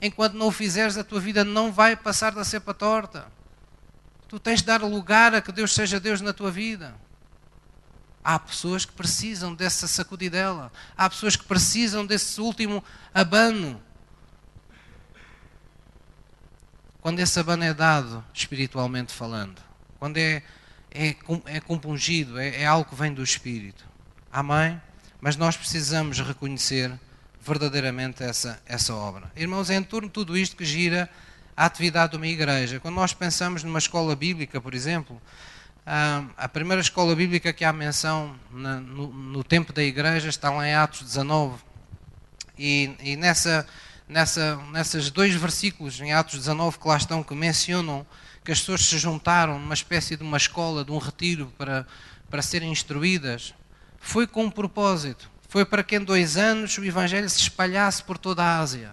Enquanto 0.00 0.34
não 0.34 0.48
o 0.48 0.52
fizeres, 0.52 0.98
a 0.98 1.04
tua 1.04 1.20
vida 1.20 1.44
não 1.44 1.72
vai 1.72 1.96
passar 1.96 2.32
da 2.32 2.44
cepa 2.44 2.74
torta. 2.74 3.26
Tu 4.28 4.38
tens 4.38 4.60
de 4.60 4.66
dar 4.66 4.82
lugar 4.82 5.34
a 5.34 5.40
que 5.40 5.50
Deus 5.50 5.72
seja 5.72 5.98
Deus 5.98 6.20
na 6.20 6.32
tua 6.32 6.50
vida. 6.50 6.94
Há 8.22 8.38
pessoas 8.38 8.84
que 8.84 8.92
precisam 8.92 9.54
dessa 9.54 9.86
sacudidela. 9.86 10.72
Há 10.96 11.08
pessoas 11.08 11.36
que 11.36 11.44
precisam 11.44 12.04
desse 12.04 12.40
último 12.40 12.82
abano. 13.14 13.80
Quando 17.00 17.20
esse 17.20 17.38
abano 17.38 17.64
é 17.64 17.72
dado, 17.72 18.24
espiritualmente 18.34 19.12
falando, 19.12 19.62
quando 19.98 20.18
é, 20.18 20.42
é, 20.90 21.16
é 21.46 21.60
compungido, 21.60 22.38
é, 22.38 22.62
é 22.62 22.66
algo 22.66 22.90
que 22.90 22.94
vem 22.94 23.14
do 23.14 23.22
Espírito. 23.22 23.84
Amém? 24.30 24.80
Mas 25.20 25.36
nós 25.36 25.56
precisamos 25.56 26.20
reconhecer 26.20 26.92
verdadeiramente 27.40 28.22
essa, 28.22 28.60
essa 28.66 28.94
obra. 28.94 29.30
Irmãos, 29.34 29.70
é 29.70 29.76
em 29.76 29.82
torno 29.82 30.08
de 30.08 30.12
tudo 30.12 30.36
isto 30.36 30.56
que 30.56 30.64
gira 30.64 31.08
a 31.56 31.64
atividade 31.64 32.12
de 32.12 32.16
uma 32.18 32.26
igreja. 32.26 32.78
Quando 32.78 32.94
nós 32.94 33.14
pensamos 33.14 33.64
numa 33.64 33.78
escola 33.78 34.14
bíblica, 34.14 34.60
por 34.60 34.74
exemplo, 34.74 35.20
a 36.36 36.48
primeira 36.48 36.82
escola 36.82 37.16
bíblica 37.16 37.50
que 37.50 37.64
há 37.64 37.72
menção 37.72 38.38
no, 38.50 39.08
no, 39.08 39.42
tempo 39.42 39.72
da 39.72 39.82
igreja 39.82 40.28
está 40.28 40.50
lá 40.50 40.68
em 40.68 40.74
Atos 40.74 41.00
19. 41.00 41.62
E, 42.58 42.94
e 43.02 43.16
nessa, 43.16 43.66
nessa, 44.06 44.56
nesses 44.70 45.10
dois 45.10 45.34
versículos 45.34 45.98
em 45.98 46.12
Atos 46.12 46.40
19 46.40 46.78
que 46.78 46.86
lá 46.86 46.98
estão, 46.98 47.22
que 47.22 47.34
mencionam 47.34 48.06
que 48.44 48.52
as 48.52 48.60
pessoas 48.60 48.84
se 48.84 48.98
juntaram 48.98 49.58
numa 49.58 49.72
espécie 49.72 50.14
de 50.14 50.22
uma 50.22 50.36
escola, 50.36 50.84
de 50.84 50.92
um 50.92 50.98
retiro 50.98 51.50
para, 51.56 51.86
para 52.28 52.42
serem 52.42 52.70
instruídas, 52.70 53.54
foi 53.98 54.26
com 54.26 54.44
um 54.44 54.50
propósito. 54.50 55.30
Foi 55.48 55.64
para 55.64 55.82
que 55.82 55.96
em 55.96 56.04
dois 56.04 56.36
anos 56.36 56.76
o 56.76 56.84
Evangelho 56.84 57.30
se 57.30 57.40
espalhasse 57.40 58.02
por 58.02 58.18
toda 58.18 58.42
a 58.42 58.58
Ásia. 58.58 58.92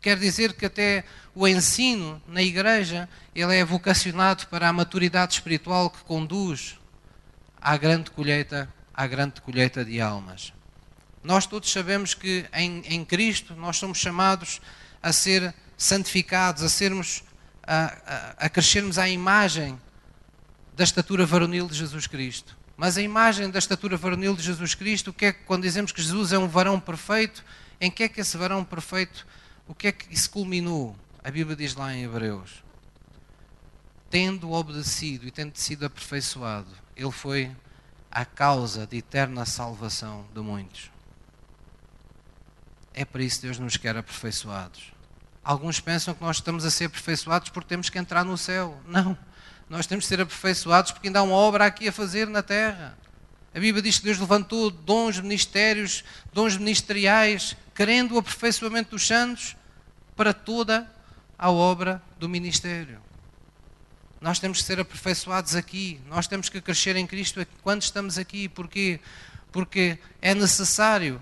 Quer 0.00 0.18
dizer 0.18 0.54
que 0.54 0.66
até 0.66 1.04
o 1.34 1.46
ensino 1.46 2.20
na 2.26 2.42
igreja 2.42 3.08
ele 3.34 3.56
é 3.56 3.64
vocacionado 3.64 4.46
para 4.48 4.68
a 4.68 4.72
maturidade 4.72 5.34
espiritual 5.34 5.90
que 5.90 6.02
conduz 6.04 6.78
à 7.60 7.76
grande 7.76 8.10
colheita, 8.10 8.72
à 8.92 9.06
grande 9.06 9.40
colheita 9.40 9.84
de 9.84 10.00
almas. 10.00 10.52
Nós 11.22 11.46
todos 11.46 11.70
sabemos 11.70 12.14
que 12.14 12.46
em, 12.52 12.82
em 12.86 13.04
Cristo 13.04 13.54
nós 13.54 13.76
somos 13.76 13.98
chamados 13.98 14.60
a 15.02 15.12
ser 15.12 15.54
santificados, 15.76 16.62
a 16.62 16.68
sermos 16.68 17.22
a, 17.62 17.84
a, 18.06 18.46
a 18.46 18.48
crescermos 18.48 18.98
à 18.98 19.08
imagem 19.08 19.80
da 20.74 20.84
estatura 20.84 21.26
varonil 21.26 21.68
de 21.68 21.74
Jesus 21.74 22.06
Cristo. 22.06 22.56
Mas 22.76 22.96
a 22.96 23.02
imagem 23.02 23.50
da 23.50 23.58
estatura 23.58 23.96
varonil 23.96 24.34
de 24.34 24.42
Jesus 24.42 24.74
Cristo, 24.74 25.10
o 25.10 25.12
que 25.12 25.26
é 25.26 25.32
que 25.32 25.44
quando 25.44 25.62
dizemos 25.62 25.92
que 25.92 26.00
Jesus 26.00 26.32
é 26.32 26.38
um 26.38 26.48
varão 26.48 26.80
perfeito, 26.80 27.44
em 27.78 27.90
que 27.90 28.02
é 28.02 28.08
que 28.08 28.20
esse 28.20 28.36
varão 28.36 28.64
perfeito 28.64 29.26
o 29.70 29.74
que 29.74 29.86
é 29.86 29.92
que 29.92 30.12
isso 30.12 30.28
culminou? 30.30 30.96
A 31.22 31.30
Bíblia 31.30 31.54
diz 31.54 31.74
lá 31.74 31.94
em 31.94 32.04
Hebreus: 32.04 32.62
tendo 34.08 34.50
obedecido 34.50 35.26
e 35.26 35.30
tendo 35.30 35.56
sido 35.56 35.84
aperfeiçoado, 35.84 36.70
ele 36.96 37.12
foi 37.12 37.54
a 38.10 38.24
causa 38.24 38.86
de 38.86 38.96
eterna 38.96 39.44
salvação 39.44 40.26
de 40.34 40.40
muitos. 40.40 40.90
É 42.92 43.04
para 43.04 43.22
isso 43.22 43.40
que 43.40 43.46
Deus 43.46 43.58
nos 43.58 43.76
quer 43.76 43.96
aperfeiçoados. 43.96 44.92
Alguns 45.44 45.78
pensam 45.78 46.12
que 46.12 46.22
nós 46.22 46.36
estamos 46.36 46.64
a 46.64 46.70
ser 46.70 46.86
aperfeiçoados 46.86 47.50
porque 47.50 47.68
temos 47.68 47.88
que 47.88 47.98
entrar 47.98 48.24
no 48.24 48.36
céu. 48.36 48.80
Não. 48.86 49.16
Nós 49.68 49.86
temos 49.86 50.04
que 50.04 50.08
ser 50.08 50.20
aperfeiçoados 50.20 50.90
porque 50.90 51.06
ainda 51.06 51.20
há 51.20 51.22
uma 51.22 51.34
obra 51.34 51.66
aqui 51.66 51.86
a 51.86 51.92
fazer 51.92 52.26
na 52.26 52.42
terra. 52.42 52.98
A 53.54 53.60
Bíblia 53.60 53.82
diz 53.82 53.98
que 53.98 54.04
Deus 54.04 54.18
levantou 54.18 54.70
dons 54.70 55.20
ministérios, 55.20 56.02
dons 56.32 56.56
ministeriais, 56.56 57.56
querendo 57.74 58.16
o 58.16 58.18
aperfeiçoamento 58.18 58.90
dos 58.90 59.06
santos 59.06 59.56
para 60.16 60.34
toda 60.34 60.88
a 61.40 61.50
obra 61.50 62.02
do 62.18 62.28
ministério. 62.28 63.00
Nós 64.20 64.38
temos 64.38 64.58
que 64.58 64.64
ser 64.64 64.78
aperfeiçoados 64.78 65.56
aqui, 65.56 65.98
nós 66.06 66.26
temos 66.26 66.50
que 66.50 66.60
crescer 66.60 66.96
em 66.96 67.06
Cristo 67.06 67.44
quando 67.62 67.80
estamos 67.80 68.18
aqui. 68.18 68.46
Porquê? 68.46 69.00
Porque 69.50 69.98
é 70.20 70.34
necessário 70.34 71.20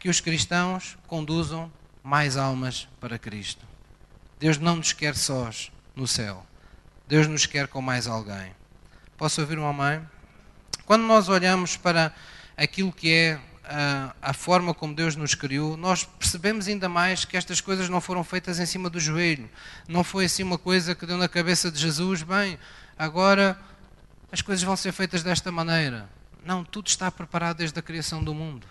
que 0.00 0.08
os 0.08 0.20
cristãos 0.20 0.98
conduzam 1.06 1.72
mais 2.02 2.36
almas 2.36 2.88
para 3.00 3.20
Cristo. 3.20 3.64
Deus 4.40 4.58
não 4.58 4.74
nos 4.74 4.92
quer 4.92 5.14
sós 5.14 5.70
no 5.94 6.08
céu. 6.08 6.44
Deus 7.06 7.28
nos 7.28 7.46
quer 7.46 7.68
com 7.68 7.80
mais 7.80 8.08
alguém. 8.08 8.52
Posso 9.16 9.40
ouvir 9.40 9.60
uma 9.60 9.72
mãe? 9.72 10.04
Quando 10.84 11.04
nós 11.04 11.28
olhamos 11.28 11.76
para 11.76 12.12
aquilo 12.56 12.92
que 12.92 13.12
é 13.12 13.40
a, 14.22 14.32
forma 14.32 14.72
como 14.72 14.94
Deus 14.94 15.16
nos 15.16 15.34
criou, 15.34 15.76
nós 15.76 16.04
percebemos 16.04 16.68
ainda 16.68 16.88
mais 16.88 17.24
que 17.24 17.36
estas 17.36 17.60
coisas 17.60 17.88
não 17.88 18.00
foram 18.00 18.22
feitas 18.22 18.60
em 18.60 18.66
cima 18.66 18.88
do 18.88 19.00
joelho. 19.00 19.50
Não 19.88 20.04
foi 20.04 20.26
assim 20.26 20.42
uma 20.42 20.58
coisa 20.58 20.94
que 20.94 21.04
deu 21.04 21.18
na 21.18 21.28
cabeça 21.28 21.70
de 21.70 21.78
Jesus, 21.78 22.22
bem, 22.22 22.58
agora 22.96 23.58
as 24.30 24.40
coisas 24.40 24.62
vão 24.62 24.76
ser 24.76 24.92
feitas 24.92 25.22
desta 25.22 25.50
maneira. 25.50 26.08
Não, 26.44 26.64
tudo 26.64 26.86
está 26.86 27.10
preparado 27.10 27.58
desde 27.58 27.78
a 27.78 27.82
criação 27.82 28.22
do 28.22 28.32
mundo. 28.32 28.66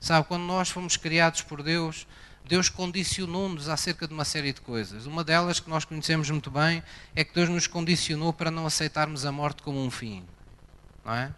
Sabe, 0.00 0.26
quando 0.26 0.44
nós 0.44 0.70
fomos 0.70 0.96
criados 0.96 1.42
por 1.42 1.62
Deus, 1.62 2.06
Deus 2.46 2.70
condicionou-nos 2.70 3.68
acerca 3.68 4.08
de 4.08 4.14
uma 4.14 4.24
série 4.24 4.54
de 4.54 4.62
coisas. 4.62 5.04
Uma 5.04 5.22
delas, 5.22 5.60
que 5.60 5.68
nós 5.68 5.84
conhecemos 5.84 6.30
muito 6.30 6.50
bem, 6.50 6.82
é 7.14 7.22
que 7.22 7.34
Deus 7.34 7.50
nos 7.50 7.66
condicionou 7.66 8.32
para 8.32 8.50
não 8.50 8.66
aceitarmos 8.66 9.26
a 9.26 9.32
morte 9.32 9.62
como 9.62 9.84
um 9.84 9.90
fim. 9.90 10.24
Não 11.04 11.14
é? 11.14 11.34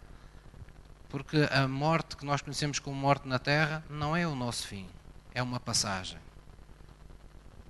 Porque 1.13 1.47
a 1.51 1.67
morte 1.67 2.17
que 2.17 2.25
nós 2.25 2.41
conhecemos 2.41 2.79
como 2.79 2.95
morte 2.95 3.27
na 3.27 3.37
terra 3.37 3.83
não 3.87 4.17
é 4.17 4.25
o 4.25 4.33
nosso 4.33 4.67
fim, 4.67 4.87
é 5.31 5.43
uma 5.43 5.59
passagem. 5.59 6.17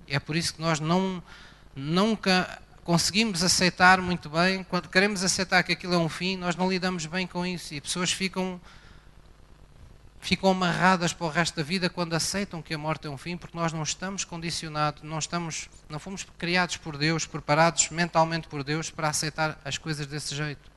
É 0.08 0.18
por 0.18 0.34
isso 0.34 0.54
que 0.54 0.62
nós 0.62 0.80
não, 0.80 1.22
nunca 1.76 2.58
conseguimos 2.84 3.44
aceitar 3.44 4.00
muito 4.00 4.30
bem, 4.30 4.64
quando 4.64 4.88
queremos 4.88 5.22
aceitar 5.22 5.62
que 5.62 5.72
aquilo 5.72 5.92
é 5.92 5.98
um 5.98 6.08
fim, 6.08 6.38
nós 6.38 6.56
não 6.56 6.70
lidamos 6.70 7.04
bem 7.04 7.26
com 7.26 7.44
isso 7.44 7.74
e 7.74 7.82
pessoas 7.82 8.10
ficam 8.10 8.58
ficam 10.20 10.50
amarradas 10.50 11.12
para 11.12 11.26
o 11.26 11.28
resto 11.28 11.54
da 11.54 11.62
vida 11.62 11.90
quando 11.90 12.14
aceitam 12.14 12.62
que 12.62 12.72
a 12.72 12.78
morte 12.78 13.06
é 13.06 13.10
um 13.10 13.18
fim, 13.18 13.36
porque 13.36 13.58
nós 13.58 13.74
não 13.74 13.82
estamos 13.82 14.24
condicionados, 14.24 15.02
não 15.02 15.18
estamos, 15.18 15.68
não 15.86 15.98
fomos 15.98 16.26
criados 16.38 16.78
por 16.78 16.96
Deus, 16.96 17.26
preparados 17.26 17.90
mentalmente 17.90 18.48
por 18.48 18.64
Deus 18.64 18.90
para 18.90 19.08
aceitar 19.10 19.60
as 19.62 19.76
coisas 19.76 20.06
desse 20.06 20.34
jeito. 20.34 20.73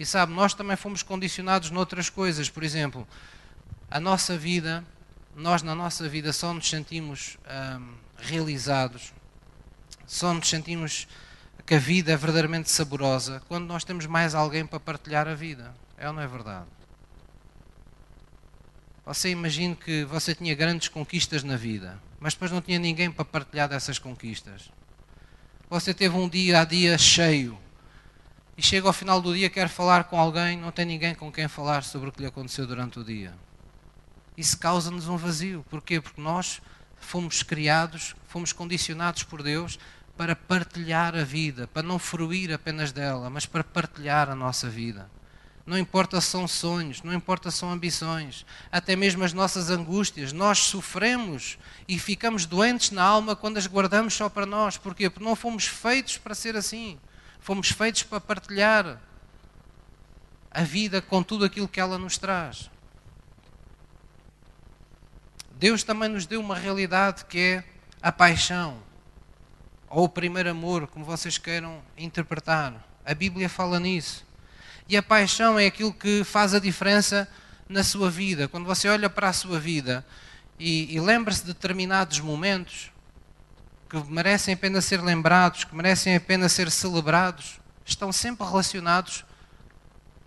E 0.00 0.06
sabe, 0.06 0.32
nós 0.32 0.54
também 0.54 0.78
fomos 0.78 1.02
condicionados 1.02 1.70
noutras 1.70 2.08
coisas. 2.08 2.48
Por 2.48 2.62
exemplo, 2.62 3.06
a 3.90 4.00
nossa 4.00 4.34
vida, 4.34 4.82
nós 5.36 5.62
na 5.62 5.74
nossa 5.74 6.08
vida 6.08 6.32
só 6.32 6.54
nos 6.54 6.70
sentimos 6.70 7.36
hum, 7.78 7.92
realizados, 8.16 9.12
só 10.06 10.32
nos 10.32 10.48
sentimos 10.48 11.06
que 11.66 11.74
a 11.74 11.78
vida 11.78 12.12
é 12.12 12.16
verdadeiramente 12.16 12.70
saborosa 12.70 13.42
quando 13.46 13.66
nós 13.66 13.84
temos 13.84 14.06
mais 14.06 14.34
alguém 14.34 14.64
para 14.64 14.80
partilhar 14.80 15.28
a 15.28 15.34
vida. 15.34 15.74
É 15.98 16.08
ou 16.08 16.14
não 16.14 16.22
é 16.22 16.26
verdade? 16.26 16.64
Você 19.04 19.28
imagina 19.28 19.76
que 19.76 20.02
você 20.06 20.34
tinha 20.34 20.54
grandes 20.54 20.88
conquistas 20.88 21.44
na 21.44 21.58
vida, 21.58 22.00
mas 22.18 22.32
depois 22.32 22.50
não 22.50 22.62
tinha 22.62 22.78
ninguém 22.78 23.10
para 23.10 23.26
partilhar 23.26 23.68
dessas 23.68 23.98
conquistas. 23.98 24.70
Você 25.68 25.92
teve 25.92 26.16
um 26.16 26.26
dia 26.26 26.62
a 26.62 26.64
dia 26.64 26.96
cheio, 26.96 27.58
e 28.60 28.62
chega 28.62 28.86
ao 28.86 28.92
final 28.92 29.22
do 29.22 29.34
dia, 29.34 29.48
quer 29.48 29.70
falar 29.70 30.04
com 30.04 30.20
alguém, 30.20 30.54
não 30.54 30.70
tem 30.70 30.84
ninguém 30.84 31.14
com 31.14 31.32
quem 31.32 31.48
falar 31.48 31.82
sobre 31.82 32.10
o 32.10 32.12
que 32.12 32.20
lhe 32.20 32.26
aconteceu 32.26 32.66
durante 32.66 32.98
o 32.98 33.02
dia. 33.02 33.32
Isso 34.36 34.58
causa-nos 34.58 35.08
um 35.08 35.16
vazio. 35.16 35.64
Porquê? 35.70 35.98
Porque 35.98 36.20
nós 36.20 36.60
fomos 36.98 37.42
criados, 37.42 38.14
fomos 38.28 38.52
condicionados 38.52 39.22
por 39.22 39.42
Deus 39.42 39.78
para 40.14 40.36
partilhar 40.36 41.16
a 41.16 41.24
vida, 41.24 41.68
para 41.68 41.82
não 41.82 41.98
fruir 41.98 42.52
apenas 42.52 42.92
dela, 42.92 43.30
mas 43.30 43.46
para 43.46 43.64
partilhar 43.64 44.28
a 44.28 44.34
nossa 44.34 44.68
vida. 44.68 45.10
Não 45.64 45.78
importa 45.78 46.20
se 46.20 46.26
são 46.26 46.46
sonhos, 46.46 47.02
não 47.02 47.14
importa 47.14 47.50
se 47.50 47.56
são 47.56 47.72
ambições, 47.72 48.44
até 48.70 48.94
mesmo 48.94 49.24
as 49.24 49.32
nossas 49.32 49.70
angústias. 49.70 50.34
Nós 50.34 50.58
sofremos 50.58 51.56
e 51.88 51.98
ficamos 51.98 52.44
doentes 52.44 52.90
na 52.90 53.04
alma 53.04 53.34
quando 53.34 53.56
as 53.56 53.66
guardamos 53.66 54.12
só 54.12 54.28
para 54.28 54.44
nós. 54.44 54.76
Porquê? 54.76 55.08
Porque 55.08 55.24
não 55.24 55.34
fomos 55.34 55.64
feitos 55.64 56.18
para 56.18 56.34
ser 56.34 56.56
assim. 56.56 56.98
Fomos 57.40 57.70
feitos 57.70 58.02
para 58.02 58.20
partilhar 58.20 59.00
a 60.50 60.62
vida 60.62 61.00
com 61.00 61.22
tudo 61.22 61.44
aquilo 61.44 61.68
que 61.68 61.80
ela 61.80 61.98
nos 61.98 62.18
traz. 62.18 62.70
Deus 65.52 65.82
também 65.82 66.08
nos 66.08 66.26
deu 66.26 66.40
uma 66.40 66.56
realidade 66.56 67.24
que 67.24 67.38
é 67.38 67.64
a 68.02 68.10
paixão, 68.10 68.78
ou 69.88 70.04
o 70.04 70.08
primeiro 70.08 70.50
amor, 70.50 70.86
como 70.86 71.04
vocês 71.04 71.36
queiram 71.36 71.82
interpretar. 71.96 72.86
A 73.04 73.14
Bíblia 73.14 73.48
fala 73.48 73.78
nisso. 73.78 74.24
E 74.88 74.96
a 74.96 75.02
paixão 75.02 75.58
é 75.58 75.66
aquilo 75.66 75.92
que 75.92 76.24
faz 76.24 76.54
a 76.54 76.58
diferença 76.58 77.28
na 77.68 77.84
sua 77.84 78.10
vida. 78.10 78.48
Quando 78.48 78.64
você 78.64 78.88
olha 78.88 79.08
para 79.08 79.28
a 79.28 79.32
sua 79.32 79.60
vida 79.60 80.04
e, 80.58 80.94
e 80.94 81.00
lembra-se 81.00 81.42
de 81.42 81.48
determinados 81.48 82.20
momentos, 82.20 82.90
que 83.90 83.98
merecem 84.08 84.54
a 84.54 84.56
pena 84.56 84.80
ser 84.80 85.02
lembrados, 85.02 85.64
que 85.64 85.74
merecem 85.74 86.14
a 86.14 86.20
pena 86.20 86.48
ser 86.48 86.70
celebrados, 86.70 87.58
estão 87.84 88.12
sempre 88.12 88.46
relacionados 88.46 89.24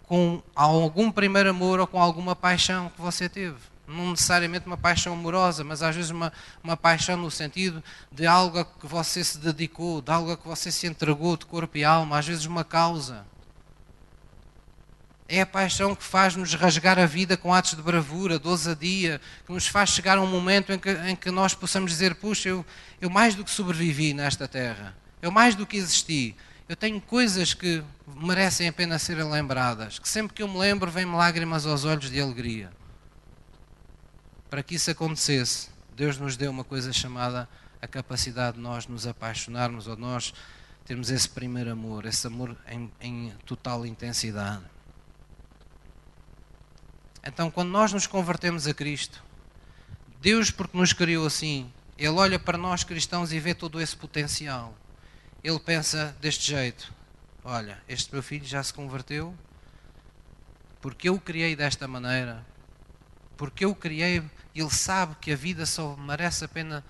com 0.05 0.43
algum 0.53 1.09
primeiro 1.09 1.49
amor 1.49 1.79
ou 1.79 1.87
com 1.87 1.99
alguma 1.99 2.35
paixão 2.35 2.89
que 2.89 3.01
você 3.01 3.29
teve. 3.29 3.57
Não 3.87 4.11
necessariamente 4.11 4.67
uma 4.67 4.77
paixão 4.77 5.13
amorosa, 5.13 5.63
mas 5.63 5.81
às 5.81 5.95
vezes 5.95 6.11
uma, 6.11 6.31
uma 6.61 6.75
paixão 6.75 7.15
no 7.15 7.31
sentido 7.31 7.81
de 8.11 8.27
algo 8.27 8.59
a 8.59 8.65
que 8.65 8.85
você 8.85 9.23
se 9.23 9.37
dedicou, 9.37 10.01
de 10.01 10.11
algo 10.11 10.31
a 10.31 10.37
que 10.37 10.47
você 10.47 10.69
se 10.69 10.85
entregou 10.85 11.37
de 11.37 11.45
corpo 11.45 11.77
e 11.77 11.85
alma, 11.85 12.17
às 12.17 12.27
vezes 12.27 12.45
uma 12.45 12.65
causa. 12.65 13.25
É 15.27 15.41
a 15.41 15.45
paixão 15.45 15.95
que 15.95 16.03
faz-nos 16.03 16.53
rasgar 16.53 16.99
a 16.99 17.05
vida 17.05 17.37
com 17.37 17.53
atos 17.53 17.75
de 17.75 17.81
bravura, 17.81 18.37
de 18.37 18.47
ousadia, 18.47 19.21
que 19.45 19.53
nos 19.53 19.67
faz 19.67 19.89
chegar 19.89 20.17
a 20.17 20.21
um 20.21 20.27
momento 20.27 20.73
em 20.73 20.77
que, 20.77 20.91
em 20.91 21.15
que 21.15 21.31
nós 21.31 21.53
possamos 21.53 21.91
dizer: 21.91 22.15
Puxa, 22.15 22.49
eu, 22.49 22.65
eu 22.99 23.09
mais 23.09 23.33
do 23.33 23.43
que 23.43 23.51
sobrevivi 23.51 24.13
nesta 24.13 24.47
terra, 24.47 24.95
eu 25.21 25.31
mais 25.31 25.55
do 25.55 25.65
que 25.65 25.77
existi, 25.77 26.35
eu 26.67 26.75
tenho 26.75 26.99
coisas 26.99 27.53
que 27.53 27.83
merecem 28.15 28.67
a 28.67 28.73
pena 28.73 28.97
serem 28.97 29.29
lembradas, 29.29 29.99
que 29.99 30.07
sempre 30.07 30.33
que 30.33 30.43
eu 30.43 30.47
me 30.47 30.57
lembro 30.57 30.89
vem-me 30.89 31.15
lágrimas 31.15 31.65
aos 31.65 31.85
olhos 31.85 32.09
de 32.09 32.19
alegria. 32.19 32.71
Para 34.49 34.61
que 34.61 34.75
isso 34.75 34.91
acontecesse, 34.91 35.69
Deus 35.95 36.17
nos 36.17 36.37
deu 36.37 36.51
uma 36.51 36.63
coisa 36.63 36.93
chamada 36.93 37.47
a 37.81 37.87
capacidade 37.87 38.55
de 38.57 38.63
nós 38.63 38.87
nos 38.87 39.05
apaixonarmos 39.05 39.87
ou 39.87 39.95
de 39.95 40.01
nós 40.01 40.33
termos 40.85 41.09
esse 41.09 41.27
primeiro 41.27 41.71
amor, 41.71 42.05
esse 42.05 42.25
amor 42.27 42.55
em, 42.67 42.91
em 43.01 43.33
total 43.45 43.85
intensidade. 43.85 44.63
Então, 47.23 47.49
quando 47.49 47.69
nós 47.69 47.93
nos 47.93 48.05
convertemos 48.05 48.67
a 48.67 48.73
Cristo, 48.73 49.23
Deus, 50.19 50.51
porque 50.51 50.77
nos 50.77 50.91
criou 50.91 51.25
assim, 51.25 51.71
Ele 51.97 52.09
olha 52.09 52.37
para 52.37 52.57
nós 52.57 52.83
cristãos 52.83 53.31
e 53.31 53.39
vê 53.39 53.53
todo 53.53 53.79
esse 53.79 53.95
potencial. 53.95 54.75
Ele 55.43 55.59
pensa 55.59 56.15
deste 56.19 56.51
jeito: 56.51 56.93
olha, 57.43 57.81
este 57.87 58.11
meu 58.11 58.21
filho 58.21 58.45
já 58.45 58.61
se 58.61 58.73
converteu, 58.73 59.33
porque 60.81 61.07
eu 61.07 61.15
o 61.15 61.19
criei 61.19 61.55
desta 61.55 61.87
maneira, 61.87 62.45
porque 63.37 63.63
eu 63.63 63.71
o 63.71 63.75
criei, 63.75 64.21
ele 64.53 64.69
sabe 64.69 65.15
que 65.21 65.31
a 65.31 65.35
vida 65.35 65.65
só 65.65 65.95
merece 65.95 66.43
a 66.43 66.47
pena 66.47 66.83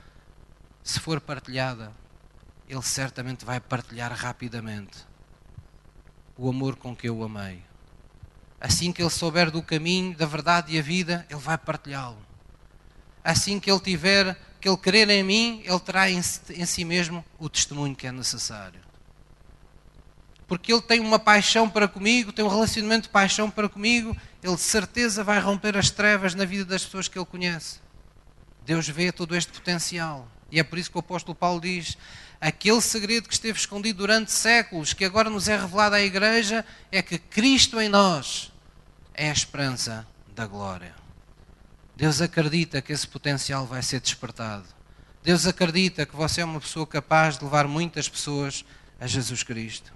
se 0.83 0.99
for 0.99 1.21
partilhada. 1.21 1.91
Ele 2.67 2.81
certamente 2.81 3.45
vai 3.45 3.59
partilhar 3.59 4.11
rapidamente 4.13 5.05
o 6.35 6.49
amor 6.49 6.75
com 6.75 6.95
que 6.95 7.07
eu 7.07 7.17
o 7.17 7.23
amei. 7.23 7.63
Assim 8.63 8.93
que 8.93 9.03
ele 9.03 9.09
souber 9.09 9.51
do 9.51 9.61
caminho, 9.61 10.15
da 10.15 10.25
verdade 10.25 10.73
e 10.73 10.79
a 10.79 10.81
vida, 10.81 11.25
ele 11.29 11.37
vai 11.41 11.57
partilhá-lo. 11.57 12.17
Assim 13.21 13.59
que 13.59 13.69
ele 13.69 13.79
tiver, 13.81 14.37
que 14.61 14.69
ele 14.69 14.77
crer 14.77 15.09
em 15.09 15.21
mim, 15.21 15.61
ele 15.65 15.79
terá 15.81 16.09
em, 16.09 16.21
si 16.21 16.85
mesmo 16.85 17.25
o 17.37 17.49
testemunho 17.49 17.93
que 17.93 18.07
é 18.07 18.11
necessário. 18.13 18.79
Porque 20.47 20.71
ele 20.71 20.81
tem 20.81 21.01
uma 21.01 21.19
paixão 21.19 21.69
para 21.69 21.89
comigo, 21.89 22.31
tem 22.31 22.45
um 22.45 22.47
relacionamento 22.47 23.03
de 23.03 23.09
paixão 23.09 23.49
para 23.49 23.67
comigo, 23.67 24.15
ele 24.41 24.55
de 24.55 24.61
certeza 24.61 25.25
vai 25.25 25.41
romper 25.41 25.75
as 25.75 25.89
trevas 25.89 26.33
na 26.33 26.45
vida 26.45 26.63
das 26.63 26.85
pessoas 26.85 27.09
que 27.09 27.19
ele 27.19 27.25
conhece. 27.25 27.81
Deus 28.65 28.87
vê 28.87 29.11
todo 29.11 29.35
este 29.35 29.51
potencial. 29.51 30.25
E 30.49 30.57
é 30.57 30.63
por 30.63 30.79
isso 30.79 30.89
que 30.89 30.95
o 30.95 31.01
apóstolo 31.01 31.35
Paulo 31.35 31.59
diz: 31.59 31.97
aquele 32.39 32.79
segredo 32.79 33.27
que 33.27 33.33
esteve 33.33 33.59
escondido 33.59 33.97
durante 33.97 34.31
séculos, 34.31 34.93
que 34.93 35.03
agora 35.03 35.29
nos 35.29 35.49
é 35.49 35.57
revelado 35.57 35.95
à 35.95 36.01
igreja, 36.01 36.65
é 36.89 37.01
que 37.01 37.17
Cristo 37.17 37.81
em 37.81 37.89
nós 37.89 38.52
é 39.13 39.29
a 39.29 39.33
esperança 39.33 40.07
da 40.35 40.47
glória. 40.47 40.93
Deus 41.95 42.21
acredita 42.21 42.81
que 42.81 42.91
esse 42.91 43.07
potencial 43.07 43.65
vai 43.65 43.83
ser 43.83 43.99
despertado. 43.99 44.65
Deus 45.23 45.45
acredita 45.45 46.05
que 46.05 46.15
você 46.15 46.41
é 46.41 46.45
uma 46.45 46.59
pessoa 46.59 46.85
capaz 46.85 47.37
de 47.37 47.43
levar 47.45 47.67
muitas 47.67 48.09
pessoas 48.09 48.65
a 48.99 49.07
Jesus 49.07 49.43
Cristo. 49.43 49.93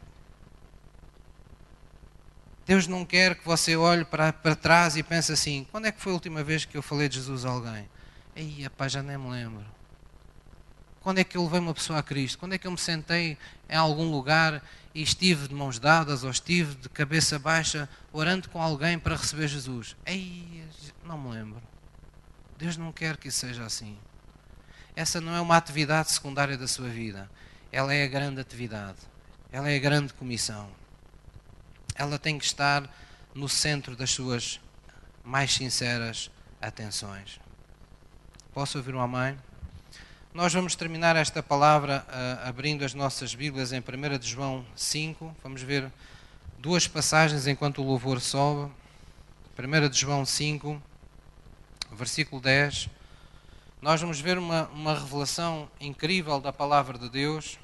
Deus 2.66 2.86
não 2.86 3.06
quer 3.06 3.36
que 3.36 3.46
você 3.46 3.76
olhe 3.76 4.06
para, 4.06 4.32
para 4.32 4.56
trás 4.56 4.96
e 4.96 5.04
pense 5.04 5.32
assim: 5.32 5.66
quando 5.72 5.86
é 5.86 5.92
que 5.92 6.02
foi 6.02 6.12
a 6.12 6.16
última 6.16 6.44
vez 6.44 6.66
que 6.66 6.78
eu 6.78 6.82
falei 6.82 7.10
de 7.10 7.16
Jesus 7.16 7.46
a 7.46 7.50
alguém? 7.50 7.90
Ei, 8.36 8.64
rapaz, 8.64 8.92
já 8.92 9.02
nem 9.02 9.18
me 9.18 9.30
lembro. 9.30 9.66
Quando 11.02 11.20
é 11.20 11.24
que 11.24 11.38
eu 11.38 11.44
levei 11.44 11.60
uma 11.60 11.74
pessoa 11.74 12.00
a 12.00 12.04
Cristo? 12.04 12.38
Quando 12.38 12.54
é 12.54 12.58
que 12.58 12.68
eu 12.68 12.72
me 12.72 12.78
sentei 12.78 13.38
em 13.70 13.76
algum 13.76 14.12
lugar 14.12 14.62
e 14.98 15.04
estive 15.04 15.48
de 15.48 15.54
mãos 15.54 15.78
dadas 15.78 16.24
ou 16.24 16.32
estive 16.32 16.74
de 16.74 16.90
cabeça 16.90 17.38
baixa 17.38 17.88
orando 18.12 18.50
com 18.50 18.60
alguém 18.60 18.98
para 18.98 19.16
receber 19.16 19.48
Jesus? 19.48 19.96
Ei, 20.04 20.66
não 21.06 21.20
me 21.20 21.30
lembro. 21.30 21.62
Deus 22.58 22.78
não 22.78 22.92
quer 22.92 23.16
que 23.16 23.28
isso 23.28 23.38
seja 23.38 23.64
assim. 23.64 23.96
Essa 24.96 25.22
não 25.22 25.36
é 25.36 25.40
uma 25.40 25.56
atividade 25.56 26.12
secundária 26.12 26.58
da 26.58 26.68
sua 26.68 26.90
vida. 26.90 27.30
Ela 27.72 27.94
é 27.94 28.06
a 28.06 28.08
grande 28.08 28.42
atividade. 28.42 28.98
Ela 29.52 29.70
é 29.70 29.76
a 29.76 29.80
grande 29.80 30.16
comissão. 30.16 30.68
Ela 31.94 32.18
tem 32.18 32.40
que 32.40 32.46
estar 32.46 32.92
no 33.36 33.48
centro 33.48 33.96
das 33.96 34.10
suas 34.10 34.60
mais 35.24 35.54
sinceras 35.54 36.32
atenções. 36.60 37.40
Posso 38.52 38.80
ouvir 38.80 38.96
uma 38.96 39.08
mãe? 39.08 39.38
Nós 40.38 40.54
vamos 40.54 40.76
terminar 40.76 41.16
esta 41.16 41.42
palavra 41.42 42.06
uh, 42.08 42.48
abrindo 42.48 42.86
as 42.86 42.94
nossas 42.94 43.34
Bíblias 43.34 43.72
em 43.74 43.80
1 43.80 44.20
de 44.20 44.30
João 44.30 44.64
5. 44.76 45.36
Vamos 45.42 45.64
ver 45.64 45.92
duas 46.60 46.88
passagens 46.88 47.48
enquanto 47.48 47.82
o 47.82 47.84
louvor 47.84 48.22
sobe. 48.22 48.72
1 49.58 49.90
de 49.90 50.00
João 50.00 50.24
5, 50.24 50.80
versículo 51.92 52.40
10. 52.40 52.88
Nós 53.82 54.00
vamos 54.00 54.20
ver 54.20 54.38
uma, 54.38 54.68
uma 54.68 54.94
revelação 54.94 55.68
incrível 55.82 56.40
da 56.40 56.54
palavra 56.54 57.00
de 57.00 57.10
Deus 57.10 57.58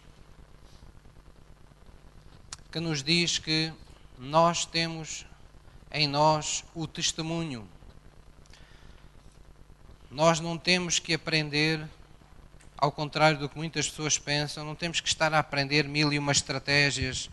que 2.72 2.80
nos 2.80 3.04
diz 3.04 3.38
que 3.38 3.72
nós 4.18 4.66
temos 4.66 5.28
em 5.92 6.08
nós 6.08 6.66
o 6.74 6.88
testemunho. 6.88 7.70
Nós 10.10 10.40
não 10.40 10.58
temos 10.58 10.98
que 10.98 11.14
aprender, 11.14 11.88
ao 12.84 12.92
contrário 12.92 13.40
do 13.40 13.48
que 13.48 13.56
muitas 13.56 13.88
pessoas 13.88 14.18
pensam, 14.18 14.66
não 14.66 14.76
temos 14.76 15.00
que 15.00 15.08
estar 15.08 15.34
a 15.34 15.40
aprender 15.40 15.88
mil 15.88 16.12
e 16.12 16.20
uma 16.20 16.34
estratégias 16.34 17.30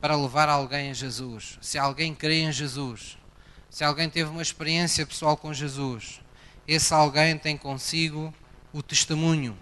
para 0.00 0.14
levar 0.14 0.48
alguém 0.48 0.90
a 0.90 0.94
Jesus. 0.94 1.58
Se 1.60 1.76
alguém 1.76 2.14
crê 2.14 2.42
em 2.42 2.52
Jesus, 2.52 3.18
se 3.68 3.82
alguém 3.82 4.08
teve 4.08 4.30
uma 4.30 4.40
experiência 4.40 5.04
pessoal 5.04 5.36
com 5.36 5.52
Jesus, 5.52 6.20
esse 6.68 6.94
alguém 6.94 7.36
tem 7.36 7.56
consigo 7.56 8.32
o 8.72 8.80
testemunho. 8.80 9.58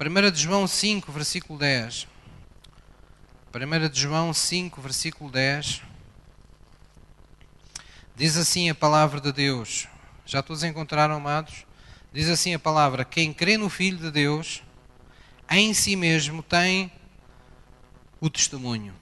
1 0.00 0.30
de 0.30 0.40
João 0.40 0.66
5, 0.66 1.12
versículo 1.12 1.58
10. 1.58 2.08
1 3.54 3.88
de 3.90 4.00
João 4.00 4.32
5, 4.32 4.80
versículo 4.80 5.30
10. 5.30 5.82
Diz 8.16 8.38
assim 8.38 8.70
a 8.70 8.74
palavra 8.74 9.20
de 9.20 9.32
Deus. 9.32 9.86
Já 10.24 10.42
todos 10.42 10.64
encontraram, 10.64 11.16
amados? 11.16 11.66
Diz 12.12 12.28
assim 12.28 12.54
a 12.54 12.58
palavra: 12.58 13.04
Quem 13.04 13.32
crê 13.32 13.56
no 13.56 13.68
Filho 13.68 13.98
de 13.98 14.10
Deus, 14.10 14.62
em 15.48 15.72
si 15.72 15.94
mesmo 15.94 16.42
tem 16.42 16.90
o 18.20 18.28
testemunho. 18.28 18.94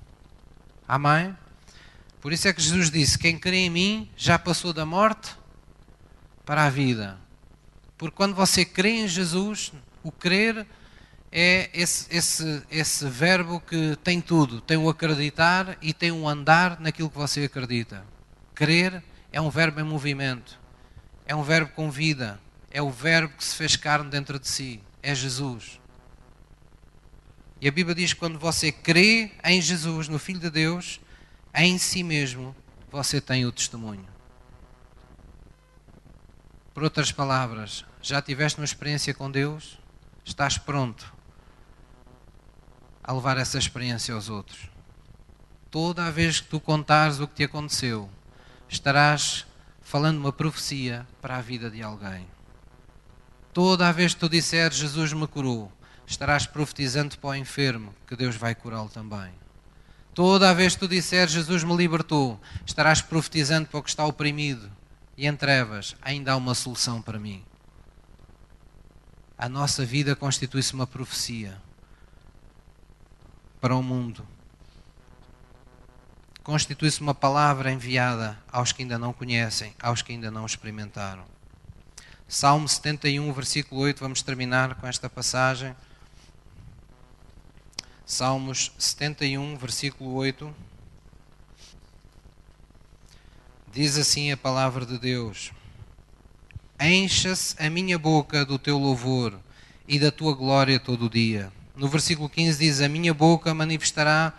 Amém? 0.86 1.36
Por 2.20 2.32
isso 2.32 2.48
é 2.48 2.52
que 2.52 2.60
Jesus 2.60 2.90
disse: 2.90 3.18
Quem 3.18 3.38
crê 3.38 3.58
em 3.58 3.70
mim 3.70 4.10
já 4.16 4.38
passou 4.38 4.72
da 4.72 4.84
morte 4.84 5.36
para 6.44 6.64
a 6.64 6.70
vida. 6.70 7.18
Porque 7.96 8.16
quando 8.16 8.34
você 8.34 8.64
crê 8.64 9.00
em 9.00 9.08
Jesus, 9.08 9.72
o 10.02 10.12
crer 10.12 10.66
é 11.32 11.68
esse, 11.72 12.06
esse, 12.14 12.62
esse 12.70 13.08
verbo 13.08 13.60
que 13.60 13.96
tem 14.04 14.20
tudo: 14.20 14.60
tem 14.60 14.76
o 14.76 14.88
acreditar 14.88 15.78
e 15.80 15.94
tem 15.94 16.12
o 16.12 16.28
andar 16.28 16.78
naquilo 16.78 17.08
que 17.08 17.16
você 17.16 17.44
acredita. 17.44 18.04
Crer 18.54 19.02
é 19.32 19.40
um 19.40 19.48
verbo 19.48 19.80
em 19.80 19.84
movimento, 19.84 20.58
é 21.26 21.34
um 21.34 21.42
verbo 21.42 21.72
com 21.72 21.90
vida, 21.90 22.40
é 22.70 22.82
o 22.82 22.90
verbo 22.90 23.34
que 23.36 23.44
se 23.44 23.56
fez 23.56 23.76
carne 23.76 24.10
dentro 24.10 24.38
de 24.38 24.48
si, 24.48 24.80
é 25.02 25.14
Jesus. 25.14 25.80
E 27.60 27.66
a 27.66 27.72
Bíblia 27.72 27.94
diz 27.94 28.12
que 28.12 28.18
quando 28.18 28.38
você 28.38 28.70
crê 28.70 29.32
em 29.44 29.60
Jesus, 29.60 30.08
no 30.08 30.18
Filho 30.18 30.38
de 30.38 30.50
Deus, 30.50 31.00
em 31.54 31.76
si 31.78 32.02
mesmo, 32.02 32.54
você 32.90 33.20
tem 33.20 33.44
o 33.46 33.52
testemunho. 33.52 34.06
Por 36.72 36.84
outras 36.84 37.10
palavras, 37.10 37.84
já 38.00 38.22
tiveste 38.22 38.60
uma 38.60 38.64
experiência 38.64 39.12
com 39.12 39.30
Deus? 39.30 39.78
Estás 40.24 40.58
pronto 40.58 41.12
a 43.02 43.12
levar 43.12 43.38
essa 43.38 43.58
experiência 43.58 44.14
aos 44.14 44.28
outros. 44.28 44.70
Toda 45.70 46.06
a 46.06 46.10
vez 46.10 46.40
que 46.40 46.48
tu 46.48 46.60
contares 46.60 47.18
o 47.18 47.26
que 47.26 47.34
te 47.34 47.44
aconteceu, 47.44 48.08
estarás 48.68 49.46
falando 49.80 50.18
uma 50.18 50.32
profecia 50.32 51.06
para 51.20 51.38
a 51.38 51.40
vida 51.40 51.70
de 51.70 51.82
alguém. 51.82 52.28
Toda 53.58 53.88
a 53.88 53.90
vez 53.90 54.14
que 54.14 54.20
tu 54.20 54.28
disseres 54.28 54.76
Jesus 54.76 55.12
me 55.12 55.26
curou, 55.26 55.72
estarás 56.06 56.46
profetizando 56.46 57.18
para 57.18 57.30
o 57.30 57.34
enfermo 57.34 57.92
que 58.06 58.14
Deus 58.14 58.36
vai 58.36 58.54
curá-lo 58.54 58.88
também. 58.88 59.32
Toda 60.14 60.48
a 60.48 60.54
vez 60.54 60.74
que 60.74 60.78
tu 60.78 60.86
disseres 60.86 61.32
Jesus 61.32 61.64
me 61.64 61.76
libertou, 61.76 62.40
estarás 62.64 63.02
profetizando 63.02 63.66
para 63.66 63.80
o 63.80 63.82
que 63.82 63.88
está 63.88 64.06
oprimido 64.06 64.70
e 65.16 65.26
em 65.26 65.34
trevas, 65.34 65.96
ainda 66.00 66.30
há 66.30 66.36
uma 66.36 66.54
solução 66.54 67.02
para 67.02 67.18
mim. 67.18 67.42
A 69.36 69.48
nossa 69.48 69.84
vida 69.84 70.14
constitui-se 70.14 70.72
uma 70.72 70.86
profecia 70.86 71.60
para 73.60 73.74
o 73.74 73.82
mundo 73.82 74.24
constitui-se 76.44 77.00
uma 77.00 77.12
palavra 77.12 77.72
enviada 77.72 78.38
aos 78.52 78.70
que 78.70 78.82
ainda 78.82 78.98
não 78.98 79.12
conhecem, 79.12 79.74
aos 79.82 80.00
que 80.00 80.12
ainda 80.12 80.30
não 80.30 80.46
experimentaram. 80.46 81.24
Salmo 82.30 82.68
71, 82.68 83.32
versículo 83.32 83.80
8, 83.80 84.00
vamos 84.00 84.20
terminar 84.20 84.74
com 84.74 84.86
esta 84.86 85.08
passagem. 85.08 85.74
Salmos 88.04 88.70
71, 88.78 89.56
versículo 89.56 90.12
8. 90.12 90.54
Diz 93.72 93.96
assim 93.96 94.30
a 94.30 94.36
palavra 94.36 94.84
de 94.84 94.98
Deus: 94.98 95.52
Encha-se 96.78 97.56
a 97.58 97.70
minha 97.70 97.98
boca 97.98 98.44
do 98.44 98.58
teu 98.58 98.76
louvor 98.76 99.40
e 99.88 99.98
da 99.98 100.10
tua 100.10 100.34
glória 100.34 100.78
todo 100.78 101.06
o 101.06 101.10
dia. 101.10 101.50
No 101.74 101.88
versículo 101.88 102.28
15 102.28 102.58
diz: 102.58 102.82
A 102.82 102.90
minha 102.90 103.14
boca 103.14 103.54
manifestará 103.54 104.34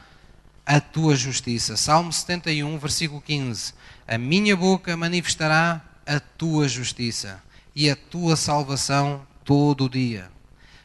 a 0.64 0.80
tua 0.80 1.16
justiça. 1.16 1.76
Salmo 1.76 2.14
71, 2.14 2.78
versículo 2.78 3.20
15. 3.20 3.74
A 4.08 4.16
minha 4.16 4.56
boca 4.56 4.96
manifestará 4.96 5.84
a 6.06 6.20
tua 6.20 6.68
justiça 6.68 7.49
e 7.80 7.89
a 7.89 7.95
tua 7.95 8.36
salvação 8.36 9.25
todo 9.45 9.86
o 9.86 9.89
dia, 9.89 10.30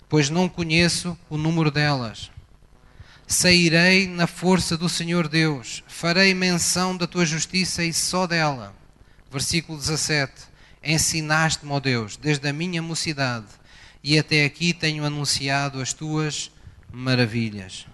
pois 0.08 0.30
não 0.30 0.48
conheço 0.48 1.18
o 1.28 1.36
número 1.36 1.68
delas. 1.68 2.30
Sairei 3.26 4.06
na 4.06 4.28
força 4.28 4.76
do 4.76 4.88
Senhor 4.88 5.26
Deus, 5.26 5.82
farei 5.88 6.32
menção 6.34 6.96
da 6.96 7.04
tua 7.04 7.26
justiça 7.26 7.82
e 7.82 7.92
só 7.92 8.28
dela. 8.28 8.72
Versículo 9.28 9.76
17. 9.76 10.32
Ensinaste-me, 10.84 11.72
ó 11.72 11.80
Deus, 11.80 12.16
desde 12.16 12.48
a 12.48 12.52
minha 12.52 12.80
mocidade, 12.80 13.46
e 14.00 14.16
até 14.16 14.44
aqui 14.44 14.72
tenho 14.72 15.04
anunciado 15.04 15.80
as 15.80 15.92
tuas 15.92 16.52
maravilhas. 16.92 17.88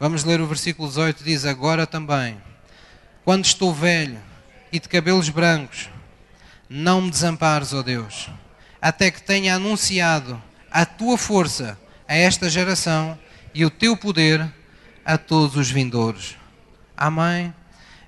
Vamos 0.00 0.24
ler 0.24 0.40
o 0.40 0.48
versículo 0.48 0.88
18, 0.88 1.22
diz: 1.22 1.44
Agora 1.44 1.86
também, 1.86 2.42
quando 3.24 3.44
estou 3.44 3.72
velho 3.72 4.18
e 4.72 4.80
de 4.80 4.88
cabelos 4.88 5.28
brancos, 5.28 5.88
não 6.68 7.02
me 7.02 7.10
desampares, 7.10 7.72
ó 7.72 7.82
Deus, 7.82 8.28
até 8.80 9.10
que 9.10 9.22
tenha 9.22 9.54
anunciado 9.54 10.42
a 10.70 10.84
tua 10.84 11.16
força 11.16 11.78
a 12.06 12.14
esta 12.14 12.48
geração 12.48 13.18
e 13.54 13.64
o 13.64 13.70
teu 13.70 13.96
poder 13.96 14.52
a 15.04 15.16
todos 15.16 15.56
os 15.56 15.70
vindouros. 15.70 16.36
Amém? 16.96 17.54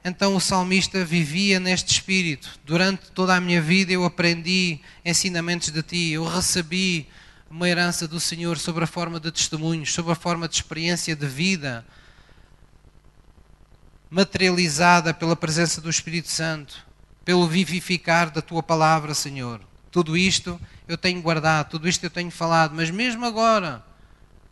Então 0.04 0.34
o 0.34 0.40
salmista 0.40 1.04
vivia 1.04 1.60
neste 1.60 1.92
espírito. 1.92 2.58
Durante 2.64 3.10
toda 3.10 3.34
a 3.34 3.40
minha 3.40 3.60
vida 3.60 3.92
eu 3.92 4.04
aprendi 4.04 4.80
ensinamentos 5.04 5.70
de 5.70 5.82
ti, 5.82 6.10
eu 6.10 6.24
recebi 6.24 7.08
uma 7.50 7.68
herança 7.68 8.06
do 8.06 8.20
Senhor 8.20 8.58
sobre 8.58 8.84
a 8.84 8.86
forma 8.86 9.18
de 9.18 9.30
testemunhos, 9.32 9.92
sobre 9.92 10.12
a 10.12 10.14
forma 10.14 10.48
de 10.48 10.54
experiência 10.54 11.16
de 11.16 11.26
vida, 11.26 11.84
materializada 14.10 15.12
pela 15.12 15.36
presença 15.36 15.80
do 15.80 15.88
Espírito 15.88 16.28
Santo, 16.28 16.86
pelo 17.28 17.46
vivificar 17.46 18.30
da 18.30 18.40
tua 18.40 18.62
palavra, 18.62 19.12
Senhor. 19.12 19.60
Tudo 19.90 20.16
isto 20.16 20.58
eu 20.88 20.96
tenho 20.96 21.20
guardado, 21.20 21.68
tudo 21.68 21.86
isto 21.86 22.02
eu 22.02 22.08
tenho 22.08 22.30
falado, 22.30 22.74
mas 22.74 22.90
mesmo 22.90 23.22
agora, 23.22 23.84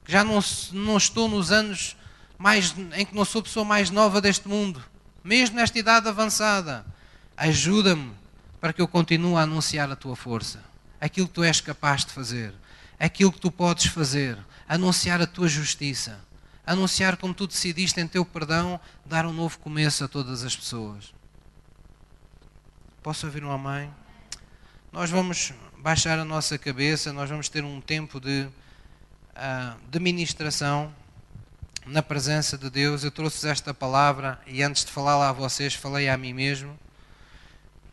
já 0.07 0.22
não, 0.22 0.41
não 0.72 0.99
estou 0.99 1.27
nos 1.27 1.51
anos 1.51 1.97
mais, 2.37 2.74
em 2.95 3.07
que 3.07 3.14
não 3.14 3.24
sou 3.24 3.43
pessoa 3.43 3.64
mais 3.64 3.89
nova 3.89 4.20
deste 4.20 4.47
mundo, 4.47 4.85
mesmo 5.24 5.57
nesta 5.57 5.79
idade 5.79 6.07
avançada, 6.07 6.85
ajuda-me 7.35 8.12
para 8.61 8.74
que 8.74 8.83
eu 8.83 8.87
continue 8.87 9.37
a 9.37 9.45
anunciar 9.45 9.91
a 9.91 9.97
tua 9.97 10.14
força, 10.14 10.62
aquilo 11.01 11.29
que 11.29 11.33
tu 11.33 11.43
és 11.43 11.62
capaz 11.62 12.05
de 12.05 12.12
fazer 12.12 12.53
aquilo 12.99 13.33
que 13.33 13.41
tu 13.41 13.51
podes 13.51 13.87
fazer, 13.87 14.37
anunciar 14.68 15.22
a 15.22 15.27
tua 15.27 15.49
justiça, 15.49 16.20
anunciar 16.66 17.16
como 17.16 17.33
tu 17.33 17.47
decidiste 17.47 17.99
em 18.01 18.07
teu 18.07 18.22
perdão 18.22 18.79
dar 19.07 19.24
um 19.24 19.33
novo 19.33 19.59
começo 19.61 20.05
a 20.05 20.09
todas 20.09 20.45
as 20.45 20.55
pessoas. 20.55 21.15
Posso 23.07 23.24
ouvir 23.26 23.44
um 23.44 23.52
amém? 23.52 23.88
Nós 24.90 25.11
vamos 25.11 25.52
baixar 25.78 26.18
a 26.18 26.24
nossa 26.24 26.59
cabeça, 26.59 27.12
nós 27.12 27.30
vamos 27.30 27.48
ter 27.48 27.62
um 27.62 27.80
tempo 27.80 28.18
de, 28.18 28.48
uh, 29.30 29.80
de 29.88 30.00
ministração 30.00 30.92
na 31.86 32.02
presença 32.02 32.59
de 32.59 32.68
Deus. 32.68 33.04
Eu 33.04 33.12
trouxe 33.12 33.48
esta 33.48 33.72
palavra 33.72 34.40
e 34.44 34.61
antes 34.61 34.84
de 34.84 34.90
falar 34.90 35.16
lá 35.16 35.28
a 35.28 35.32
vocês, 35.32 35.72
falei 35.72 36.09
a 36.09 36.16
mim 36.16 36.32
mesmo. 36.32 36.76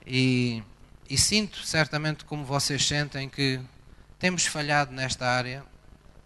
E 0.04 0.64
e 1.08 1.16
sinto 1.16 1.60
certamente 1.60 2.26
como 2.26 2.44
vocês 2.44 2.84
sentem 2.84 3.30
que 3.30 3.62
temos 4.18 4.48
falhado 4.48 4.92
nesta 4.92 5.28
área, 5.28 5.64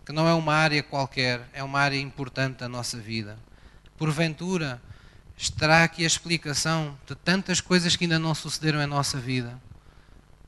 que 0.06 0.14
não 0.14 0.30
é 0.30 0.34
uma 0.34 0.54
área 0.54 0.82
qualquer, 0.82 1.42
é 1.52 1.62
uma 1.62 1.82
área 1.82 2.00
importante 2.00 2.60
da 2.60 2.70
nossa 2.70 2.98
vida. 2.98 3.38
Porventura, 3.98 4.82
estará 5.38 5.84
aqui 5.84 6.04
a 6.04 6.08
explicação 6.08 6.98
de 7.06 7.14
tantas 7.14 7.62
coisas 7.62 7.96
que 7.96 8.06
ainda 8.06 8.18
não 8.18 8.34
sucederam 8.34 8.82
em 8.82 8.88
nossa 8.88 9.20
vida. 9.20 9.62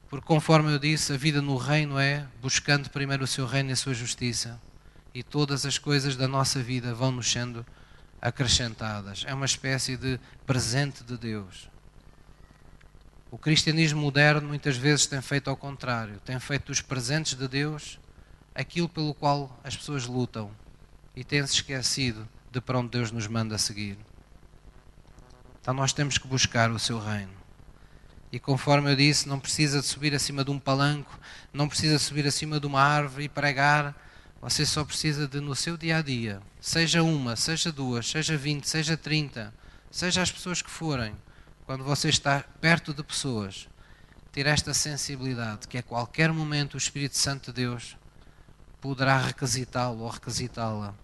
Porque, 0.09 0.25
conforme 0.25 0.73
eu 0.73 0.79
disse, 0.79 1.13
a 1.13 1.17
vida 1.17 1.41
no 1.41 1.55
reino 1.55 1.99
é 1.99 2.25
buscando 2.41 2.89
primeiro 2.89 3.23
o 3.23 3.27
seu 3.27 3.45
reino 3.45 3.69
e 3.69 3.73
a 3.73 3.75
sua 3.75 3.93
justiça. 3.93 4.59
E 5.13 5.21
todas 5.21 5.65
as 5.65 5.77
coisas 5.77 6.15
da 6.15 6.27
nossa 6.27 6.61
vida 6.61 6.93
vão 6.95 7.11
nos 7.11 7.31
sendo 7.31 7.63
acrescentadas. 8.19 9.23
É 9.27 9.33
uma 9.33 9.45
espécie 9.45 9.95
de 9.95 10.19
presente 10.47 11.03
de 11.03 11.15
Deus. 11.15 11.69
O 13.29 13.37
cristianismo 13.37 14.01
moderno 14.01 14.47
muitas 14.47 14.75
vezes 14.75 15.05
tem 15.05 15.21
feito 15.21 15.51
ao 15.51 15.55
contrário, 15.55 16.19
tem 16.25 16.39
feito 16.39 16.65
dos 16.65 16.81
presentes 16.81 17.35
de 17.35 17.47
Deus 17.47 17.99
aquilo 18.55 18.89
pelo 18.89 19.13
qual 19.13 19.59
as 19.63 19.77
pessoas 19.77 20.07
lutam 20.07 20.49
e 21.15 21.23
tem-se 21.23 21.53
esquecido 21.53 22.27
de 22.51 22.59
para 22.59 22.79
onde 22.79 22.89
Deus 22.89 23.11
nos 23.11 23.27
manda 23.27 23.55
seguir. 23.59 23.95
Então 25.69 25.77
nós 25.77 25.93
temos 25.93 26.17
que 26.17 26.27
buscar 26.27 26.71
o 26.71 26.79
seu 26.79 26.97
reino. 26.97 27.31
E 28.31 28.39
conforme 28.39 28.91
eu 28.91 28.95
disse, 28.95 29.29
não 29.29 29.39
precisa 29.39 29.81
de 29.81 29.85
subir 29.85 30.15
acima 30.15 30.43
de 30.43 30.49
um 30.49 30.57
palanco, 30.57 31.15
não 31.53 31.69
precisa 31.69 31.99
subir 31.99 32.25
acima 32.25 32.59
de 32.59 32.65
uma 32.65 32.81
árvore 32.81 33.25
e 33.25 33.29
pregar. 33.29 33.95
Você 34.41 34.65
só 34.65 34.83
precisa 34.83 35.27
de, 35.27 35.39
no 35.39 35.53
seu 35.53 35.77
dia 35.77 35.97
a 35.97 36.01
dia, 36.01 36.41
seja 36.59 37.03
uma, 37.03 37.35
seja 37.35 37.71
duas, 37.71 38.09
seja 38.09 38.35
vinte, 38.35 38.67
seja 38.67 38.97
trinta, 38.97 39.53
seja 39.91 40.23
as 40.23 40.31
pessoas 40.31 40.59
que 40.63 40.71
forem, 40.71 41.15
quando 41.67 41.83
você 41.83 42.09
está 42.09 42.43
perto 42.59 42.91
de 42.91 43.03
pessoas, 43.03 43.69
ter 44.31 44.47
esta 44.47 44.73
sensibilidade 44.73 45.67
que 45.67 45.77
a 45.77 45.83
qualquer 45.83 46.33
momento 46.33 46.73
o 46.73 46.77
Espírito 46.79 47.15
Santo 47.15 47.53
de 47.53 47.61
Deus 47.61 47.95
poderá 48.81 49.19
requisitá-lo 49.19 49.99
ou 49.99 50.09
requisitá-la 50.09 50.95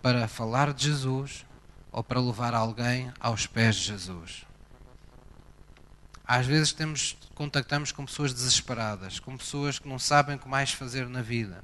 para 0.00 0.28
falar 0.28 0.72
de 0.72 0.84
Jesus 0.84 1.44
ou 1.92 2.02
para 2.02 2.18
levar 2.18 2.54
alguém 2.54 3.12
aos 3.20 3.46
pés 3.46 3.76
de 3.76 3.82
Jesus. 3.82 4.46
Às 6.24 6.46
vezes 6.46 6.72
temos, 6.72 7.16
contactamos 7.34 7.92
com 7.92 8.06
pessoas 8.06 8.32
desesperadas, 8.32 9.20
com 9.20 9.36
pessoas 9.36 9.78
que 9.78 9.86
não 9.86 9.98
sabem 9.98 10.36
o 10.36 10.38
que 10.38 10.48
mais 10.48 10.72
fazer 10.72 11.06
na 11.06 11.20
vida. 11.20 11.62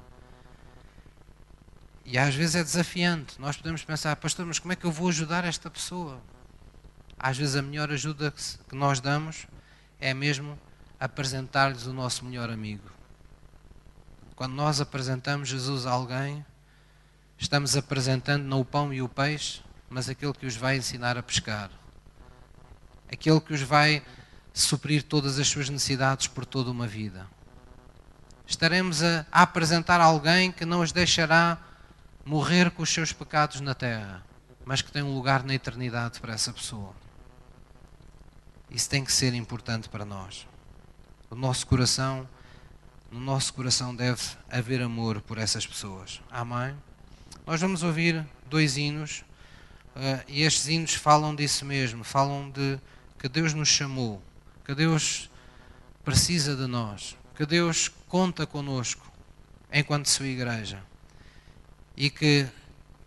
E 2.05 2.17
às 2.17 2.35
vezes 2.35 2.55
é 2.55 2.63
desafiante. 2.63 3.39
Nós 3.41 3.57
podemos 3.57 3.83
pensar, 3.83 4.15
pastor, 4.15 4.45
mas 4.45 4.59
como 4.59 4.71
é 4.71 4.75
que 4.75 4.85
eu 4.85 4.91
vou 4.91 5.09
ajudar 5.09 5.45
esta 5.45 5.69
pessoa? 5.69 6.21
Às 7.17 7.37
vezes 7.37 7.55
a 7.55 7.61
melhor 7.61 7.91
ajuda 7.91 8.31
que 8.67 8.75
nós 8.75 8.99
damos 8.99 9.47
é 9.99 10.13
mesmo 10.13 10.57
apresentar-lhes 10.99 11.85
o 11.85 11.93
nosso 11.93 12.25
melhor 12.25 12.49
amigo. 12.49 12.89
Quando 14.35 14.53
nós 14.53 14.79
apresentamos 14.79 15.49
Jesus 15.49 15.85
a 15.85 15.91
alguém, 15.91 16.45
estamos 17.37 17.75
apresentando 17.75 18.43
não 18.43 18.61
o 18.61 18.65
pão 18.65 18.93
e 18.93 19.01
o 19.01 19.09
peixe, 19.09 19.61
mas 19.89 20.07
aquele 20.07 20.33
que 20.33 20.45
os 20.45 20.55
vai 20.55 20.77
ensinar 20.77 21.17
a 21.17 21.23
pescar. 21.23 21.71
Aquele 23.11 23.41
que 23.41 23.53
os 23.53 23.61
vai 23.61 24.03
suprir 24.53 25.03
todas 25.03 25.39
as 25.39 25.47
suas 25.47 25.69
necessidades 25.69 26.27
por 26.27 26.45
toda 26.45 26.69
uma 26.69 26.85
vida. 26.85 27.27
Estaremos 28.45 29.03
a, 29.03 29.25
apresentar 29.31 30.01
alguém 30.01 30.51
que 30.51 30.65
não 30.65 30.81
os 30.81 30.91
deixará 30.91 31.57
morrer 32.25 32.69
com 32.71 32.83
os 32.83 32.93
seus 32.93 33.11
pecados 33.11 33.61
na 33.61 33.73
terra, 33.73 34.23
mas 34.65 34.81
que 34.81 34.91
tem 34.91 35.01
um 35.01 35.15
lugar 35.15 35.43
na 35.43 35.53
eternidade 35.53 36.19
para 36.19 36.33
essa 36.33 36.53
pessoa. 36.53 36.93
Isso 38.69 38.89
tem 38.89 39.03
que 39.03 39.11
ser 39.11 39.33
importante 39.33 39.89
para 39.89 40.05
nós. 40.05 40.47
O 41.29 41.35
nosso 41.35 41.65
coração, 41.65 42.27
no 43.11 43.19
nosso 43.19 43.53
coração 43.53 43.95
deve 43.95 44.21
haver 44.49 44.81
amor 44.81 45.21
por 45.21 45.39
essas 45.39 45.65
pessoas. 45.65 46.21
Amém? 46.29 46.75
Nós 47.45 47.61
vamos 47.61 47.81
ouvir 47.81 48.23
dois 48.47 48.77
hinos 48.77 49.23
uh, 49.99 50.23
e 50.27 50.43
estes 50.43 50.67
hinos 50.67 50.93
falam 50.93 51.35
disso 51.35 51.65
mesmo, 51.65 52.03
falam 52.03 52.49
de 52.49 52.79
que 53.19 53.27
Deus 53.27 53.53
nos 53.53 53.67
chamou, 53.67 54.21
que 54.65 54.73
Deus 54.73 55.29
precisa 56.03 56.55
de 56.55 56.65
nós, 56.65 57.17
que 57.35 57.45
Deus 57.45 57.89
conta 58.07 58.47
conosco 58.47 59.05
enquanto 59.71 60.07
sua 60.07 60.27
igreja 60.27 60.81
e 61.95 62.09
que 62.09 62.47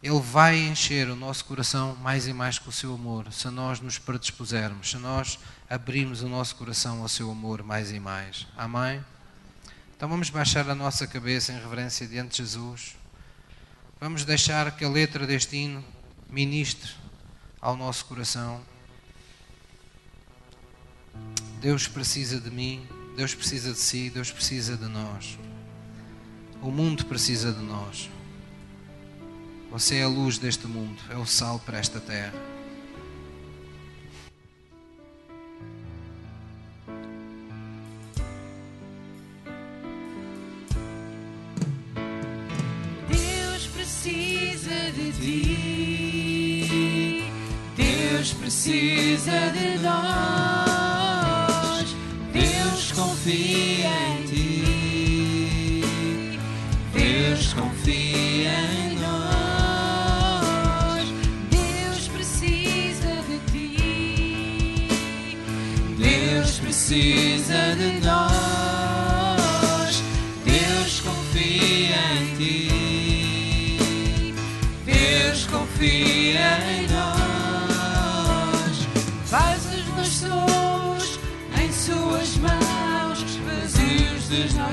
Ele 0.02 0.20
vai 0.20 0.58
encher 0.58 1.08
o 1.08 1.16
nosso 1.16 1.44
coração 1.46 1.96
mais 1.96 2.28
e 2.28 2.32
mais 2.32 2.58
com 2.58 2.68
o 2.68 2.72
seu 2.72 2.94
amor, 2.94 3.32
se 3.32 3.48
nós 3.48 3.80
nos 3.80 3.98
predispusermos, 3.98 4.90
se 4.90 4.98
nós 4.98 5.38
abrirmos 5.68 6.22
o 6.22 6.28
nosso 6.28 6.54
coração 6.56 7.00
ao 7.00 7.08
seu 7.08 7.30
amor 7.30 7.62
mais 7.62 7.90
e 7.90 7.98
mais. 7.98 8.46
Amém? 8.56 9.02
Então 9.96 10.08
vamos 10.08 10.28
baixar 10.28 10.68
a 10.68 10.74
nossa 10.74 11.06
cabeça 11.06 11.52
em 11.52 11.58
reverência 11.58 12.06
diante 12.06 12.32
de 12.32 12.36
Jesus. 12.38 12.96
Vamos 14.00 14.24
deixar 14.24 14.76
que 14.76 14.84
a 14.84 14.88
letra 14.88 15.26
deste 15.26 15.56
hino 15.56 15.82
ministre 16.32 16.90
ao 17.60 17.76
nosso 17.76 18.06
coração. 18.06 18.62
Deus 21.60 21.86
precisa 21.86 22.40
de 22.40 22.50
mim, 22.50 22.88
Deus 23.14 23.34
precisa 23.34 23.72
de 23.72 23.78
si, 23.78 24.08
Deus 24.08 24.30
precisa 24.30 24.76
de 24.76 24.86
nós. 24.86 25.38
O 26.62 26.70
mundo 26.70 27.04
precisa 27.04 27.52
de 27.52 27.60
nós. 27.60 28.08
Você 29.70 29.96
é 29.96 30.02
a 30.04 30.08
luz 30.08 30.38
deste 30.38 30.66
mundo, 30.66 31.00
é 31.10 31.16
o 31.16 31.26
sal 31.26 31.58
para 31.60 31.78
esta 31.78 32.00
terra. 32.00 32.51
Precisa 48.52 49.50
de 49.54 49.78
nós. 49.78 49.96
Deus 52.34 52.92
confia 52.92 53.88
em 54.10 54.24
ti. 54.26 55.82
Deus 56.92 57.54
confia 57.54 58.52
em 58.52 58.98
nós. 58.98 59.94
Deus 61.48 62.08
precisa 62.08 63.22
de 63.26 63.38
ti. 63.50 64.88
Deus 65.96 66.58
precisa 66.58 67.74
de 67.78 67.92
nós. 67.94 68.01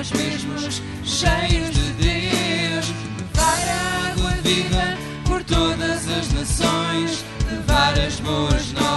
Nós 0.00 0.12
mesmos, 0.12 0.82
cheios 1.04 1.70
de 1.72 1.92
Deus. 1.92 2.86
Levar 3.18 4.12
água 4.12 4.30
viva 4.42 4.96
por 5.26 5.44
todas 5.44 6.08
as 6.08 6.32
nações, 6.32 7.22
levar 7.50 7.98
as 7.98 8.18
boas 8.20 8.72
novas 8.72 8.89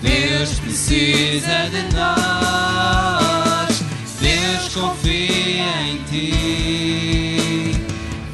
Deus 0.00 0.60
precisa 0.60 1.68
de 1.70 1.82
nós. 1.92 3.82
Deus 4.20 4.68
confia 4.72 5.82
em 5.82 5.98
ti. 6.04 7.72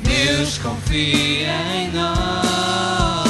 Deus 0.03 0.59
confia 0.59 1.55
em 1.75 1.91
nós. 1.91 3.25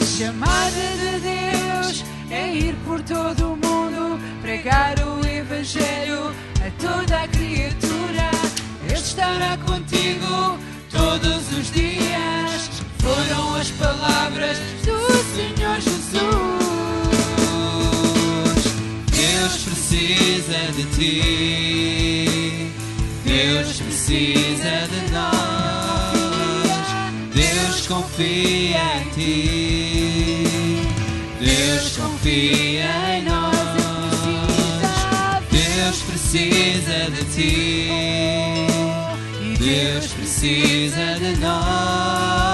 A 0.00 0.06
chamada 0.16 0.70
de 0.70 1.18
Deus 1.18 2.04
é 2.30 2.54
ir 2.54 2.76
por 2.86 3.02
todo 3.02 3.54
o 3.54 3.56
mundo, 3.56 4.20
pregar 4.40 4.94
o 5.00 5.26
Evangelho 5.26 6.32
a 6.64 6.70
toda 6.80 7.22
a 7.22 7.26
criatura. 7.26 8.30
Ele 8.84 8.94
estará 8.94 9.56
contigo 9.66 10.56
todos 10.88 11.50
os 11.58 11.72
dias. 11.72 12.70
Foram 13.00 13.56
as 13.56 13.70
palavras 13.72 14.58
do 14.84 15.07
Senhor 15.38 15.78
Jesus. 15.80 16.18
Deus 19.12 19.54
precisa 19.62 20.58
de 20.74 20.82
ti. 20.96 22.72
Deus 23.24 23.80
precisa 23.80 24.88
de 24.90 25.00
nós. 25.12 25.38
confia 27.86 28.82
em 29.00 29.08
ti. 29.14 30.42
Deus 31.40 31.96
confia 31.96 32.90
em 33.16 33.22
nós. 33.22 33.54
Deus 35.52 36.02
precisa 36.02 37.10
de 37.12 37.22
ti. 37.32 37.88
Deus 39.56 40.06
precisa 40.14 41.14
de 41.20 41.36
nós. 41.38 42.47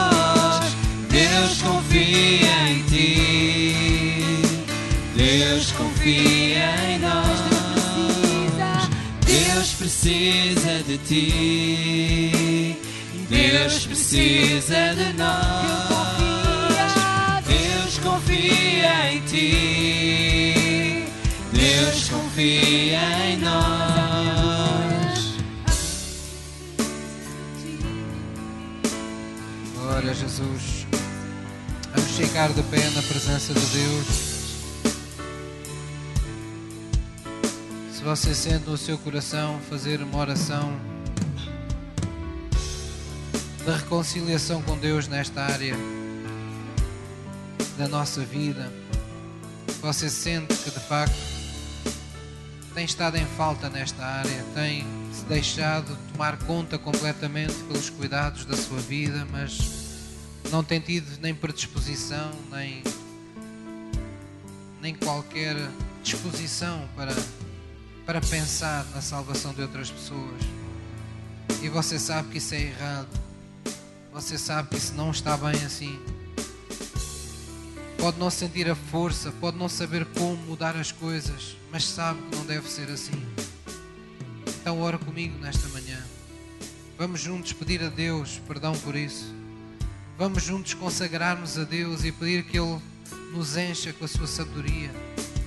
Precisa 10.04 10.82
de 10.86 10.98
ti. 10.98 12.76
Deus 13.30 13.86
precisa 13.86 14.94
de 14.94 15.14
nós. 15.14 15.32
Deus 17.46 17.98
confia 18.00 19.12
em 19.14 19.20
ti. 19.22 21.06
Deus 21.52 22.10
confia 22.10 23.00
em 23.30 23.38
nós. 23.38 23.54
Glória 29.74 30.10
a 30.10 30.14
Jesus. 30.14 30.86
Vamos 31.94 32.10
chegar 32.10 32.52
de 32.52 32.62
pé 32.64 32.90
na 32.90 33.00
presença 33.00 33.54
de 33.54 33.66
Deus. 33.66 34.23
Você 38.04 38.34
sente 38.34 38.68
no 38.68 38.76
seu 38.76 38.98
coração 38.98 39.58
fazer 39.70 40.02
uma 40.02 40.18
oração 40.18 40.78
de 43.64 43.72
reconciliação 43.72 44.60
com 44.60 44.76
Deus 44.76 45.08
nesta 45.08 45.40
área 45.40 45.74
da 47.78 47.88
nossa 47.88 48.20
vida, 48.20 48.70
você 49.80 50.10
sente 50.10 50.54
que 50.54 50.70
de 50.70 50.80
facto 50.80 51.16
tem 52.74 52.84
estado 52.84 53.16
em 53.16 53.24
falta 53.24 53.70
nesta 53.70 54.04
área, 54.04 54.44
tem 54.54 54.84
se 55.10 55.24
deixado 55.24 55.96
tomar 56.12 56.36
conta 56.40 56.76
completamente 56.76 57.54
pelos 57.64 57.88
cuidados 57.88 58.44
da 58.44 58.54
sua 58.54 58.80
vida, 58.80 59.26
mas 59.30 59.58
não 60.50 60.62
tem 60.62 60.78
tido 60.78 61.18
nem 61.22 61.34
predisposição, 61.34 62.32
nem, 62.52 62.84
nem 64.82 64.94
qualquer 64.94 65.56
disposição 66.02 66.86
para, 66.94 67.14
para 68.06 68.20
pensar 68.20 68.84
na 68.94 69.00
salvação 69.00 69.54
de 69.54 69.62
outras 69.62 69.90
pessoas. 69.90 70.42
E 71.62 71.68
você 71.68 71.98
sabe 71.98 72.28
que 72.28 72.38
isso 72.38 72.54
é 72.54 72.60
errado. 72.60 73.08
Você 74.12 74.36
sabe 74.36 74.68
que 74.70 74.76
isso 74.76 74.94
não 74.94 75.10
está 75.10 75.36
bem 75.36 75.64
assim. 75.64 75.98
Pode 77.98 78.18
não 78.18 78.30
sentir 78.30 78.68
a 78.70 78.74
força, 78.74 79.32
pode 79.40 79.56
não 79.56 79.68
saber 79.68 80.04
como 80.06 80.36
mudar 80.36 80.76
as 80.76 80.92
coisas, 80.92 81.56
mas 81.72 81.84
sabe 81.86 82.20
que 82.22 82.36
não 82.36 82.44
deve 82.44 82.70
ser 82.70 82.90
assim. 82.90 83.20
Então, 84.60 84.80
ora 84.80 84.98
comigo 84.98 85.38
nesta 85.38 85.66
manhã. 85.68 85.98
Vamos 86.98 87.20
juntos 87.20 87.52
pedir 87.54 87.82
a 87.82 87.88
Deus 87.88 88.40
perdão 88.46 88.74
por 88.74 88.94
isso. 88.94 89.32
Vamos 90.18 90.42
juntos 90.42 90.74
consagrar-nos 90.74 91.58
a 91.58 91.64
Deus 91.64 92.04
e 92.04 92.12
pedir 92.12 92.44
que 92.44 92.58
Ele 92.58 92.78
nos 93.32 93.56
encha 93.56 93.92
com 93.92 94.04
a 94.04 94.08
sua 94.08 94.26
sabedoria, 94.26 94.90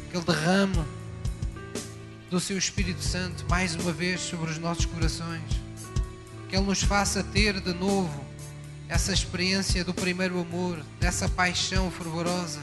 que 0.10 0.18
Ele 0.18 0.26
derrame 0.26 0.84
do 2.30 2.40
seu 2.40 2.58
Espírito 2.58 3.02
Santo 3.02 3.46
mais 3.50 3.74
uma 3.76 3.94
vez 3.94 4.20
sobre 4.20 4.52
os 4.52 4.58
nossos 4.58 4.86
corações, 4.86 5.42
que 6.50 6.56
Ele 6.56 6.66
nos 6.66 6.84
faça 6.84 7.24
ter 7.24 7.62
de 7.62 7.74
novo 7.74 8.26
essa 8.90 9.14
experiência 9.14 9.84
do 9.84 9.94
primeiro 9.94 10.40
amor, 10.40 10.84
dessa 11.00 11.30
paixão 11.30 11.90
fervorosa 11.90 12.60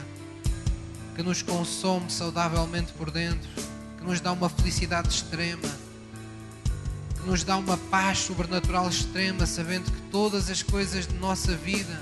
que 1.15 1.23
nos 1.23 1.41
consome 1.41 2.11
saudavelmente 2.11 2.91
por 2.93 3.09
dentro, 3.09 3.49
que 3.97 4.03
nos 4.03 4.19
dá 4.19 4.33
uma 4.33 4.49
felicidade 4.49 5.07
extrema, 5.07 5.69
que 7.15 7.25
nos 7.25 7.43
dá 7.43 7.57
uma 7.57 7.77
paz 7.77 8.19
sobrenatural 8.19 8.89
extrema, 8.89 9.45
sabendo 9.45 9.91
que 9.91 10.01
todas 10.11 10.49
as 10.49 10.61
coisas 10.61 11.07
de 11.07 11.15
nossa 11.15 11.55
vida 11.55 12.01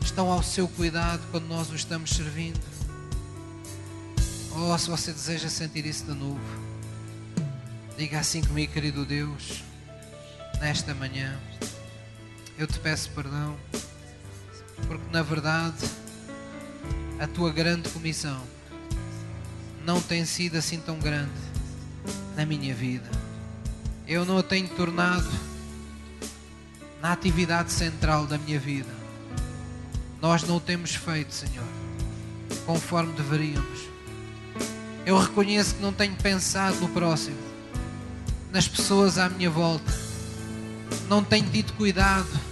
estão 0.00 0.32
ao 0.32 0.42
seu 0.42 0.66
cuidado 0.66 1.20
quando 1.30 1.46
nós 1.46 1.70
o 1.70 1.76
estamos 1.76 2.10
servindo. 2.10 2.60
Oh, 4.56 4.76
se 4.76 4.88
você 4.88 5.12
deseja 5.12 5.48
sentir 5.48 5.84
isso 5.84 6.04
de 6.04 6.14
novo, 6.14 6.40
diga 8.00 8.18
assim 8.18 8.40
comigo, 8.40 8.72
querido 8.72 9.04
Deus, 9.04 9.62
nesta 10.58 10.94
manhã 10.94 11.38
eu 12.56 12.66
te 12.66 12.78
peço 12.78 13.10
perdão, 13.10 13.54
porque 14.88 15.04
na 15.12 15.22
verdade 15.22 15.84
a 17.18 17.26
tua 17.26 17.52
grande 17.52 17.90
comissão 17.90 18.42
não 19.84 20.00
tem 20.00 20.24
sido 20.24 20.56
assim 20.56 20.80
tão 20.80 20.98
grande 20.98 21.30
na 22.34 22.46
minha 22.46 22.74
vida. 22.74 23.06
Eu 24.08 24.24
não 24.24 24.38
a 24.38 24.42
tenho 24.42 24.70
tornado 24.70 25.30
na 27.02 27.12
atividade 27.12 27.70
central 27.70 28.26
da 28.26 28.38
minha 28.38 28.58
vida. 28.58 28.94
Nós 30.22 30.42
não 30.44 30.56
o 30.56 30.60
temos 30.60 30.94
feito, 30.94 31.34
Senhor, 31.34 31.68
conforme 32.64 33.12
deveríamos. 33.12 33.80
Eu 35.04 35.18
reconheço 35.18 35.74
que 35.74 35.82
não 35.82 35.92
tenho 35.92 36.16
pensado 36.16 36.76
no 36.76 36.88
próximo, 36.88 37.49
nas 38.52 38.68
pessoas 38.68 39.18
à 39.18 39.28
minha 39.28 39.50
volta. 39.50 39.92
Não 41.08 41.22
tenho 41.22 41.48
tido 41.50 41.72
cuidado 41.74 42.50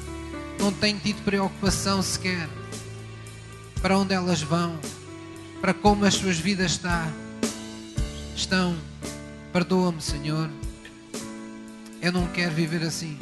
não 0.59 0.73
tenho 0.73 0.99
tido 0.99 1.23
preocupação 1.23 2.03
sequer 2.03 2.49
para 3.81 3.97
onde 3.97 4.13
elas 4.13 4.43
vão, 4.43 4.77
para 5.61 5.73
como 5.73 6.05
as 6.05 6.15
suas 6.15 6.37
vidas 6.37 6.73
está, 6.73 7.07
estão. 8.35 8.77
Perdoa-me, 9.53 10.03
Senhor. 10.03 10.51
Eu 12.03 12.13
não 12.13 12.27
quero 12.27 12.53
viver 12.55 12.83
assim. 12.83 13.17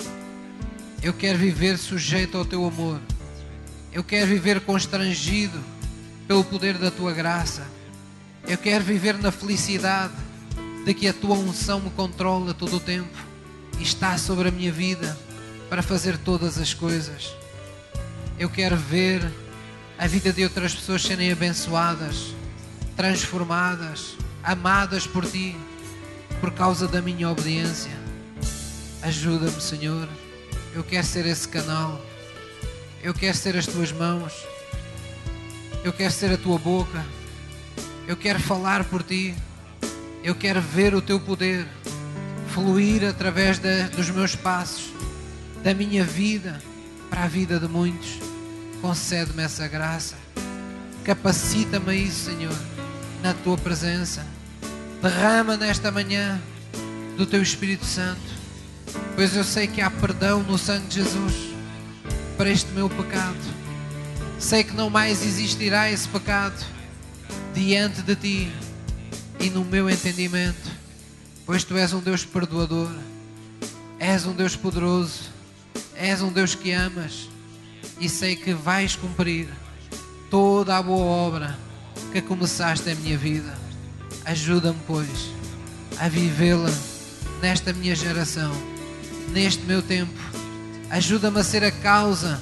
Eu 1.03 1.13
quero 1.13 1.39
viver 1.39 1.77
sujeito 1.77 2.39
ao 2.39 2.45
teu 2.45 2.67
amor. 2.67 3.01
Eu 3.93 4.03
quero 4.03 4.27
viver 4.27 4.63
constrangido 4.63 5.63
pelo 6.27 6.43
poder 6.43 6.79
da 6.79 6.91
tua 6.91 7.13
graça. 7.13 7.67
Eu 8.49 8.57
quero 8.57 8.83
viver 8.83 9.19
na 9.19 9.31
felicidade 9.31 10.15
de 10.87 10.95
que 10.95 11.09
a 11.09 11.13
tua 11.13 11.35
unção 11.35 11.81
me 11.81 11.91
controla 11.91 12.55
todo 12.55 12.77
o 12.77 12.81
tempo 12.81 13.19
e 13.77 13.83
está 13.83 14.17
sobre 14.17 14.51
a 14.51 14.53
minha 14.53 14.71
vida 14.71 15.19
para 15.69 15.83
fazer 15.83 16.17
todas 16.17 16.59
as 16.59 16.73
coisas. 16.73 17.35
Eu 18.39 18.49
quero 18.49 18.77
ver 18.77 19.29
a 19.99 20.07
vida 20.07 20.33
de 20.33 20.45
outras 20.45 20.77
pessoas 20.77 21.03
serem 21.03 21.33
abençoadas, 21.33 22.33
transformadas, 22.97 24.17
amadas 24.45 25.09
por 25.09 25.27
ti, 25.27 25.57
por 26.41 26.53
causa 26.53 26.87
da 26.87 27.03
minha 27.03 27.29
obediência. 27.29 27.91
Ajuda-me, 29.03 29.61
Senhor. 29.61 30.09
Eu 30.73 30.85
quero 30.85 31.05
ser 31.05 31.27
esse 31.27 31.49
canal. 31.49 32.01
Eu 33.03 33.13
quero 33.13 33.37
ser 33.37 33.57
as 33.57 33.67
tuas 33.67 33.91
mãos. 33.91 34.33
Eu 35.83 35.93
quero 35.93 36.13
ser 36.13 36.31
a 36.31 36.37
tua 36.37 36.59
boca. 36.59 37.05
Eu 38.07 38.17
quero 38.17 38.39
falar 38.39 38.85
por 38.85 39.03
ti. 39.03 39.35
Eu 40.27 40.35
quero 40.35 40.61
ver 40.61 40.93
o 40.93 41.01
teu 41.01 41.21
poder 41.21 41.65
fluir 42.53 43.05
através 43.05 43.61
de, 43.61 43.85
dos 43.91 44.11
meus 44.11 44.35
passos 44.35 44.93
da 45.63 45.73
minha 45.73 46.03
vida 46.03 46.61
para 47.09 47.23
a 47.23 47.29
vida 47.29 47.61
de 47.61 47.69
muitos. 47.69 48.19
Concede-me 48.83 49.45
essa 49.45 49.69
graça. 49.69 50.17
Capacita-me 51.05 51.91
a 51.91 51.95
isso, 51.95 52.25
Senhor, 52.25 52.59
na 53.23 53.35
tua 53.35 53.57
presença. 53.57 54.27
Derrama 55.01 55.57
nesta 55.57 55.93
manhã 55.93 56.43
do 57.17 57.25
teu 57.25 57.41
Espírito 57.41 57.85
Santo, 57.85 58.21
pois 59.15 59.37
eu 59.37 59.45
sei 59.45 59.69
que 59.69 59.81
há 59.81 59.89
perdão 59.89 60.43
no 60.43 60.59
sangue 60.59 60.89
de 60.89 61.05
Jesus 61.05 61.35
para 62.37 62.51
este 62.51 62.73
meu 62.73 62.91
pecado. 62.91 63.39
Sei 64.41 64.65
que 64.65 64.75
não 64.75 64.91
mais 64.91 65.25
existirá 65.25 65.89
esse 65.89 66.09
pecado 66.09 66.67
diante 67.55 68.03
de 68.03 68.17
ti 68.17 68.66
e 69.41 69.51
no 69.51 69.65
meu 69.65 69.89
entendimento, 69.91 70.71
pois 71.45 71.65
tu 71.65 71.77
és 71.77 71.93
um 71.93 72.01
Deus 72.01 72.25
perdoador, 72.25 72.91
és 73.99 74.27
um 74.27 74.33
Deus 74.33 74.57
poderoso 74.57 75.37
És 75.97 76.21
um 76.21 76.31
Deus 76.31 76.55
que 76.55 76.73
amas 76.73 77.29
e 77.99 78.09
sei 78.09 78.37
que 78.37 78.53
vais 78.53 78.95
cumprir 78.95 79.49
toda 80.31 80.77
a 80.77 80.83
boa 80.83 81.05
obra 81.05 81.59
que 82.13 82.21
começaste 82.21 82.91
em 82.91 82.95
minha 82.97 83.17
vida. 83.17 83.57
Ajuda-me, 84.25 84.79
pois, 84.87 85.31
a 85.99 86.09
vivê-la 86.09 86.71
nesta 87.41 87.73
minha 87.73 87.95
geração, 87.95 88.53
neste 89.33 89.63
meu 89.65 89.81
tempo. 89.81 90.21
Ajuda-me 90.91 91.41
a 91.41 91.45
ser 91.45 91.65
a 91.65 91.73
causa 91.73 92.41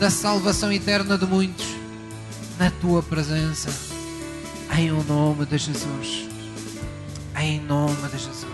da 0.00 0.08
salvação 0.08 0.72
eterna 0.72 1.18
de 1.18 1.26
muitos 1.26 1.66
na 2.58 2.70
tua 2.70 3.02
presença. 3.02 3.68
Em 4.76 4.90
o 4.90 5.04
nome 5.04 5.44
de 5.44 5.58
Jesus. 5.58 6.33
Em 7.36 7.60
nome 7.60 8.08
de 8.08 8.18
Jesus. 8.18 8.53